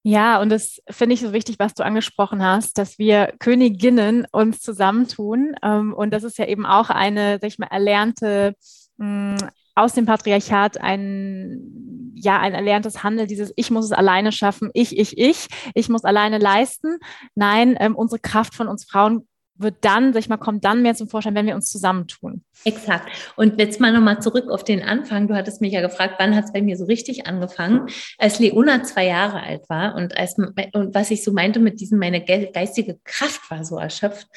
Ja, 0.09 0.41
und 0.41 0.51
das 0.51 0.81
finde 0.89 1.15
ich 1.15 1.21
so 1.21 1.33
wichtig, 1.33 1.57
was 1.59 1.75
du 1.75 1.85
angesprochen 1.85 2.41
hast, 2.41 2.79
dass 2.79 2.97
wir 2.97 3.35
Königinnen 3.41 4.25
uns 4.31 4.61
zusammentun. 4.61 5.57
Ähm, 5.65 5.93
und 5.95 6.13
das 6.13 6.23
ist 6.23 6.39
ja 6.39 6.47
eben 6.47 6.65
auch 6.65 6.91
eine, 6.91 7.41
sag 7.41 7.49
ich 7.49 7.59
mal, 7.59 7.67
erlernte 7.73 8.55
hm, 9.01 9.37
aus 9.75 9.95
dem 9.95 10.07
Patriarchat 10.07 10.81
ein, 10.81 12.13
ja, 12.15 12.39
ein 12.39 12.55
erlerntes 12.55 13.03
Handeln, 13.03 13.27
dieses 13.27 13.53
Ich 13.57 13.73
muss 13.73 13.87
es 13.87 13.91
alleine 13.91 14.31
schaffen, 14.31 14.71
ich, 14.75 14.97
ich, 14.97 15.19
ich, 15.19 15.49
ich 15.75 15.89
muss 15.89 16.05
alleine 16.05 16.39
leisten. 16.39 16.99
Nein, 17.35 17.77
ähm, 17.81 17.97
unsere 17.97 18.21
Kraft 18.21 18.55
von 18.55 18.69
uns 18.69 18.85
Frauen 18.85 19.27
wird 19.59 19.77
dann, 19.83 20.13
sag 20.13 20.21
ich 20.21 20.29
mal, 20.29 20.37
kommt 20.37 20.65
dann 20.65 20.83
mehr 20.83 20.95
zum 20.95 21.09
Vorschein, 21.09 21.35
wenn 21.35 21.47
wir 21.47 21.55
uns 21.55 21.71
zusammentun. 21.71 22.43
Exakt. 22.65 23.09
Und 23.37 23.59
jetzt 23.59 23.81
mal 23.81 23.93
nochmal 23.93 24.21
zurück 24.21 24.51
auf 24.51 24.65
den 24.65 24.83
Anfang. 24.83 25.29
Du 25.29 25.35
hattest 25.35 25.61
mich 25.61 25.73
ja 25.73 25.81
gefragt, 25.81 26.17
wann 26.19 26.35
hat 26.35 26.45
es 26.45 26.53
bei 26.53 26.63
mir 26.63 26.77
so 26.77 26.85
richtig 26.85 27.27
angefangen? 27.27 27.89
Als 28.19 28.39
Leona 28.39 28.83
zwei 28.83 29.07
Jahre 29.07 29.43
alt 29.43 29.69
war 29.69 29.95
und 29.95 30.17
als 30.17 30.37
und 30.37 30.95
was 30.95 31.11
ich 31.11 31.25
so 31.25 31.33
meinte 31.33 31.61
mit 31.61 31.81
diesem, 31.81 31.99
meine 31.99 32.25
geistige 32.25 32.99
Kraft 33.05 33.51
war 33.51 33.65
so 33.65 33.79
erschöpft, 33.79 34.29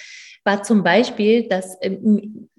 war 0.43 0.63
zum 0.63 0.83
Beispiel, 0.83 1.47
dass 1.47 1.77
ähm, 1.81 2.49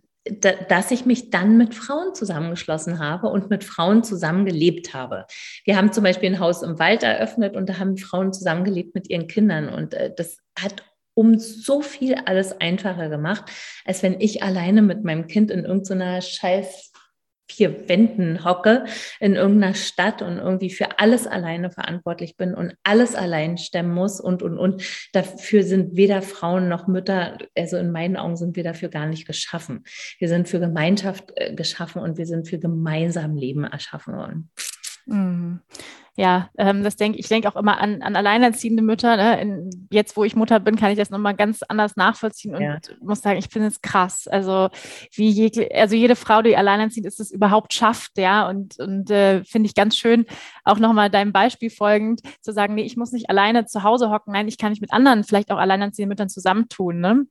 dass 0.69 0.91
ich 0.91 1.07
mich 1.07 1.31
dann 1.31 1.57
mit 1.57 1.75
Frauen 1.75 2.15
zusammengeschlossen 2.15 2.99
habe 2.99 3.29
und 3.29 3.49
mit 3.49 3.65
Frauen 3.65 4.05
zusammengelebt 4.05 4.93
habe. 4.93 5.27
Wir 5.65 5.77
haben 5.77 5.93
zum 5.93 6.05
Beispiel 6.05 6.31
ein 6.31 6.41
Haus 6.41 6.63
im 6.63 6.79
Wald 6.79 7.03
eröffnet 7.03 7.57
und 7.57 7.69
da 7.69 7.79
haben 7.79 7.97
Frauen 7.97 8.33
zusammengelebt 8.33 8.95
mit 8.95 9.09
ihren 9.09 9.29
Kindern 9.29 9.69
und 9.69 9.95
äh, 9.95 10.13
das 10.15 10.39
hat 10.59 10.85
um 11.21 11.39
so 11.39 11.83
viel 11.83 12.15
alles 12.15 12.59
einfacher 12.63 13.11
gemacht, 13.11 13.45
als 13.85 14.03
wenn 14.03 14.19
ich 14.23 14.43
alleine 14.43 14.81
mit 14.81 15.05
meinem 15.05 15.27
Kind 15.27 15.51
in 15.51 15.67
irgendeiner 15.67 16.23
scheiß 16.23 16.93
vier 17.47 17.91
Wänden 17.91 18.43
hocke 18.43 18.85
in 19.19 19.35
irgendeiner 19.35 19.75
Stadt 19.75 20.23
und 20.23 20.39
irgendwie 20.39 20.71
für 20.71 20.99
alles 20.99 21.27
alleine 21.27 21.71
verantwortlich 21.71 22.39
bin 22.39 22.55
und 22.55 22.75
alles 22.85 23.15
allein 23.15 23.59
stemmen 23.59 23.93
muss 23.93 24.19
und, 24.19 24.43
und, 24.43 24.57
und. 24.57 24.83
Dafür 25.13 25.63
sind 25.63 25.95
weder 25.95 26.23
Frauen 26.23 26.71
noch 26.71 26.87
Mütter, 26.87 27.37
also 27.55 27.77
in 27.77 27.93
meinen 27.93 28.17
Augen 28.17 28.37
sind 28.39 28.57
wir 28.57 28.65
dafür 28.65 28.89
gar 28.89 29.05
nicht 29.05 29.27
geschaffen. 29.27 29.85
Wir 30.19 30.29
sind 30.29 30.49
für 30.49 30.59
Gemeinschaft 30.59 31.33
äh, 31.35 31.55
geschaffen 31.55 32.01
und 32.01 32.17
wir 32.17 32.27
sind 32.27 32.49
für 32.49 32.59
gemeinsam 32.59 33.37
Leben 33.37 33.65
erschaffen 33.65 34.17
worden. 34.17 34.51
Mhm 35.05 35.61
ja, 36.21 36.51
ähm, 36.59 36.85
das 36.85 36.97
denke 36.97 37.19
ich 37.19 37.29
denke 37.29 37.49
auch 37.49 37.57
immer 37.57 37.81
an, 37.81 38.03
an 38.03 38.15
alleinerziehende 38.15 38.83
Mütter. 38.83 39.17
Ne? 39.17 39.41
In, 39.41 39.89
jetzt, 39.91 40.19
wo 40.19 40.25
ich 40.25 40.37
Mutter 40.37 40.61
bin, 40.61 40.77
kann 40.77 40.91
ich 40.91 40.99
das 40.99 41.09
nochmal 41.09 41.35
ganz 41.35 41.63
anders 41.63 41.97
nachvollziehen 41.97 42.55
und 42.55 42.61
ja. 42.61 42.79
muss 43.01 43.23
sagen, 43.23 43.39
ich 43.39 43.49
finde 43.49 43.69
es 43.69 43.81
krass. 43.81 44.29
Also 44.29 44.69
wie 45.15 45.31
je, 45.31 45.71
also 45.73 45.97
jede 45.97 46.17
Frau, 46.17 46.43
die 46.43 46.59
alleinerziehend 46.59 47.07
ist, 47.07 47.21
es 47.21 47.31
überhaupt 47.31 47.73
schafft, 47.73 48.19
ja. 48.19 48.47
Und, 48.51 48.79
und 48.79 49.11
äh, 49.11 49.43
finde 49.45 49.67
ich 49.67 49.75
ganz 49.75 49.97
schön, 49.97 50.27
auch 50.63 50.79
nochmal 50.79 51.09
deinem 51.09 51.33
Beispiel 51.33 51.71
folgend, 51.71 52.21
zu 52.43 52.53
sagen, 52.53 52.75
nee, 52.75 52.83
ich 52.83 52.99
muss 52.99 53.13
nicht 53.13 53.31
alleine 53.31 53.65
zu 53.65 53.83
Hause 53.83 54.11
hocken, 54.11 54.35
nein, 54.35 54.47
ich 54.47 54.59
kann 54.59 54.73
mich 54.73 54.83
mit 54.83 54.93
anderen, 54.93 55.25
vielleicht 55.25 55.51
auch 55.51 55.59
alleinerziehenden 55.59 56.11
Müttern 56.11 56.29
zusammentun. 56.29 57.01
Ne? 57.01 57.25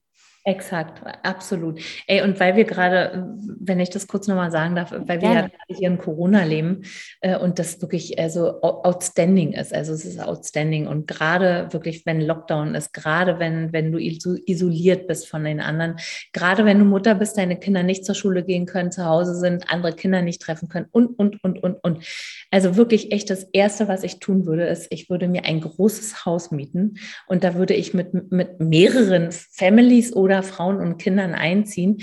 Exakt, 0.46 1.02
absolut. 1.24 1.82
Ey, 2.08 2.22
und 2.22 2.40
weil 2.40 2.56
wir 2.56 2.64
gerade, 2.64 3.28
wenn 3.60 3.80
ich 3.80 3.90
das 3.90 4.08
kurz 4.08 4.28
nochmal 4.28 4.52
sagen 4.52 4.76
darf, 4.76 4.92
weil 4.92 5.22
wir 5.22 5.30
ja, 5.30 5.42
ja 5.42 5.50
hier 5.68 5.90
in 5.90 5.98
Corona 5.98 6.44
leben 6.44 6.84
äh, 7.20 7.38
und 7.38 7.60
das 7.60 7.82
wirklich 7.82 8.18
also 8.18 8.62
outstanding 8.62 9.52
ist. 9.52 9.74
Also 9.74 9.94
es 9.94 10.06
ist 10.06 10.20
outstanding. 10.20 10.88
Und 10.88 11.08
gerade 11.08 11.68
wirklich, 11.72 12.06
wenn 12.06 12.22
Lockdown 12.22 12.74
ist, 12.74 12.94
gerade 12.94 13.38
wenn, 13.40 13.74
wenn 13.74 13.92
du 13.92 13.98
isoliert 14.00 15.08
bist 15.08 15.28
von 15.28 15.44
den 15.44 15.60
anderen, 15.60 15.98
gerade 16.32 16.64
wenn 16.64 16.80
du 16.80 16.86
Mutter 16.86 17.16
bist, 17.16 17.38
deine 17.38 17.60
Kinder 17.60 17.84
nicht 17.84 18.06
zur 18.06 18.16
Schule 18.16 18.44
gehen 18.44 18.66
können, 18.66 18.92
zu 18.92 19.06
Hause 19.06 19.36
sind, 19.36 19.70
andere 19.70 19.94
Kinder 19.94 20.22
nicht 20.22 20.42
treffen 20.42 20.70
können 20.70 20.88
und, 20.92 21.20
und, 21.20 21.44
und, 21.44 21.62
und, 21.62 21.76
und. 21.84 22.06
Also 22.50 22.78
wirklich 22.78 23.12
echt 23.12 23.30
das 23.30 23.44
Erste, 23.52 23.88
was 23.88 24.04
ich 24.04 24.20
tun 24.20 24.46
würde, 24.46 24.66
ist, 24.66 24.88
ich 24.90 25.10
würde 25.10 25.28
mir 25.28 25.46
ein 25.46 25.62
großes 25.62 26.26
Haus 26.26 26.52
mieten 26.52 26.96
und 27.28 27.44
da 27.44 27.56
würde 27.56 27.74
ich 27.74 27.94
mit, 27.94 28.32
mit 28.32 28.60
mehreren 28.60 29.30
Families 29.32 30.16
oder 30.16 30.39
oder 30.40 30.44
Frauen 30.44 30.80
und 30.80 30.98
Kindern 30.98 31.34
einziehen, 31.34 31.98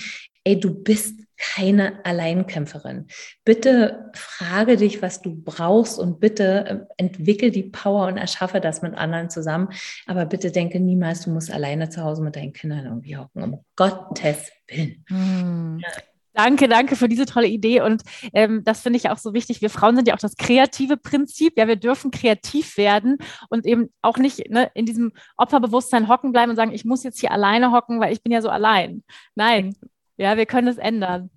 ey, 0.45 0.61
du 0.61 0.83
bist 0.83 1.21
keine 1.39 2.05
Alleinkämpferin. 2.05 3.09
Bitte 3.45 4.11
frage 4.15 4.77
dich, 4.77 5.03
was 5.03 5.21
du 5.21 5.35
brauchst 5.35 5.99
und 5.99 6.19
bitte 6.19 6.65
ähm, 6.67 6.87
entwickel 6.97 7.51
die 7.51 7.65
Power 7.65 8.07
und 8.07 8.17
erschaffe 8.17 8.61
das 8.61 8.81
mit 8.81 8.95
anderen 8.95 9.29
zusammen. 9.29 9.69
Aber 10.07 10.25
bitte 10.25 10.51
denke 10.51 10.81
niemals, 10.81 11.23
du 11.23 11.31
musst 11.31 11.53
alleine 11.53 11.91
zu 11.91 12.03
Hause 12.03 12.23
mit 12.23 12.37
deinen 12.37 12.55
Kindern 12.55 12.87
irgendwie 12.87 13.17
hocken. 13.17 13.43
Um 13.43 13.65
Gottes 13.77 14.51
Willen. 14.69 15.05
Hm. 15.09 15.81
Ja. 15.83 16.03
Danke, 16.37 16.69
danke 16.69 16.97
für 16.97 17.09
diese 17.09 17.25
tolle 17.25 17.47
Idee. 17.47 17.81
Und 17.81 18.03
ähm, 18.35 18.63
das 18.63 18.83
finde 18.83 18.99
ich 18.99 19.09
auch 19.09 19.17
so 19.17 19.33
wichtig. 19.33 19.63
Wir 19.63 19.71
Frauen 19.71 19.97
sind 19.97 20.07
ja 20.07 20.13
auch 20.15 20.19
das 20.19 20.37
kreative 20.37 20.99
Prinzip. 20.99 21.55
Ja, 21.57 21.67
wir 21.67 21.77
dürfen 21.77 22.11
kreativ 22.11 22.77
werden 22.77 23.17
und 23.49 23.65
eben 23.65 23.89
auch 24.03 24.19
nicht 24.19 24.51
ne, 24.51 24.71
in 24.75 24.85
diesem 24.85 25.13
Opferbewusstsein 25.39 26.09
hocken 26.09 26.33
bleiben 26.33 26.51
und 26.51 26.57
sagen, 26.57 26.73
ich 26.73 26.85
muss 26.85 27.05
jetzt 27.05 27.21
hier 27.21 27.31
alleine 27.31 27.73
hocken, 27.73 28.01
weil 28.01 28.13
ich 28.13 28.23
bin 28.23 28.33
ja 28.33 28.43
so 28.43 28.51
allein. 28.51 29.03
Nein, 29.35 29.75
ja, 30.19 30.37
wir 30.37 30.45
können 30.45 30.69
es 30.69 30.77
ändern. 30.77 31.31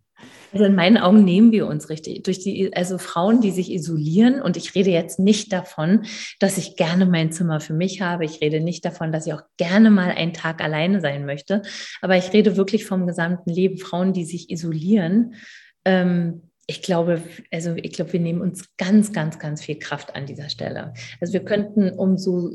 Also 0.51 0.65
in 0.65 0.75
meinen 0.75 0.97
Augen 0.97 1.23
nehmen 1.23 1.51
wir 1.51 1.67
uns 1.67 1.89
richtig 1.89 2.23
durch 2.23 2.39
die, 2.39 2.75
also 2.75 2.97
Frauen, 2.97 3.41
die 3.41 3.51
sich 3.51 3.71
isolieren. 3.71 4.41
Und 4.41 4.57
ich 4.57 4.73
rede 4.75 4.89
jetzt 4.89 5.19
nicht 5.19 5.53
davon, 5.53 6.05
dass 6.39 6.57
ich 6.57 6.75
gerne 6.75 7.05
mein 7.05 7.31
Zimmer 7.31 7.59
für 7.59 7.73
mich 7.73 8.01
habe. 8.01 8.25
Ich 8.25 8.41
rede 8.41 8.59
nicht 8.59 8.83
davon, 8.83 9.11
dass 9.11 9.27
ich 9.27 9.33
auch 9.33 9.43
gerne 9.57 9.91
mal 9.91 10.09
einen 10.09 10.33
Tag 10.33 10.63
alleine 10.63 11.01
sein 11.01 11.25
möchte. 11.25 11.61
Aber 12.01 12.17
ich 12.17 12.33
rede 12.33 12.57
wirklich 12.57 12.85
vom 12.85 13.05
gesamten 13.05 13.51
Leben. 13.51 13.77
Frauen, 13.77 14.13
die 14.13 14.25
sich 14.25 14.49
isolieren. 14.49 15.35
Ähm, 15.85 16.43
ich 16.65 16.81
glaube, 16.81 17.23
also 17.51 17.75
ich 17.75 17.93
glaube, 17.93 18.13
wir 18.13 18.19
nehmen 18.19 18.41
uns 18.41 18.75
ganz, 18.77 19.11
ganz, 19.11 19.39
ganz 19.39 19.63
viel 19.63 19.79
Kraft 19.79 20.15
an 20.15 20.25
dieser 20.25 20.49
Stelle. 20.49 20.93
Also 21.19 21.33
wir 21.33 21.43
könnten 21.43 21.89
umso 21.89 22.51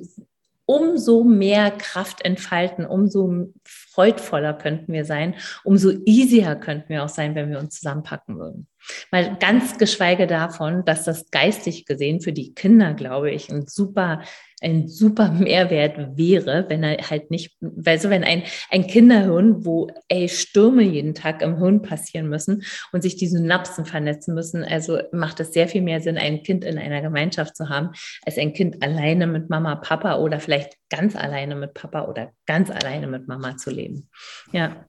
umso 0.66 1.24
mehr 1.24 1.70
Kraft 1.70 2.24
entfalten, 2.24 2.86
umso 2.86 3.48
freudvoller 3.94 4.54
könnten 4.54 4.92
wir 4.92 5.04
sein, 5.04 5.34
umso 5.62 5.90
easier 6.04 6.56
könnten 6.56 6.88
wir 6.88 7.04
auch 7.04 7.08
sein, 7.08 7.34
wenn 7.34 7.50
wir 7.50 7.58
uns 7.58 7.76
zusammenpacken 7.76 8.38
würden. 8.38 8.66
Mal 9.10 9.36
ganz 9.38 9.78
geschweige 9.78 10.26
davon, 10.26 10.84
dass 10.84 11.04
das 11.04 11.30
geistig 11.30 11.86
gesehen 11.86 12.20
für 12.20 12.32
die 12.32 12.54
Kinder, 12.54 12.92
glaube 12.92 13.30
ich, 13.30 13.48
ein 13.48 13.66
super 13.66 14.20
ein 14.64 14.88
super 14.88 15.30
Mehrwert 15.30 16.16
wäre, 16.16 16.64
wenn 16.68 16.82
er 16.82 17.10
halt 17.10 17.30
nicht, 17.30 17.56
weil 17.60 17.98
so 17.98 18.10
wenn 18.10 18.24
ein, 18.24 18.44
ein 18.70 18.86
Kinderhirn, 18.86 19.64
wo 19.64 19.88
ey, 20.08 20.28
Stürme 20.28 20.82
jeden 20.82 21.14
Tag 21.14 21.42
im 21.42 21.58
Hirn 21.58 21.82
passieren 21.82 22.28
müssen 22.28 22.62
und 22.92 23.02
sich 23.02 23.16
die 23.16 23.26
Synapsen 23.26 23.84
vernetzen 23.84 24.34
müssen, 24.34 24.64
also 24.64 24.98
macht 25.12 25.40
es 25.40 25.52
sehr 25.52 25.68
viel 25.68 25.82
mehr 25.82 26.00
Sinn, 26.00 26.16
ein 26.16 26.42
Kind 26.42 26.64
in 26.64 26.78
einer 26.78 27.02
Gemeinschaft 27.02 27.56
zu 27.56 27.68
haben, 27.68 27.90
als 28.24 28.38
ein 28.38 28.54
Kind 28.54 28.82
alleine 28.82 29.26
mit 29.26 29.50
Mama, 29.50 29.76
Papa 29.76 30.16
oder 30.18 30.40
vielleicht 30.40 30.78
ganz 30.94 31.16
alleine 31.16 31.54
mit 31.56 31.74
Papa 31.74 32.02
oder 32.02 32.32
ganz 32.46 32.70
alleine 32.70 33.06
mit 33.06 33.26
Mama 33.28 33.56
zu 33.56 33.70
leben. 33.70 34.08
Ja. 34.52 34.86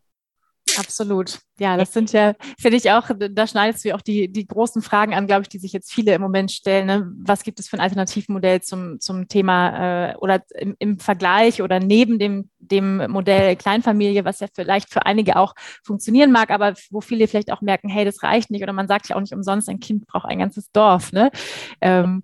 Absolut. 0.77 1.39
Ja, 1.59 1.77
das 1.77 1.93
sind 1.93 2.11
ja, 2.11 2.33
finde 2.59 2.75
ich 2.75 2.91
auch, 2.91 3.09
da 3.17 3.47
schneidest 3.47 3.85
du 3.85 3.89
ja 3.89 3.95
auch 3.95 4.01
die, 4.01 4.29
die 4.29 4.45
großen 4.45 4.81
Fragen 4.81 5.13
an, 5.13 5.27
glaube 5.27 5.43
ich, 5.43 5.47
die 5.47 5.59
sich 5.59 5.71
jetzt 5.71 5.93
viele 5.93 6.13
im 6.13 6.21
Moment 6.21 6.51
stellen. 6.51 6.87
Ne? 6.87 7.09
Was 7.19 7.43
gibt 7.43 7.59
es 7.59 7.69
für 7.69 7.77
ein 7.77 7.81
Alternativmodell 7.81 8.61
zum, 8.61 8.99
zum 8.99 9.27
Thema 9.29 10.09
äh, 10.09 10.15
oder 10.17 10.41
im, 10.55 10.75
im 10.79 10.99
Vergleich 10.99 11.61
oder 11.61 11.79
neben 11.79 12.19
dem, 12.19 12.49
dem 12.57 13.09
Modell 13.09 13.55
Kleinfamilie, 13.55 14.25
was 14.25 14.41
ja 14.41 14.47
vielleicht 14.53 14.91
für 14.91 15.05
einige 15.05 15.37
auch 15.37 15.53
funktionieren 15.83 16.31
mag, 16.31 16.49
aber 16.49 16.73
wo 16.89 16.99
viele 16.99 17.27
vielleicht 17.27 17.53
auch 17.53 17.61
merken, 17.61 17.87
hey, 17.87 18.03
das 18.03 18.21
reicht 18.23 18.51
nicht 18.51 18.63
oder 18.63 18.73
man 18.73 18.87
sagt 18.87 19.07
ja 19.07 19.15
auch 19.15 19.21
nicht 19.21 19.33
umsonst, 19.33 19.69
ein 19.69 19.79
Kind 19.79 20.07
braucht 20.07 20.25
ein 20.25 20.39
ganzes 20.39 20.71
Dorf. 20.71 21.13
Ne? 21.13 21.31
Ähm, 21.79 22.21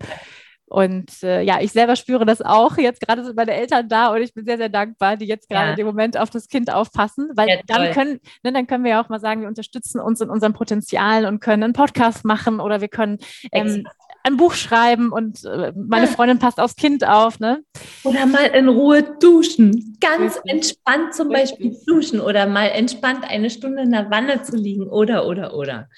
und 0.72 1.22
äh, 1.22 1.42
ja, 1.42 1.60
ich 1.60 1.74
selber 1.74 1.98
spüre 1.98 2.26
das 2.26 2.42
auch. 2.42 2.78
Jetzt 2.78 3.02
gerade 3.02 3.26
sind 3.26 3.36
meine 3.36 3.52
Eltern 3.52 3.90
da 3.90 4.08
und 4.08 4.22
ich 4.22 4.34
bin 4.34 4.46
sehr, 4.46 4.56
sehr 4.56 4.70
dankbar, 4.70 5.18
die 5.18 5.26
jetzt 5.26 5.50
gerade 5.50 5.66
ja. 5.66 5.72
in 5.72 5.76
dem 5.76 5.86
Moment 5.86 6.18
auf 6.18 6.30
das 6.30 6.48
Kind 6.48 6.74
aufpassen, 6.74 7.30
weil 7.36 7.50
ja, 7.50 7.56
dann 7.68 7.92
können, 7.92 8.22
ne, 8.42 8.54
dann 8.54 8.68
können 8.68 8.86
wir 8.86 8.92
ja 8.92 9.04
auch 9.04 9.10
mal 9.10 9.20
sagen, 9.20 9.42
wir 9.42 9.50
unterstützen 9.50 10.00
uns 10.00 10.22
in 10.22 10.30
unseren 10.30 10.54
Potenzialen 10.54 11.26
und 11.26 11.42
können 11.42 11.64
einen 11.64 11.74
Podcast 11.74 12.24
machen 12.24 12.62
oder 12.62 12.80
wir 12.80 12.88
können 12.88 13.18
ähm, 13.52 13.86
ein 14.24 14.38
Buch 14.38 14.54
schreiben 14.54 15.12
und 15.12 15.44
äh, 15.44 15.74
meine 15.76 16.08
Freundin 16.08 16.40
passt 16.40 16.58
aufs 16.58 16.78
Kind 16.78 17.06
auf, 17.06 17.42
ne? 17.42 17.64
Oder 18.06 18.26
mal 18.26 18.46
in 18.46 18.70
Ruhe 18.70 19.04
duschen. 19.20 19.98
Ganz 20.00 20.38
Richtig. 20.38 20.54
entspannt 20.54 21.14
zum 21.14 21.32
Richtig. 21.32 21.60
Beispiel 21.60 21.78
duschen 21.86 22.22
oder 22.22 22.48
mal 22.48 22.68
entspannt 22.68 23.26
eine 23.28 23.50
Stunde 23.50 23.82
in 23.82 23.92
der 23.92 24.10
Wanne 24.10 24.42
zu 24.44 24.56
liegen 24.56 24.88
oder, 24.88 25.28
oder, 25.28 25.54
oder 25.54 25.90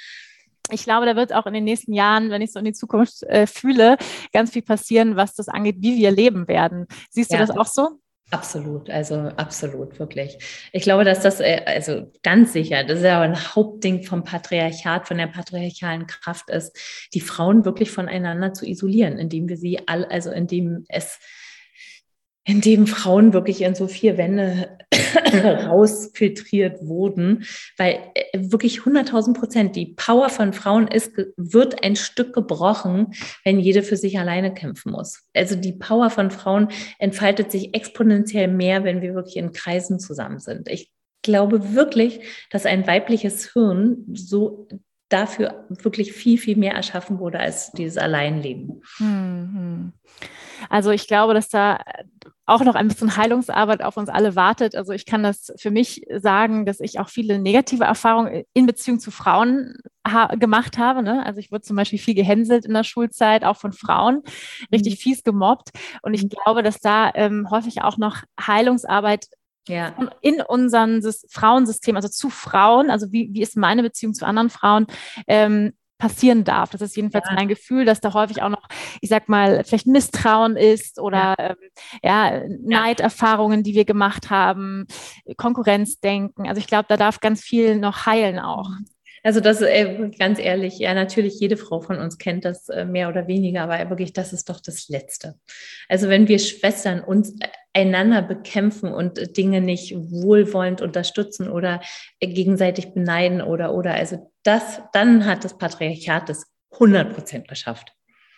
ich 0.72 0.84
glaube, 0.84 1.06
da 1.06 1.16
wird 1.16 1.34
auch 1.34 1.46
in 1.46 1.54
den 1.54 1.64
nächsten 1.64 1.94
Jahren, 1.94 2.30
wenn 2.30 2.42
ich 2.42 2.52
so 2.52 2.60
in 2.60 2.66
die 2.66 2.74
Zukunft 2.74 3.24
äh, 3.24 3.48
fühle, 3.48 3.98
ganz 4.32 4.52
viel 4.52 4.62
passieren, 4.62 5.16
was 5.16 5.36
das 5.36 5.50
angeht, 5.50 5.78
wie 5.80 5.98
wir 5.98 6.12
leben 6.12 6.48
werden. 6.48 6.88
Siehst 7.10 7.32
ja. 7.32 7.38
du 7.38 7.46
das 7.46 7.58
auch 7.58 7.66
so? 7.66 8.00
Absolut, 8.32 8.90
also 8.90 9.16
absolut, 9.16 10.00
wirklich. 10.00 10.40
Ich 10.72 10.84
glaube, 10.84 11.04
dass 11.04 11.22
das, 11.22 11.40
äh, 11.40 11.62
also 11.68 12.12
ganz 12.24 12.54
sicher, 12.54 12.84
das 12.84 13.00
ist 13.00 13.06
ja 13.06 13.22
ein 13.22 13.56
Hauptding 13.56 14.04
vom 14.04 14.24
Patriarchat, 14.24 15.08
von 15.08 15.18
der 15.20 15.28
patriarchalen 15.28 16.08
Kraft 16.08 16.50
ist, 16.50 16.76
die 17.14 17.22
Frauen 17.22 17.64
wirklich 17.64 17.92
voneinander 17.92 18.54
zu 18.54 18.66
isolieren, 18.66 19.20
indem 19.20 19.50
wir 19.50 19.58
sie 19.58 19.88
all, 19.88 20.06
also 20.06 20.32
indem 20.32 20.86
es 20.90 21.20
in 22.46 22.62
dem 22.62 22.88
Frauen 22.88 23.34
wirklich 23.34 23.62
in 23.62 23.76
so 23.76 23.88
vier 23.88 24.18
Wände 24.18 24.78
rausfiltriert 25.68 26.86
wurden, 26.86 27.46
weil 27.78 28.00
äh, 28.16 28.40
wirklich 28.40 28.82
100.000 28.82 29.34
Prozent 29.34 29.76
die 29.76 29.94
Power 29.96 30.30
von 30.30 30.54
Frauen 30.54 30.88
ist, 30.88 31.14
wird 31.38 31.84
ein 31.84 31.96
Stück 31.96 32.34
gebrochen, 32.34 33.14
wenn 33.46 33.60
jede 33.60 33.82
für 33.82 33.98
sich 33.98 34.20
alleine 34.20 34.54
kämpfen 34.54 34.92
muss. 34.92 35.24
Also 35.34 35.56
die 35.56 35.74
Power 35.74 36.10
von 36.10 36.32
Frauen 36.32 36.70
entfaltet 37.00 37.52
sich 37.52 37.74
exponentiell 37.74 38.48
mehr, 38.48 38.84
wenn 38.84 39.02
wir 39.02 39.16
wirklich 39.16 39.38
in 39.38 39.54
Kreisen 39.54 40.00
zusammen 40.00 40.40
sind. 40.40 40.68
Ich 40.68 40.92
glaube 41.22 41.74
wirklich, 41.74 42.20
dass 42.52 42.66
ein 42.66 42.86
weibliches 42.86 43.54
Hirn 43.54 44.04
so 44.14 44.68
dafür 45.08 45.66
wirklich 45.70 46.12
viel, 46.12 46.38
viel 46.38 46.58
mehr 46.58 46.74
erschaffen 46.74 47.20
wurde 47.20 47.40
als 47.40 47.72
dieses 47.72 47.98
Alleinleben. 47.98 48.82
Mhm. 49.00 49.94
Also 50.70 50.92
ich 50.92 51.08
glaube, 51.08 51.34
dass 51.34 51.50
da 51.50 51.80
auch 52.46 52.62
noch 52.62 52.76
ein 52.76 52.88
bisschen 52.88 53.16
Heilungsarbeit 53.16 53.82
auf 53.82 53.96
uns 53.96 54.10
alle 54.10 54.36
wartet. 54.36 54.76
Also 54.76 54.92
ich 54.92 55.06
kann 55.06 55.24
das 55.24 55.54
für 55.58 55.72
mich 55.72 56.06
sagen, 56.18 56.66
dass 56.66 56.82
ich 56.82 57.00
auch 57.00 57.08
viele 57.08 57.40
negative 57.40 57.86
Erfahrungen 57.86 58.44
in 58.54 58.66
Beziehung 58.66 59.00
zu 59.00 59.12
Frauen 59.12 59.78
ha 60.06 60.28
gemacht 60.36 60.78
habe. 60.78 61.04
Ne? 61.04 61.26
Also 61.26 61.40
ich 61.40 61.52
wurde 61.52 61.62
zum 61.62 61.78
Beispiel 61.78 62.00
viel 62.00 62.16
gehänselt 62.16 62.66
in 62.66 62.74
der 62.74 62.84
Schulzeit, 62.84 63.46
auch 63.46 63.58
von 63.58 63.72
Frauen, 63.72 64.24
richtig 64.72 64.96
mhm. 64.96 65.00
fies 65.00 65.24
gemobbt. 65.24 65.70
Und 66.02 66.14
ich 66.14 66.24
mhm. 66.24 66.30
glaube, 66.30 66.64
dass 66.64 66.80
da 66.80 67.12
ähm, 67.16 67.50
häufig 67.50 67.82
auch 67.82 67.98
noch 67.98 68.24
Heilungsarbeit 68.40 69.28
ja. 69.70 69.96
in 70.22 70.42
unserem 70.42 71.02
Frauensystem, 71.30 71.96
also 71.96 72.10
zu 72.10 72.30
Frauen, 72.30 72.90
also 72.90 73.14
wie, 73.14 73.30
wie 73.32 73.42
ist 73.42 73.56
meine 73.56 73.84
Beziehung 73.84 74.14
zu 74.14 74.26
anderen 74.26 74.50
Frauen, 74.50 74.88
ähm, 75.28 75.72
passieren 76.04 76.44
darf. 76.44 76.72
Das 76.72 76.82
ist 76.82 76.98
jedenfalls 76.98 77.28
ja. 77.30 77.36
mein 77.36 77.48
Gefühl, 77.48 77.86
dass 77.86 78.02
da 78.02 78.14
häufig 78.14 78.42
auch 78.42 78.50
noch, 78.50 78.68
ich 79.00 79.08
sag 79.08 79.30
mal, 79.30 79.64
vielleicht 79.64 79.88
Misstrauen 79.88 80.58
ist 80.58 81.00
oder 81.00 81.36
ja, 81.40 81.52
ähm, 81.52 81.56
ja 82.04 82.42
Neiderfahrungen, 82.62 83.64
die 83.64 83.74
wir 83.74 83.86
gemacht 83.86 84.30
haben, 84.30 84.86
Konkurrenzdenken. 85.38 86.46
Also 86.46 86.60
ich 86.60 86.68
glaube, 86.68 86.88
da 86.90 86.98
darf 86.98 87.22
ganz 87.22 87.42
viel 87.42 87.78
noch 87.78 88.06
heilen 88.06 88.38
auch. 88.38 88.68
Also 89.24 89.40
das, 89.40 89.62
äh, 89.62 90.10
ganz 90.20 90.40
ehrlich, 90.40 90.78
ja, 90.78 90.94
natürlich, 90.94 91.40
jede 91.40 91.56
Frau 91.56 91.80
von 91.80 91.98
uns 92.00 92.18
kennt 92.18 92.44
das 92.44 92.68
äh, 92.68 92.84
mehr 92.84 93.08
oder 93.08 93.28
weniger, 93.28 93.62
aber 93.62 93.90
wirklich, 93.90 94.12
das 94.12 94.34
ist 94.34 94.50
doch 94.50 94.60
das 94.60 94.90
Letzte. 94.90 95.36
Also 95.88 96.10
wenn 96.10 96.28
wir 96.28 96.40
Schwestern 96.40 97.00
uns 97.00 97.40
äh, 97.40 97.48
einander 97.74 98.22
bekämpfen 98.22 98.94
und 98.94 99.36
Dinge 99.36 99.62
nicht 99.62 99.96
wohlwollend 99.96 100.82
unterstützen 100.82 101.50
oder 101.50 101.82
gegenseitig 102.20 102.94
beneiden 102.94 103.42
oder, 103.42 103.74
oder, 103.74 103.94
also 103.96 104.32
das, 104.44 104.82
dann 104.94 105.26
hat 105.26 105.44
das 105.44 105.58
Patriarchat 105.58 106.30
das 106.30 106.46
100 106.74 107.14
Prozent 107.14 107.48
geschafft. 107.48 107.94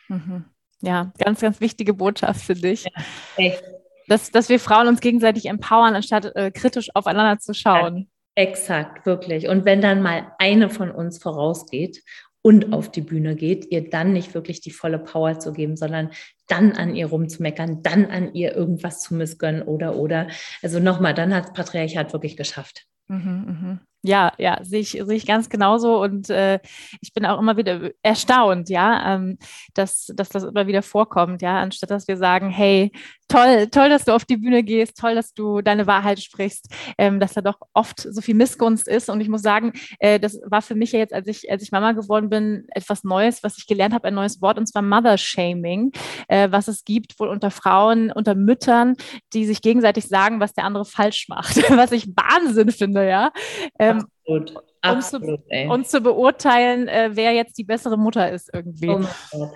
Mhm. 0.07 0.45
Ja, 0.81 1.11
ganz, 1.17 1.41
ganz 1.41 1.59
wichtige 1.61 1.93
Botschaft 1.93 2.41
für 2.41 2.55
dich. 2.55 2.85
Ja, 2.85 3.03
echt. 3.37 3.63
Dass, 4.07 4.29
dass 4.29 4.49
wir 4.49 4.59
Frauen 4.59 4.87
uns 4.87 5.01
gegenseitig 5.01 5.47
empowern, 5.47 5.95
anstatt 5.95 6.35
äh, 6.35 6.51
kritisch 6.51 6.89
aufeinander 6.93 7.39
zu 7.39 7.53
schauen. 7.53 7.97
Ja. 7.97 8.05
Exakt, 8.37 9.05
wirklich. 9.05 9.47
Und 9.47 9.63
wenn 9.63 9.81
dann 9.81 10.01
mal 10.01 10.33
eine 10.39 10.69
von 10.69 10.91
uns 10.91 11.23
vorausgeht 11.23 12.03
und 12.45 12.73
auf 12.73 12.91
die 12.91 13.01
Bühne 13.01 13.35
geht, 13.35 13.71
ihr 13.71 13.89
dann 13.89 14.13
nicht 14.13 14.35
wirklich 14.35 14.61
die 14.61 14.69
volle 14.69 14.99
Power 14.99 15.39
zu 15.39 15.51
geben, 15.51 15.75
sondern 15.75 16.11
dann 16.47 16.73
an 16.73 16.95
ihr 16.95 17.07
rumzumeckern, 17.07 17.81
dann 17.81 18.05
an 18.05 18.35
ihr 18.35 18.55
irgendwas 18.55 19.01
zu 19.01 19.15
missgönnen 19.15 19.63
oder 19.63 19.95
oder. 19.95 20.27
Also 20.61 20.79
nochmal, 20.79 21.15
dann 21.15 21.33
hat 21.33 21.55
Patriarchat 21.55 22.13
wirklich 22.13 22.37
geschafft. 22.37 22.85
Mhm, 23.07 23.45
mh. 23.47 23.79
Ja, 24.03 24.31
ja, 24.37 24.59
sehe 24.61 24.81
ich, 24.81 24.91
sehe 24.91 25.15
ich 25.15 25.25
ganz 25.25 25.49
genauso 25.49 25.99
und 25.99 26.29
äh, 26.29 26.59
ich 27.01 27.13
bin 27.13 27.25
auch 27.25 27.39
immer 27.39 27.57
wieder 27.57 27.89
erstaunt, 28.03 28.69
ja, 28.69 29.15
ähm, 29.15 29.39
dass, 29.73 30.13
dass 30.15 30.29
das 30.29 30.43
immer 30.43 30.67
wieder 30.67 30.83
vorkommt, 30.83 31.41
ja, 31.41 31.59
anstatt 31.59 31.89
dass 31.89 32.07
wir 32.07 32.17
sagen, 32.17 32.51
hey, 32.51 32.91
toll, 33.27 33.67
toll, 33.67 33.89
dass 33.89 34.05
du 34.05 34.13
auf 34.13 34.25
die 34.25 34.37
Bühne 34.37 34.63
gehst, 34.63 34.97
toll, 34.97 35.15
dass 35.15 35.33
du 35.33 35.61
deine 35.61 35.87
Wahrheit 35.87 36.19
sprichst, 36.19 36.67
ähm, 36.97 37.19
dass 37.19 37.33
da 37.33 37.41
doch 37.41 37.59
oft 37.73 37.99
so 37.99 38.21
viel 38.21 38.35
Missgunst 38.35 38.87
ist 38.87 39.09
und 39.09 39.21
ich 39.21 39.29
muss 39.29 39.41
sagen, 39.41 39.73
äh, 39.99 40.19
das 40.19 40.39
war 40.45 40.61
für 40.61 40.75
mich 40.75 40.91
ja 40.91 40.99
jetzt, 40.99 41.13
als 41.13 41.27
ich, 41.27 41.49
als 41.51 41.63
ich 41.63 41.71
Mama 41.71 41.93
geworden 41.93 42.29
bin, 42.29 42.65
etwas 42.69 43.03
Neues, 43.03 43.43
was 43.43 43.57
ich 43.57 43.67
gelernt 43.67 43.93
habe, 43.93 44.07
ein 44.07 44.13
neues 44.13 44.41
Wort 44.41 44.57
und 44.57 44.67
zwar 44.67 44.81
Mother 44.81 45.17
Shaming, 45.17 45.91
äh, 46.27 46.51
was 46.51 46.67
es 46.67 46.83
gibt 46.83 47.19
wohl 47.19 47.29
unter 47.29 47.51
Frauen, 47.51 48.11
unter 48.11 48.35
Müttern, 48.35 48.95
die 49.33 49.45
sich 49.45 49.61
gegenseitig 49.61 50.07
sagen, 50.07 50.39
was 50.39 50.53
der 50.53 50.65
andere 50.65 50.85
falsch 50.85 51.27
macht, 51.27 51.57
was 51.77 51.91
ich 51.91 52.07
Wahnsinn 52.07 52.71
finde, 52.71 53.07
ja. 53.07 53.31
Ähm, 53.79 54.05
Absolut. 54.27 54.53
Absolut, 54.81 55.39
um, 55.39 55.49
zu, 55.49 55.73
um 55.73 55.85
zu 55.85 56.01
beurteilen, 56.01 56.87
äh, 56.87 57.09
wer 57.13 57.33
jetzt 57.33 57.57
die 57.57 57.63
bessere 57.63 57.97
Mutter 57.97 58.31
ist 58.31 58.51
irgendwie. 58.53 58.89
Oh 58.89 58.99
mein 58.99 59.07
Gott. 59.31 59.51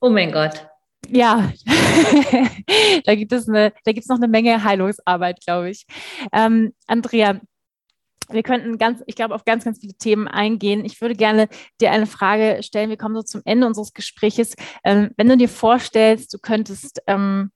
Oh 0.00 0.10
mein 0.10 0.32
Gott. 0.32 0.66
Ja, 1.08 1.52
da 3.04 3.14
gibt 3.14 3.32
es 3.32 3.48
eine, 3.48 3.72
da 3.84 3.92
gibt 3.92 4.08
noch 4.08 4.16
eine 4.16 4.28
Menge 4.28 4.64
Heilungsarbeit, 4.64 5.40
glaube 5.44 5.70
ich. 5.70 5.86
Ähm, 6.32 6.72
Andrea, 6.86 7.40
wir 8.30 8.42
könnten 8.42 8.78
ganz, 8.78 9.02
ich 9.06 9.16
glaube, 9.16 9.34
auf 9.34 9.44
ganz, 9.44 9.64
ganz 9.64 9.80
viele 9.80 9.94
Themen 9.94 10.28
eingehen. 10.28 10.84
Ich 10.84 11.00
würde 11.00 11.14
gerne 11.14 11.48
dir 11.80 11.90
eine 11.90 12.06
Frage 12.06 12.62
stellen. 12.62 12.90
Wir 12.90 12.96
kommen 12.96 13.14
so 13.14 13.22
zum 13.22 13.42
Ende 13.44 13.66
unseres 13.66 13.92
Gespräches. 13.92 14.54
Ähm, 14.84 15.10
wenn 15.16 15.28
du 15.28 15.36
dir 15.36 15.48
vorstellst, 15.48 16.32
du 16.32 16.38
könntest 16.38 17.02
ähm, 17.06 17.50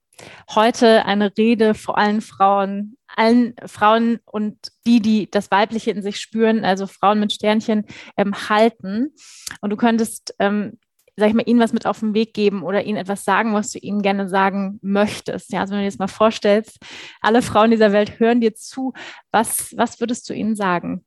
heute 0.55 1.05
eine 1.05 1.37
Rede 1.37 1.75
vor 1.75 1.99
allen 1.99 2.21
Frauen, 2.21 2.97
allen 3.07 3.55
Frauen 3.67 4.19
und 4.25 4.57
die, 4.87 5.01
die 5.01 5.31
das 5.31 5.51
Weibliche 5.51 5.91
in 5.91 6.03
sich 6.03 6.19
spüren, 6.19 6.65
also 6.65 6.87
Frauen 6.87 7.21
mit 7.21 7.33
Sternchen, 7.33 7.87
ähm, 8.17 8.35
halten. 8.49 9.15
Und 9.61 9.71
du 9.71 9.77
könntest, 9.77 10.35
ähm, 10.39 10.79
sag 11.17 11.29
ich 11.29 11.35
mal, 11.35 11.49
ihnen 11.49 11.61
was 11.61 11.73
mit 11.73 11.87
auf 11.87 12.01
den 12.01 12.15
Weg 12.15 12.35
geben 12.35 12.63
oder 12.63 12.85
ihnen 12.85 12.99
etwas 12.99 13.25
sagen, 13.25 13.55
was 13.55 13.71
du 13.71 13.79
ihnen 13.79 14.03
gerne 14.03 14.29
sagen 14.29 14.79
möchtest. 14.83 15.53
Ja, 15.53 15.61
also 15.61 15.73
wenn 15.73 15.79
du 15.79 15.85
dir 15.85 15.91
das 15.91 15.99
mal 15.99 16.09
vorstellst, 16.09 16.79
alle 17.21 17.43
Frauen 17.43 17.71
dieser 17.71 17.93
Welt 17.93 18.21
hören 18.21 18.41
dir 18.41 18.55
zu, 18.55 18.93
was, 19.31 19.75
was 19.77 19.99
würdest 20.01 20.29
du 20.29 20.35
ihnen 20.35 20.57
sagen? 20.57 21.05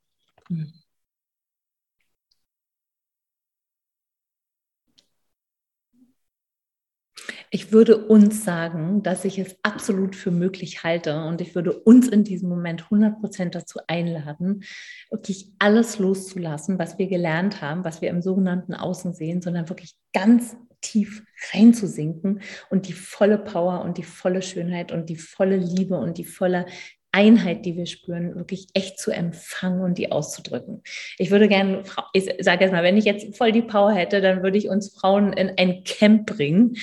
Ich 7.52 7.72
würde 7.72 8.06
uns 8.06 8.44
sagen, 8.44 9.02
dass 9.02 9.24
ich 9.24 9.38
es 9.40 9.56
absolut 9.64 10.14
für 10.14 10.30
möglich 10.30 10.84
halte 10.84 11.24
und 11.24 11.40
ich 11.40 11.56
würde 11.56 11.72
uns 11.72 12.06
in 12.06 12.22
diesem 12.22 12.48
Moment 12.48 12.84
100 12.84 13.20
Prozent 13.20 13.56
dazu 13.56 13.80
einladen, 13.88 14.62
wirklich 15.10 15.50
alles 15.58 15.98
loszulassen, 15.98 16.78
was 16.78 16.96
wir 16.98 17.08
gelernt 17.08 17.60
haben, 17.60 17.84
was 17.84 18.00
wir 18.00 18.08
im 18.08 18.22
sogenannten 18.22 18.72
Außen 18.72 19.14
sehen, 19.14 19.42
sondern 19.42 19.68
wirklich 19.68 19.96
ganz 20.12 20.56
tief 20.80 21.24
reinzusinken 21.52 22.40
und 22.70 22.86
die 22.86 22.92
volle 22.92 23.38
Power 23.38 23.82
und 23.82 23.98
die 23.98 24.04
volle 24.04 24.42
Schönheit 24.42 24.92
und 24.92 25.08
die 25.08 25.16
volle 25.16 25.56
Liebe 25.56 25.96
und 25.96 26.18
die 26.18 26.24
volle 26.24 26.66
Einheit, 27.12 27.64
die 27.64 27.76
wir 27.76 27.86
spüren, 27.86 28.36
wirklich 28.36 28.68
echt 28.74 28.98
zu 28.98 29.10
empfangen 29.10 29.82
und 29.82 29.98
die 29.98 30.12
auszudrücken. 30.12 30.82
Ich 31.18 31.30
würde 31.30 31.48
gerne, 31.48 31.82
ich 32.12 32.30
sage 32.40 32.64
jetzt 32.64 32.72
mal, 32.72 32.84
wenn 32.84 32.96
ich 32.96 33.04
jetzt 33.04 33.36
voll 33.36 33.52
die 33.52 33.62
Power 33.62 33.92
hätte, 33.92 34.20
dann 34.20 34.42
würde 34.42 34.58
ich 34.58 34.68
uns 34.68 34.94
Frauen 34.94 35.32
in 35.32 35.50
ein 35.56 35.82
Camp 35.84 36.26
bringen, 36.26 36.76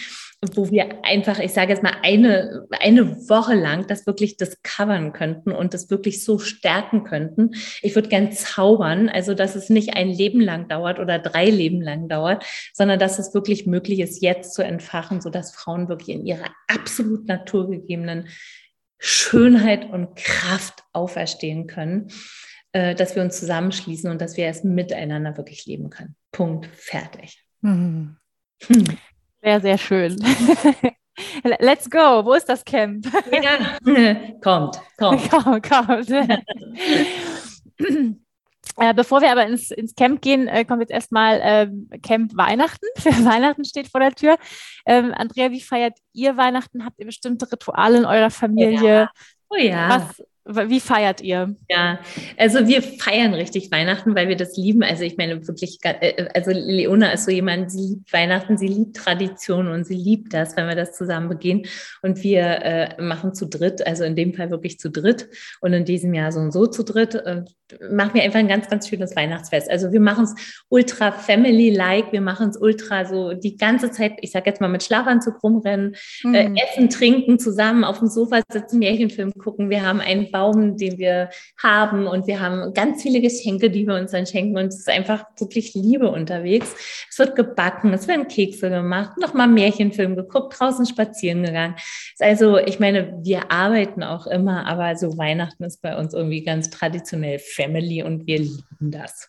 wo 0.53 0.69
wir 0.69 1.03
einfach, 1.03 1.39
ich 1.39 1.53
sage 1.53 1.71
jetzt 1.71 1.82
mal, 1.82 1.93
eine, 2.03 2.67
eine 2.80 3.30
Woche 3.30 3.55
lang 3.55 3.88
das 3.88 4.05
wirklich 4.05 4.38
discovern 4.38 5.13
könnten 5.13 5.51
und 5.51 5.73
das 5.73 5.89
wirklich 5.89 6.23
so 6.23 6.38
stärken 6.39 7.05
könnten. 7.05 7.51
Ich 7.82 7.95
würde 7.95 8.09
gern 8.09 8.32
zaubern, 8.32 9.09
also 9.09 9.34
dass 9.34 9.55
es 9.55 9.69
nicht 9.69 9.95
ein 9.95 10.09
Leben 10.09 10.41
lang 10.41 10.67
dauert 10.67 10.99
oder 10.99 11.19
drei 11.19 11.49
Leben 11.49 11.82
lang 11.82 12.07
dauert, 12.07 12.45
sondern 12.73 12.99
dass 12.99 13.17
es 13.17 13.34
wirklich 13.34 13.65
möglich 13.65 13.99
ist, 13.99 14.21
jetzt 14.21 14.53
zu 14.53 14.63
entfachen, 14.63 15.21
sodass 15.21 15.55
Frauen 15.55 15.89
wirklich 15.89 16.15
in 16.15 16.25
ihrer 16.25 16.49
absolut 16.67 17.28
naturgegebenen 17.28 18.28
Schönheit 18.99 19.89
und 19.89 20.15
Kraft 20.15 20.83
auferstehen 20.93 21.67
können, 21.67 22.11
äh, 22.71 22.95
dass 22.95 23.15
wir 23.15 23.23
uns 23.23 23.39
zusammenschließen 23.39 24.09
und 24.09 24.21
dass 24.21 24.37
wir 24.37 24.47
es 24.47 24.63
miteinander 24.63 25.37
wirklich 25.37 25.65
leben 25.65 25.89
können. 25.89 26.15
Punkt, 26.31 26.67
fertig. 26.75 27.43
Hm. 27.61 28.17
Sehr, 29.41 29.61
sehr 29.61 29.77
schön. 29.77 30.17
Let's 31.43 31.89
go. 31.89 32.25
Wo 32.25 32.33
ist 32.33 32.47
das 32.47 32.63
Camp? 32.63 33.07
Ja. 33.31 33.77
kommt, 34.41 34.79
kommt. 34.97 35.29
kommt, 35.31 35.63
kommt. 35.63 36.09
Äh, 38.78 38.93
bevor 38.93 39.22
wir 39.22 39.32
aber 39.32 39.45
ins, 39.45 39.72
ins 39.72 39.95
Camp 39.95 40.22
gehen, 40.22 40.47
äh, 40.47 40.65
kommt 40.65 40.82
jetzt 40.82 40.91
erstmal 40.91 41.39
ähm, 41.41 41.89
Camp 42.03 42.36
Weihnachten. 42.36 42.86
Weihnachten 43.26 43.65
steht 43.65 43.88
vor 43.88 44.01
der 44.01 44.13
Tür. 44.13 44.38
Ähm, 44.86 45.13
Andrea, 45.15 45.51
wie 45.51 45.61
feiert 45.61 45.97
ihr 46.13 46.38
Weihnachten? 46.38 46.86
Habt 46.86 46.99
ihr 46.99 47.05
bestimmte 47.05 47.51
Rituale 47.51 47.97
in 47.97 48.05
eurer 48.05 48.30
Familie? 48.30 48.89
Ja. 48.89 49.11
Oh 49.49 49.55
ja. 49.55 49.89
Was, 49.89 50.24
wie 50.47 50.79
feiert 50.79 51.21
ihr? 51.21 51.55
Ja, 51.69 51.99
also 52.37 52.67
wir 52.67 52.81
feiern 52.81 53.33
richtig 53.33 53.71
Weihnachten, 53.71 54.15
weil 54.15 54.29
wir 54.29 54.35
das 54.35 54.57
lieben. 54.57 54.83
Also 54.83 55.03
ich 55.03 55.17
meine 55.17 55.47
wirklich, 55.47 55.79
äh, 55.83 56.27
also 56.33 56.51
Leona 56.51 57.11
ist 57.11 57.25
so 57.25 57.31
jemand, 57.31 57.71
sie 57.71 57.95
liebt 57.95 58.13
Weihnachten, 58.13 58.57
sie 58.57 58.67
liebt 58.67 58.95
Tradition 58.95 59.67
und 59.67 59.85
sie 59.85 59.95
liebt 59.95 60.33
das, 60.33 60.55
wenn 60.55 60.67
wir 60.67 60.75
das 60.75 60.95
zusammen 60.95 61.29
begehen. 61.29 61.65
Und 62.01 62.23
wir 62.23 62.41
äh, 62.41 63.01
machen 63.01 63.33
zu 63.33 63.47
dritt, 63.47 63.85
also 63.85 64.03
in 64.03 64.15
dem 64.15 64.33
Fall 64.33 64.49
wirklich 64.49 64.79
zu 64.79 64.89
dritt 64.89 65.29
und 65.61 65.73
in 65.73 65.85
diesem 65.85 66.13
Jahr 66.13 66.31
so 66.31 66.39
und 66.39 66.51
so 66.51 66.65
zu 66.67 66.83
dritt, 66.83 67.15
äh, 67.15 67.43
machen 67.91 68.13
wir 68.13 68.23
einfach 68.23 68.39
ein 68.39 68.47
ganz, 68.47 68.69
ganz 68.69 68.87
schönes 68.87 69.15
Weihnachtsfest. 69.15 69.69
Also 69.69 69.91
wir 69.91 69.99
machen 69.99 70.23
es 70.23 70.35
ultra 70.69 71.11
family-like, 71.11 72.11
wir 72.11 72.21
machen 72.21 72.49
es 72.49 72.57
ultra 72.57 73.05
so 73.05 73.33
die 73.33 73.57
ganze 73.57 73.91
Zeit, 73.91 74.13
ich 74.21 74.31
sag 74.31 74.45
jetzt 74.45 74.61
mal 74.61 74.69
mit 74.69 74.83
Schlafanzug 74.83 75.43
rumrennen, 75.43 75.95
mhm. 76.23 76.33
äh, 76.33 76.49
essen, 76.55 76.89
trinken, 76.89 77.39
zusammen 77.39 77.83
auf 77.83 77.99
dem 77.99 78.07
Sofa 78.07 78.41
sitzen, 78.49 78.79
Märchenfilm 78.79 79.33
gucken. 79.33 79.69
Wir 79.69 79.85
haben 79.85 79.99
einen 79.99 80.31
Baum, 80.38 80.77
den 80.77 80.97
wir 80.97 81.29
haben 81.61 82.05
und 82.05 82.27
wir 82.27 82.39
haben 82.39 82.73
ganz 82.73 83.01
viele 83.01 83.21
Geschenke, 83.21 83.71
die 83.71 83.88
wir 83.88 83.95
uns 83.95 84.11
dann 84.11 84.27
schenken 84.27 84.57
und 84.57 84.67
es 84.67 84.79
ist 84.79 84.89
einfach 84.89 85.25
wirklich 85.39 85.73
Liebe 85.73 86.09
unterwegs. 86.09 86.75
Es 87.09 87.17
wird 87.17 87.35
gebacken, 87.35 87.91
es 87.93 88.07
werden 88.07 88.27
Kekse 88.27 88.69
gemacht, 88.69 89.17
nochmal 89.19 89.47
Märchenfilm 89.47 90.15
geguckt, 90.15 90.59
draußen 90.59 90.85
spazieren 90.85 91.43
gegangen. 91.43 91.75
Also 92.19 92.57
ich 92.57 92.79
meine, 92.79 93.19
wir 93.23 93.51
arbeiten 93.51 94.03
auch 94.03 94.27
immer, 94.27 94.67
aber 94.67 94.95
so 94.95 95.17
Weihnachten 95.17 95.63
ist 95.63 95.81
bei 95.81 95.97
uns 95.97 96.13
irgendwie 96.13 96.43
ganz 96.43 96.69
traditionell 96.69 97.39
Family 97.39 98.03
und 98.03 98.27
wir 98.27 98.39
lieben 98.39 98.91
das. 98.91 99.27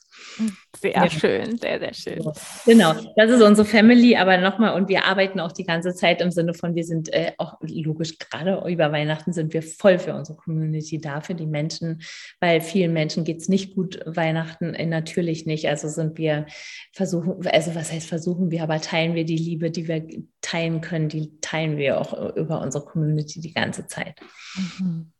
Sehr 0.80 0.92
ja. 0.92 1.10
schön, 1.10 1.58
sehr, 1.58 1.80
sehr 1.80 1.94
schön. 1.94 2.32
Genau, 2.64 2.94
das 3.16 3.30
ist 3.30 3.42
unsere 3.42 3.66
Family, 3.66 4.16
aber 4.16 4.36
nochmal, 4.38 4.74
und 4.74 4.88
wir 4.88 5.04
arbeiten 5.04 5.40
auch 5.40 5.50
die 5.50 5.64
ganze 5.64 5.94
Zeit 5.94 6.20
im 6.20 6.30
Sinne 6.30 6.54
von, 6.54 6.74
wir 6.74 6.84
sind 6.84 7.12
äh, 7.12 7.32
auch 7.38 7.54
logisch, 7.60 8.18
gerade 8.18 8.62
über 8.70 8.92
Weihnachten 8.92 9.32
sind 9.32 9.52
wir 9.52 9.62
voll 9.62 9.98
für 9.98 10.14
unsere 10.14 10.36
Community 10.36 11.00
da, 11.00 11.20
für 11.20 11.34
die 11.34 11.46
Menschen, 11.46 12.02
weil 12.40 12.60
vielen 12.60 12.92
Menschen 12.92 13.24
geht 13.24 13.38
es 13.38 13.48
nicht 13.48 13.74
gut 13.74 14.00
Weihnachten, 14.06 14.74
äh, 14.74 14.86
natürlich 14.86 15.46
nicht. 15.46 15.68
Also 15.68 15.88
sind 15.88 16.18
wir 16.18 16.46
versuchen, 16.92 17.44
also 17.46 17.74
was 17.74 17.92
heißt 17.92 18.08
versuchen 18.08 18.50
wir, 18.50 18.62
aber 18.62 18.80
teilen 18.80 19.14
wir 19.14 19.24
die 19.24 19.36
Liebe, 19.36 19.70
die 19.70 19.88
wir 19.88 20.06
teilen 20.40 20.80
können, 20.80 21.08
die 21.08 21.40
teilen 21.40 21.76
wir 21.76 22.00
auch 22.00 22.36
über 22.36 22.60
unsere 22.60 22.84
Community 22.84 23.40
die 23.40 23.52
ganze 23.52 23.86
Zeit. 23.86 24.20
Mhm. 24.54 25.12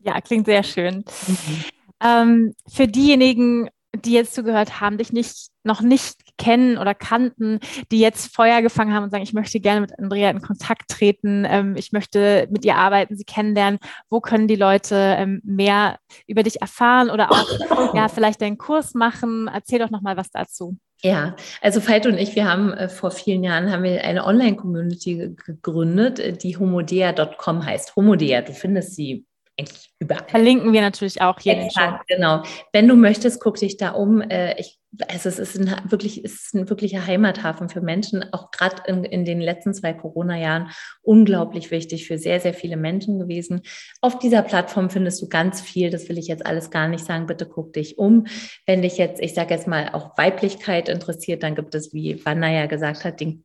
Ja, 0.00 0.20
klingt 0.20 0.46
sehr 0.46 0.62
schön. 0.62 1.04
Mhm. 1.26 1.64
Ähm, 2.02 2.54
für 2.68 2.86
diejenigen, 2.86 3.68
die 3.96 4.12
jetzt 4.12 4.34
zugehört 4.34 4.80
haben, 4.80 4.98
dich 4.98 5.12
nicht, 5.12 5.48
noch 5.64 5.80
nicht 5.80 6.36
kennen 6.36 6.78
oder 6.78 6.94
kannten, 6.94 7.58
die 7.90 8.00
jetzt 8.00 8.34
Feuer 8.34 8.62
gefangen 8.62 8.92
haben 8.92 9.04
und 9.04 9.10
sagen, 9.10 9.22
ich 9.22 9.32
möchte 9.32 9.60
gerne 9.60 9.80
mit 9.80 9.98
Andrea 9.98 10.30
in 10.30 10.42
Kontakt 10.42 10.90
treten, 10.90 11.46
ähm, 11.48 11.74
ich 11.76 11.92
möchte 11.92 12.46
mit 12.50 12.64
ihr 12.64 12.76
arbeiten, 12.76 13.16
sie 13.16 13.24
kennenlernen. 13.24 13.78
Wo 14.10 14.20
können 14.20 14.46
die 14.46 14.56
Leute 14.56 15.16
ähm, 15.18 15.40
mehr 15.44 15.98
über 16.26 16.42
dich 16.42 16.60
erfahren 16.60 17.10
oder 17.10 17.32
auch 17.32 17.94
ja, 17.94 18.08
vielleicht 18.08 18.40
deinen 18.40 18.58
Kurs 18.58 18.94
machen? 18.94 19.48
Erzähl 19.52 19.78
doch 19.78 19.90
nochmal 19.90 20.16
was 20.16 20.30
dazu. 20.30 20.76
Ja, 21.02 21.36
also 21.60 21.86
Veit 21.86 22.06
und 22.06 22.18
ich, 22.18 22.34
wir 22.34 22.50
haben 22.50 22.72
äh, 22.72 22.88
vor 22.88 23.12
vielen 23.12 23.44
Jahren 23.44 23.70
haben 23.70 23.84
wir 23.84 24.02
eine 24.02 24.24
Online-Community 24.24 25.36
gegründet, 25.46 26.18
äh, 26.18 26.32
die 26.32 26.56
homodea.com 26.56 27.64
heißt. 27.64 27.94
Homodea, 27.94 28.42
du 28.42 28.52
findest 28.52 28.96
sie 28.96 29.24
eigentlich 29.58 29.90
überall. 29.98 30.24
Verlinken 30.28 30.72
wir 30.72 30.80
natürlich 30.80 31.20
auch 31.20 31.38
hier. 31.40 31.58
Exakt, 31.58 32.06
genau. 32.08 32.42
Wenn 32.72 32.88
du 32.88 32.94
möchtest, 32.94 33.40
guck 33.40 33.56
dich 33.56 33.76
da 33.76 33.90
um. 33.90 34.20
Äh, 34.20 34.58
ich, 34.58 34.78
also 35.08 35.28
es 35.28 35.38
ist 35.38 35.58
ein, 35.58 35.74
wirklich, 35.90 36.24
ist 36.24 36.54
ein 36.54 36.70
wirklicher 36.70 37.06
Heimathafen 37.06 37.68
für 37.68 37.80
Menschen, 37.80 38.24
auch 38.32 38.50
gerade 38.50 38.82
in, 38.86 39.04
in 39.04 39.24
den 39.24 39.40
letzten 39.40 39.74
zwei 39.74 39.92
Corona-Jahren 39.92 40.70
unglaublich 41.02 41.70
wichtig 41.70 42.06
für 42.06 42.18
sehr, 42.18 42.40
sehr 42.40 42.54
viele 42.54 42.76
Menschen 42.76 43.18
gewesen. 43.18 43.62
Auf 44.00 44.18
dieser 44.18 44.42
Plattform 44.42 44.90
findest 44.90 45.20
du 45.20 45.28
ganz 45.28 45.60
viel, 45.60 45.90
das 45.90 46.08
will 46.08 46.18
ich 46.18 46.28
jetzt 46.28 46.46
alles 46.46 46.70
gar 46.70 46.88
nicht 46.88 47.04
sagen, 47.04 47.26
bitte 47.26 47.46
guck 47.46 47.72
dich 47.72 47.98
um. 47.98 48.26
Wenn 48.66 48.82
dich 48.82 48.96
jetzt, 48.96 49.20
ich 49.20 49.34
sage 49.34 49.54
jetzt 49.54 49.66
mal, 49.66 49.90
auch 49.92 50.16
Weiblichkeit 50.16 50.88
interessiert, 50.88 51.42
dann 51.42 51.54
gibt 51.54 51.74
es, 51.74 51.92
wie 51.92 52.24
Wanna 52.24 52.50
ja 52.50 52.66
gesagt 52.66 53.04
hat, 53.04 53.20
den 53.20 53.44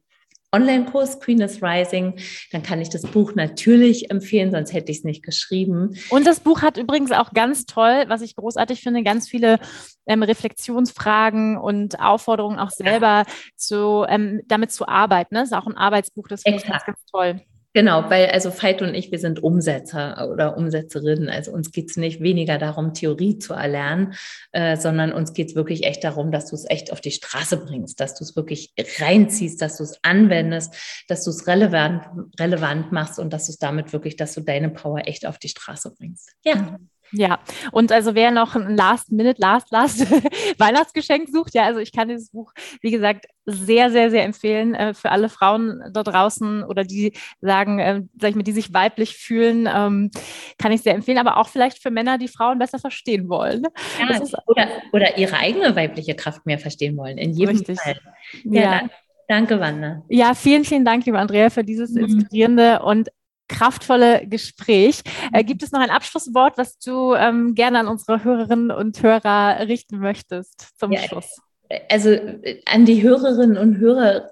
Online-Kurs 0.54 1.20
Queen 1.20 1.41
is 1.41 1.62
Rising, 1.62 2.16
dann 2.51 2.64
kann 2.64 2.80
ich 2.80 2.89
das 2.89 3.01
Buch 3.01 3.34
natürlich 3.36 4.12
empfehlen, 4.12 4.51
sonst 4.51 4.72
hätte 4.74 4.91
ich 4.91 4.99
es 4.99 5.04
nicht 5.04 5.24
geschrieben. 5.24 5.97
Und 6.10 6.28
das 6.28 6.39
Buch 6.39 6.62
hat 6.62 6.78
übrigens 6.78 7.12
auch 7.12 7.32
ganz 7.34 7.66
toll, 7.66 8.06
was 8.08 8.22
ich 8.22 8.36
großartig 8.36 8.82
finde, 8.82 9.04
ganz 9.04 9.28
viele 9.28 9.60
ähm, 10.06 10.24
Reflexionsfragen 10.24 11.58
und 11.58 11.99
Aufforderungen 11.99 12.60
auch 12.60 12.70
selber 12.70 13.26
zu, 13.56 14.06
ähm, 14.08 14.41
damit 14.47 14.72
zu 14.72 14.88
arbeiten. 14.88 15.36
Das 15.36 15.45
ist 15.45 15.54
auch 15.54 15.68
ein 15.68 15.78
Arbeitsbuch, 15.78 16.28
das 16.28 16.43
finde 16.43 16.60
ich 16.60 16.66
ganz, 16.66 16.86
ganz 16.86 16.99
toll. 17.12 17.41
Genau, 17.74 18.09
weil 18.09 18.28
also 18.28 18.51
Veit 18.51 18.84
und 18.84 18.93
ich, 18.93 19.11
wir 19.11 19.17
sind 19.17 19.41
Umsetzer 19.41 20.30
oder 20.32 20.57
Umsetzerinnen. 20.57 21.28
Also 21.28 21.51
uns 21.51 21.71
geht 21.71 21.89
es 21.89 21.97
nicht 21.97 22.21
weniger 22.21 22.59
darum, 22.59 22.93
Theorie 22.93 23.39
zu 23.39 23.53
erlernen, 23.53 24.13
äh, 24.51 24.78
sondern 24.78 25.11
uns 25.11 25.34
geht 25.34 25.49
es 25.49 25.55
wirklich 25.55 25.84
echt 25.84 26.03
darum, 26.03 26.32
dass 26.32 26.51
du 26.51 26.55
es 26.55 26.69
echt 26.69 26.91
auf 26.91 27.01
die 27.01 27.11
Straße 27.11 27.57
bringst, 27.57 27.99
dass 27.99 28.13
du 28.13 28.24
es 28.24 28.36
wirklich 28.36 28.74
reinziehst, 28.99 29.59
dass 29.59 29.78
du 29.78 29.84
es 29.84 29.97
anwendest, 30.03 30.76
dass 31.07 31.24
du 31.24 31.32
es 31.32 31.47
relevant, 31.47 32.05
relevant 32.39 32.91
machst 32.91 33.17
und 33.17 33.34
dass 33.34 33.47
du 33.47 33.51
es 33.53 33.57
damit 33.57 33.91
wirklich, 33.91 34.17
dass 34.17 34.36
du 34.36 34.41
deine 34.41 34.69
Power 34.69 35.07
echt 35.07 35.26
auf 35.26 35.39
die 35.39 35.49
Straße 35.49 35.95
bringst. 35.97 36.32
Ja. 36.45 36.78
Ja, 37.16 37.39
und 37.72 37.91
also 37.91 38.16
wer 38.16 38.32
noch 38.32 38.55
ein 38.55 38.76
Last-Minute, 38.76 39.39
Last, 39.39 39.72
Last 39.72 39.99
Weihnachtsgeschenk 40.59 41.30
sucht, 41.30 41.53
ja, 41.53 41.64
also 41.64 41.80
ich 41.80 41.91
kann 41.91 42.07
dieses 42.07 42.32
Buch, 42.32 42.51
wie 42.82 42.89
gesagt, 42.89 43.28
sehr, 43.45 43.91
sehr, 43.91 44.09
sehr 44.09 44.24
empfehlen 44.24 44.74
äh, 44.74 44.93
für 44.95 45.11
alle 45.11 45.30
Frauen 45.30 45.84
da 45.93 46.01
draußen 46.01 46.64
oder 46.64 46.84
die 46.84 47.14
sagen, 47.39 47.80
äh, 47.80 48.01
sag 48.20 48.32
ich 48.32 48.36
mal, 48.36 48.43
die 48.43 48.51
sich 48.51 48.74
weiblich 48.74 49.16
fühlen, 49.16 49.70
ähm, 49.72 50.09
kann 50.57 50.72
ich 50.72 50.82
sehr 50.82 50.95
empfehlen, 50.95 51.20
aber 51.20 51.38
auch 51.38 51.49
vielleicht 51.49 51.82
für 51.82 51.91
Männer, 51.91 52.18
die 52.18 52.28
Frauen 52.28 52.57
besser 52.57 52.80
verstehen 52.80 53.30
wollen. 53.30 53.64
Ja, 53.99 54.18
ist, 54.18 54.36
oder, 54.47 54.68
oder 54.91 55.18
ihre 55.18 55.38
eigene 55.38 55.76
weibliche 55.76 56.16
Kraft 56.16 56.45
mehr 56.45 56.57
verstehen 56.57 56.97
wollen, 56.97 57.20
in 57.20 57.34
jedem 57.34 57.57
richtig. 57.57 57.80
Fall. 57.80 57.99
Ja, 58.43 58.61
ja. 58.61 58.82
Danke, 59.28 59.59
Wanda. 59.59 60.03
Ja, 60.09 60.34
vielen, 60.34 60.66
vielen 60.66 60.86
Dank, 60.86 61.05
liebe 61.05 61.20
Andrea, 61.20 61.49
für 61.49 61.64
dieses 61.64 61.91
mhm. 61.91 62.05
inspirierende 62.05 62.82
und 62.82 63.09
kraftvolle 63.48 64.28
Gespräch. 64.28 65.02
Äh, 65.32 65.44
gibt 65.44 65.64
es 65.64 65.72
noch 65.72 65.82
ein 65.82 65.89
Abschlusswort, 65.89 66.58
was 66.58 66.78
du 66.80 67.14
ähm, 67.14 67.56
gerne 67.56 67.80
an 67.80 67.88
unsere 67.88 68.24
Hörerinnen 68.24 68.72
und 68.72 69.02
Hörer 69.02 69.68
richten 69.68 70.00
möchtest 70.00 70.78
zum 70.80 70.91
ja, 70.91 71.00
Schluss? 71.00 71.39
Also 71.89 72.10
äh, 72.10 72.62
an 72.66 72.86
die 72.86 73.02
Hörerinnen 73.04 73.58
und 73.58 73.78
Hörer 73.78 74.30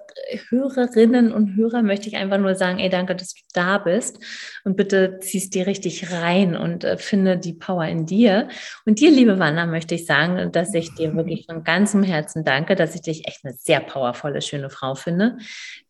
Hörerinnen 0.48 1.32
und 1.32 1.56
Hörer 1.56 1.82
möchte 1.82 2.08
ich 2.08 2.16
einfach 2.16 2.38
nur 2.38 2.54
sagen, 2.54 2.78
ey, 2.78 2.88
danke, 2.88 3.14
dass 3.14 3.34
du 3.34 3.42
da 3.54 3.78
bist 3.78 4.18
und 4.64 4.76
bitte 4.76 5.18
ziehst 5.20 5.54
dir 5.54 5.66
richtig 5.66 6.12
rein 6.12 6.56
und 6.56 6.84
äh, 6.84 6.96
finde 6.98 7.38
die 7.38 7.52
Power 7.52 7.84
in 7.86 8.06
dir. 8.06 8.48
Und 8.84 9.00
dir, 9.00 9.10
liebe 9.10 9.38
Wanna, 9.38 9.66
möchte 9.66 9.94
ich 9.94 10.06
sagen, 10.06 10.52
dass 10.52 10.74
ich 10.74 10.94
dir 10.94 11.14
wirklich 11.14 11.46
von 11.46 11.64
ganzem 11.64 12.02
Herzen 12.02 12.44
danke, 12.44 12.74
dass 12.74 12.94
ich 12.94 13.02
dich 13.02 13.26
echt 13.26 13.44
eine 13.44 13.54
sehr 13.54 13.80
powervolle, 13.80 14.42
schöne 14.42 14.70
Frau 14.70 14.94
finde. 14.94 15.38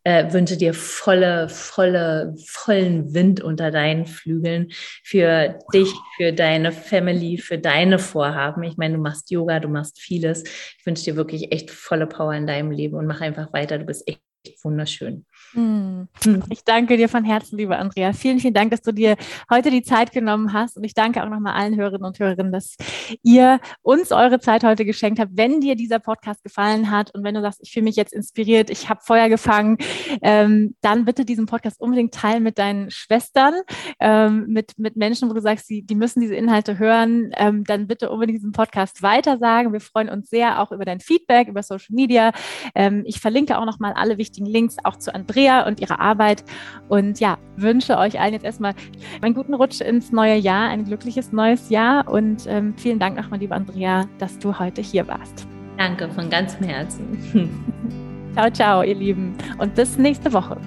Äh, 0.04 0.32
wünsche 0.32 0.56
dir 0.56 0.74
volle, 0.74 1.48
volle, 1.48 2.34
vollen 2.46 3.14
Wind 3.14 3.40
unter 3.40 3.70
deinen 3.70 4.06
Flügeln 4.06 4.72
für 5.04 5.58
dich, 5.72 5.92
für 6.16 6.32
deine 6.32 6.72
Family, 6.72 7.38
für 7.38 7.58
deine 7.58 8.00
Vorhaben. 8.00 8.64
Ich 8.64 8.76
meine, 8.76 8.96
du 8.96 9.00
machst 9.00 9.30
Yoga, 9.30 9.60
du 9.60 9.68
machst 9.68 10.00
vieles. 10.00 10.42
Ich 10.42 10.84
wünsche 10.84 11.04
dir 11.04 11.16
wirklich 11.16 11.52
echt 11.52 11.70
volle 11.70 12.08
Power 12.08 12.34
in 12.34 12.48
deinem 12.48 12.72
Leben 12.72 12.96
und 12.96 13.06
mach 13.06 13.20
einfach 13.20 13.52
weiter. 13.52 13.78
Du 13.78 13.84
bist 13.84 14.08
echt 14.08 14.20
wunderschön. 14.64 15.24
Hm. 15.54 16.08
Ich 16.48 16.64
danke 16.64 16.96
dir 16.96 17.08
von 17.08 17.24
Herzen, 17.24 17.58
liebe 17.58 17.76
Andrea. 17.76 18.12
Vielen, 18.14 18.40
vielen 18.40 18.54
Dank, 18.54 18.70
dass 18.70 18.80
du 18.80 18.92
dir 18.92 19.16
heute 19.50 19.70
die 19.70 19.82
Zeit 19.82 20.12
genommen 20.12 20.52
hast. 20.52 20.76
Und 20.78 20.84
ich 20.84 20.94
danke 20.94 21.22
auch 21.22 21.28
nochmal 21.28 21.54
allen 21.54 21.76
Hörerinnen 21.76 22.06
und 22.06 22.18
Hörerinnen, 22.18 22.52
dass 22.52 22.76
ihr 23.22 23.60
uns 23.82 24.12
eure 24.12 24.40
Zeit 24.40 24.64
heute 24.64 24.84
geschenkt 24.86 25.20
habt. 25.20 25.32
Wenn 25.34 25.60
dir 25.60 25.76
dieser 25.76 25.98
Podcast 25.98 26.42
gefallen 26.42 26.90
hat 26.90 27.14
und 27.14 27.22
wenn 27.22 27.34
du 27.34 27.42
sagst, 27.42 27.60
ich 27.62 27.72
fühle 27.72 27.84
mich 27.84 27.96
jetzt 27.96 28.14
inspiriert, 28.14 28.70
ich 28.70 28.88
habe 28.88 29.00
Feuer 29.02 29.28
gefangen, 29.28 29.76
ähm, 30.22 30.74
dann 30.80 31.04
bitte 31.04 31.24
diesen 31.24 31.46
Podcast 31.46 31.80
unbedingt 31.80 32.14
teilen 32.14 32.42
mit 32.42 32.58
deinen 32.58 32.90
Schwestern, 32.90 33.54
ähm, 34.00 34.46
mit, 34.48 34.78
mit 34.78 34.96
Menschen, 34.96 35.28
wo 35.28 35.34
du 35.34 35.40
sagst, 35.40 35.68
die, 35.68 35.82
die 35.82 35.94
müssen 35.94 36.20
diese 36.20 36.34
Inhalte 36.34 36.78
hören. 36.78 37.30
Ähm, 37.36 37.64
dann 37.64 37.86
bitte 37.86 38.10
unbedingt 38.10 38.38
diesen 38.38 38.52
Podcast 38.52 39.02
weitersagen. 39.02 39.72
Wir 39.72 39.80
freuen 39.80 40.08
uns 40.08 40.30
sehr 40.30 40.62
auch 40.62 40.72
über 40.72 40.86
dein 40.86 41.00
Feedback, 41.00 41.48
über 41.48 41.62
Social 41.62 41.94
Media. 41.94 42.32
Ähm, 42.74 43.02
ich 43.04 43.20
verlinke 43.20 43.58
auch 43.58 43.66
nochmal 43.66 43.92
alle 43.92 44.16
wichtigen 44.16 44.46
Links 44.46 44.76
auch 44.82 44.96
zu 44.96 45.14
Andrea 45.14 45.31
Andrea 45.32 45.66
und 45.66 45.80
ihre 45.80 45.98
Arbeit. 45.98 46.44
Und 46.88 47.20
ja, 47.20 47.38
wünsche 47.56 47.96
euch 47.96 48.20
allen 48.20 48.34
jetzt 48.34 48.44
erstmal 48.44 48.74
einen 49.22 49.34
guten 49.34 49.54
Rutsch 49.54 49.80
ins 49.80 50.12
neue 50.12 50.36
Jahr, 50.36 50.68
ein 50.68 50.84
glückliches 50.84 51.32
neues 51.32 51.70
Jahr. 51.70 52.08
Und 52.08 52.46
ähm, 52.46 52.74
vielen 52.76 52.98
Dank 52.98 53.16
nochmal, 53.16 53.40
liebe 53.40 53.54
Andrea, 53.54 54.04
dass 54.18 54.38
du 54.38 54.58
heute 54.58 54.82
hier 54.82 55.06
warst. 55.08 55.46
Danke 55.78 56.08
von 56.10 56.28
ganzem 56.28 56.66
Herzen. 56.66 57.50
ciao, 58.34 58.50
ciao, 58.50 58.82
ihr 58.82 58.94
Lieben. 58.94 59.34
Und 59.58 59.74
bis 59.74 59.96
nächste 59.96 60.32
Woche. 60.32 60.58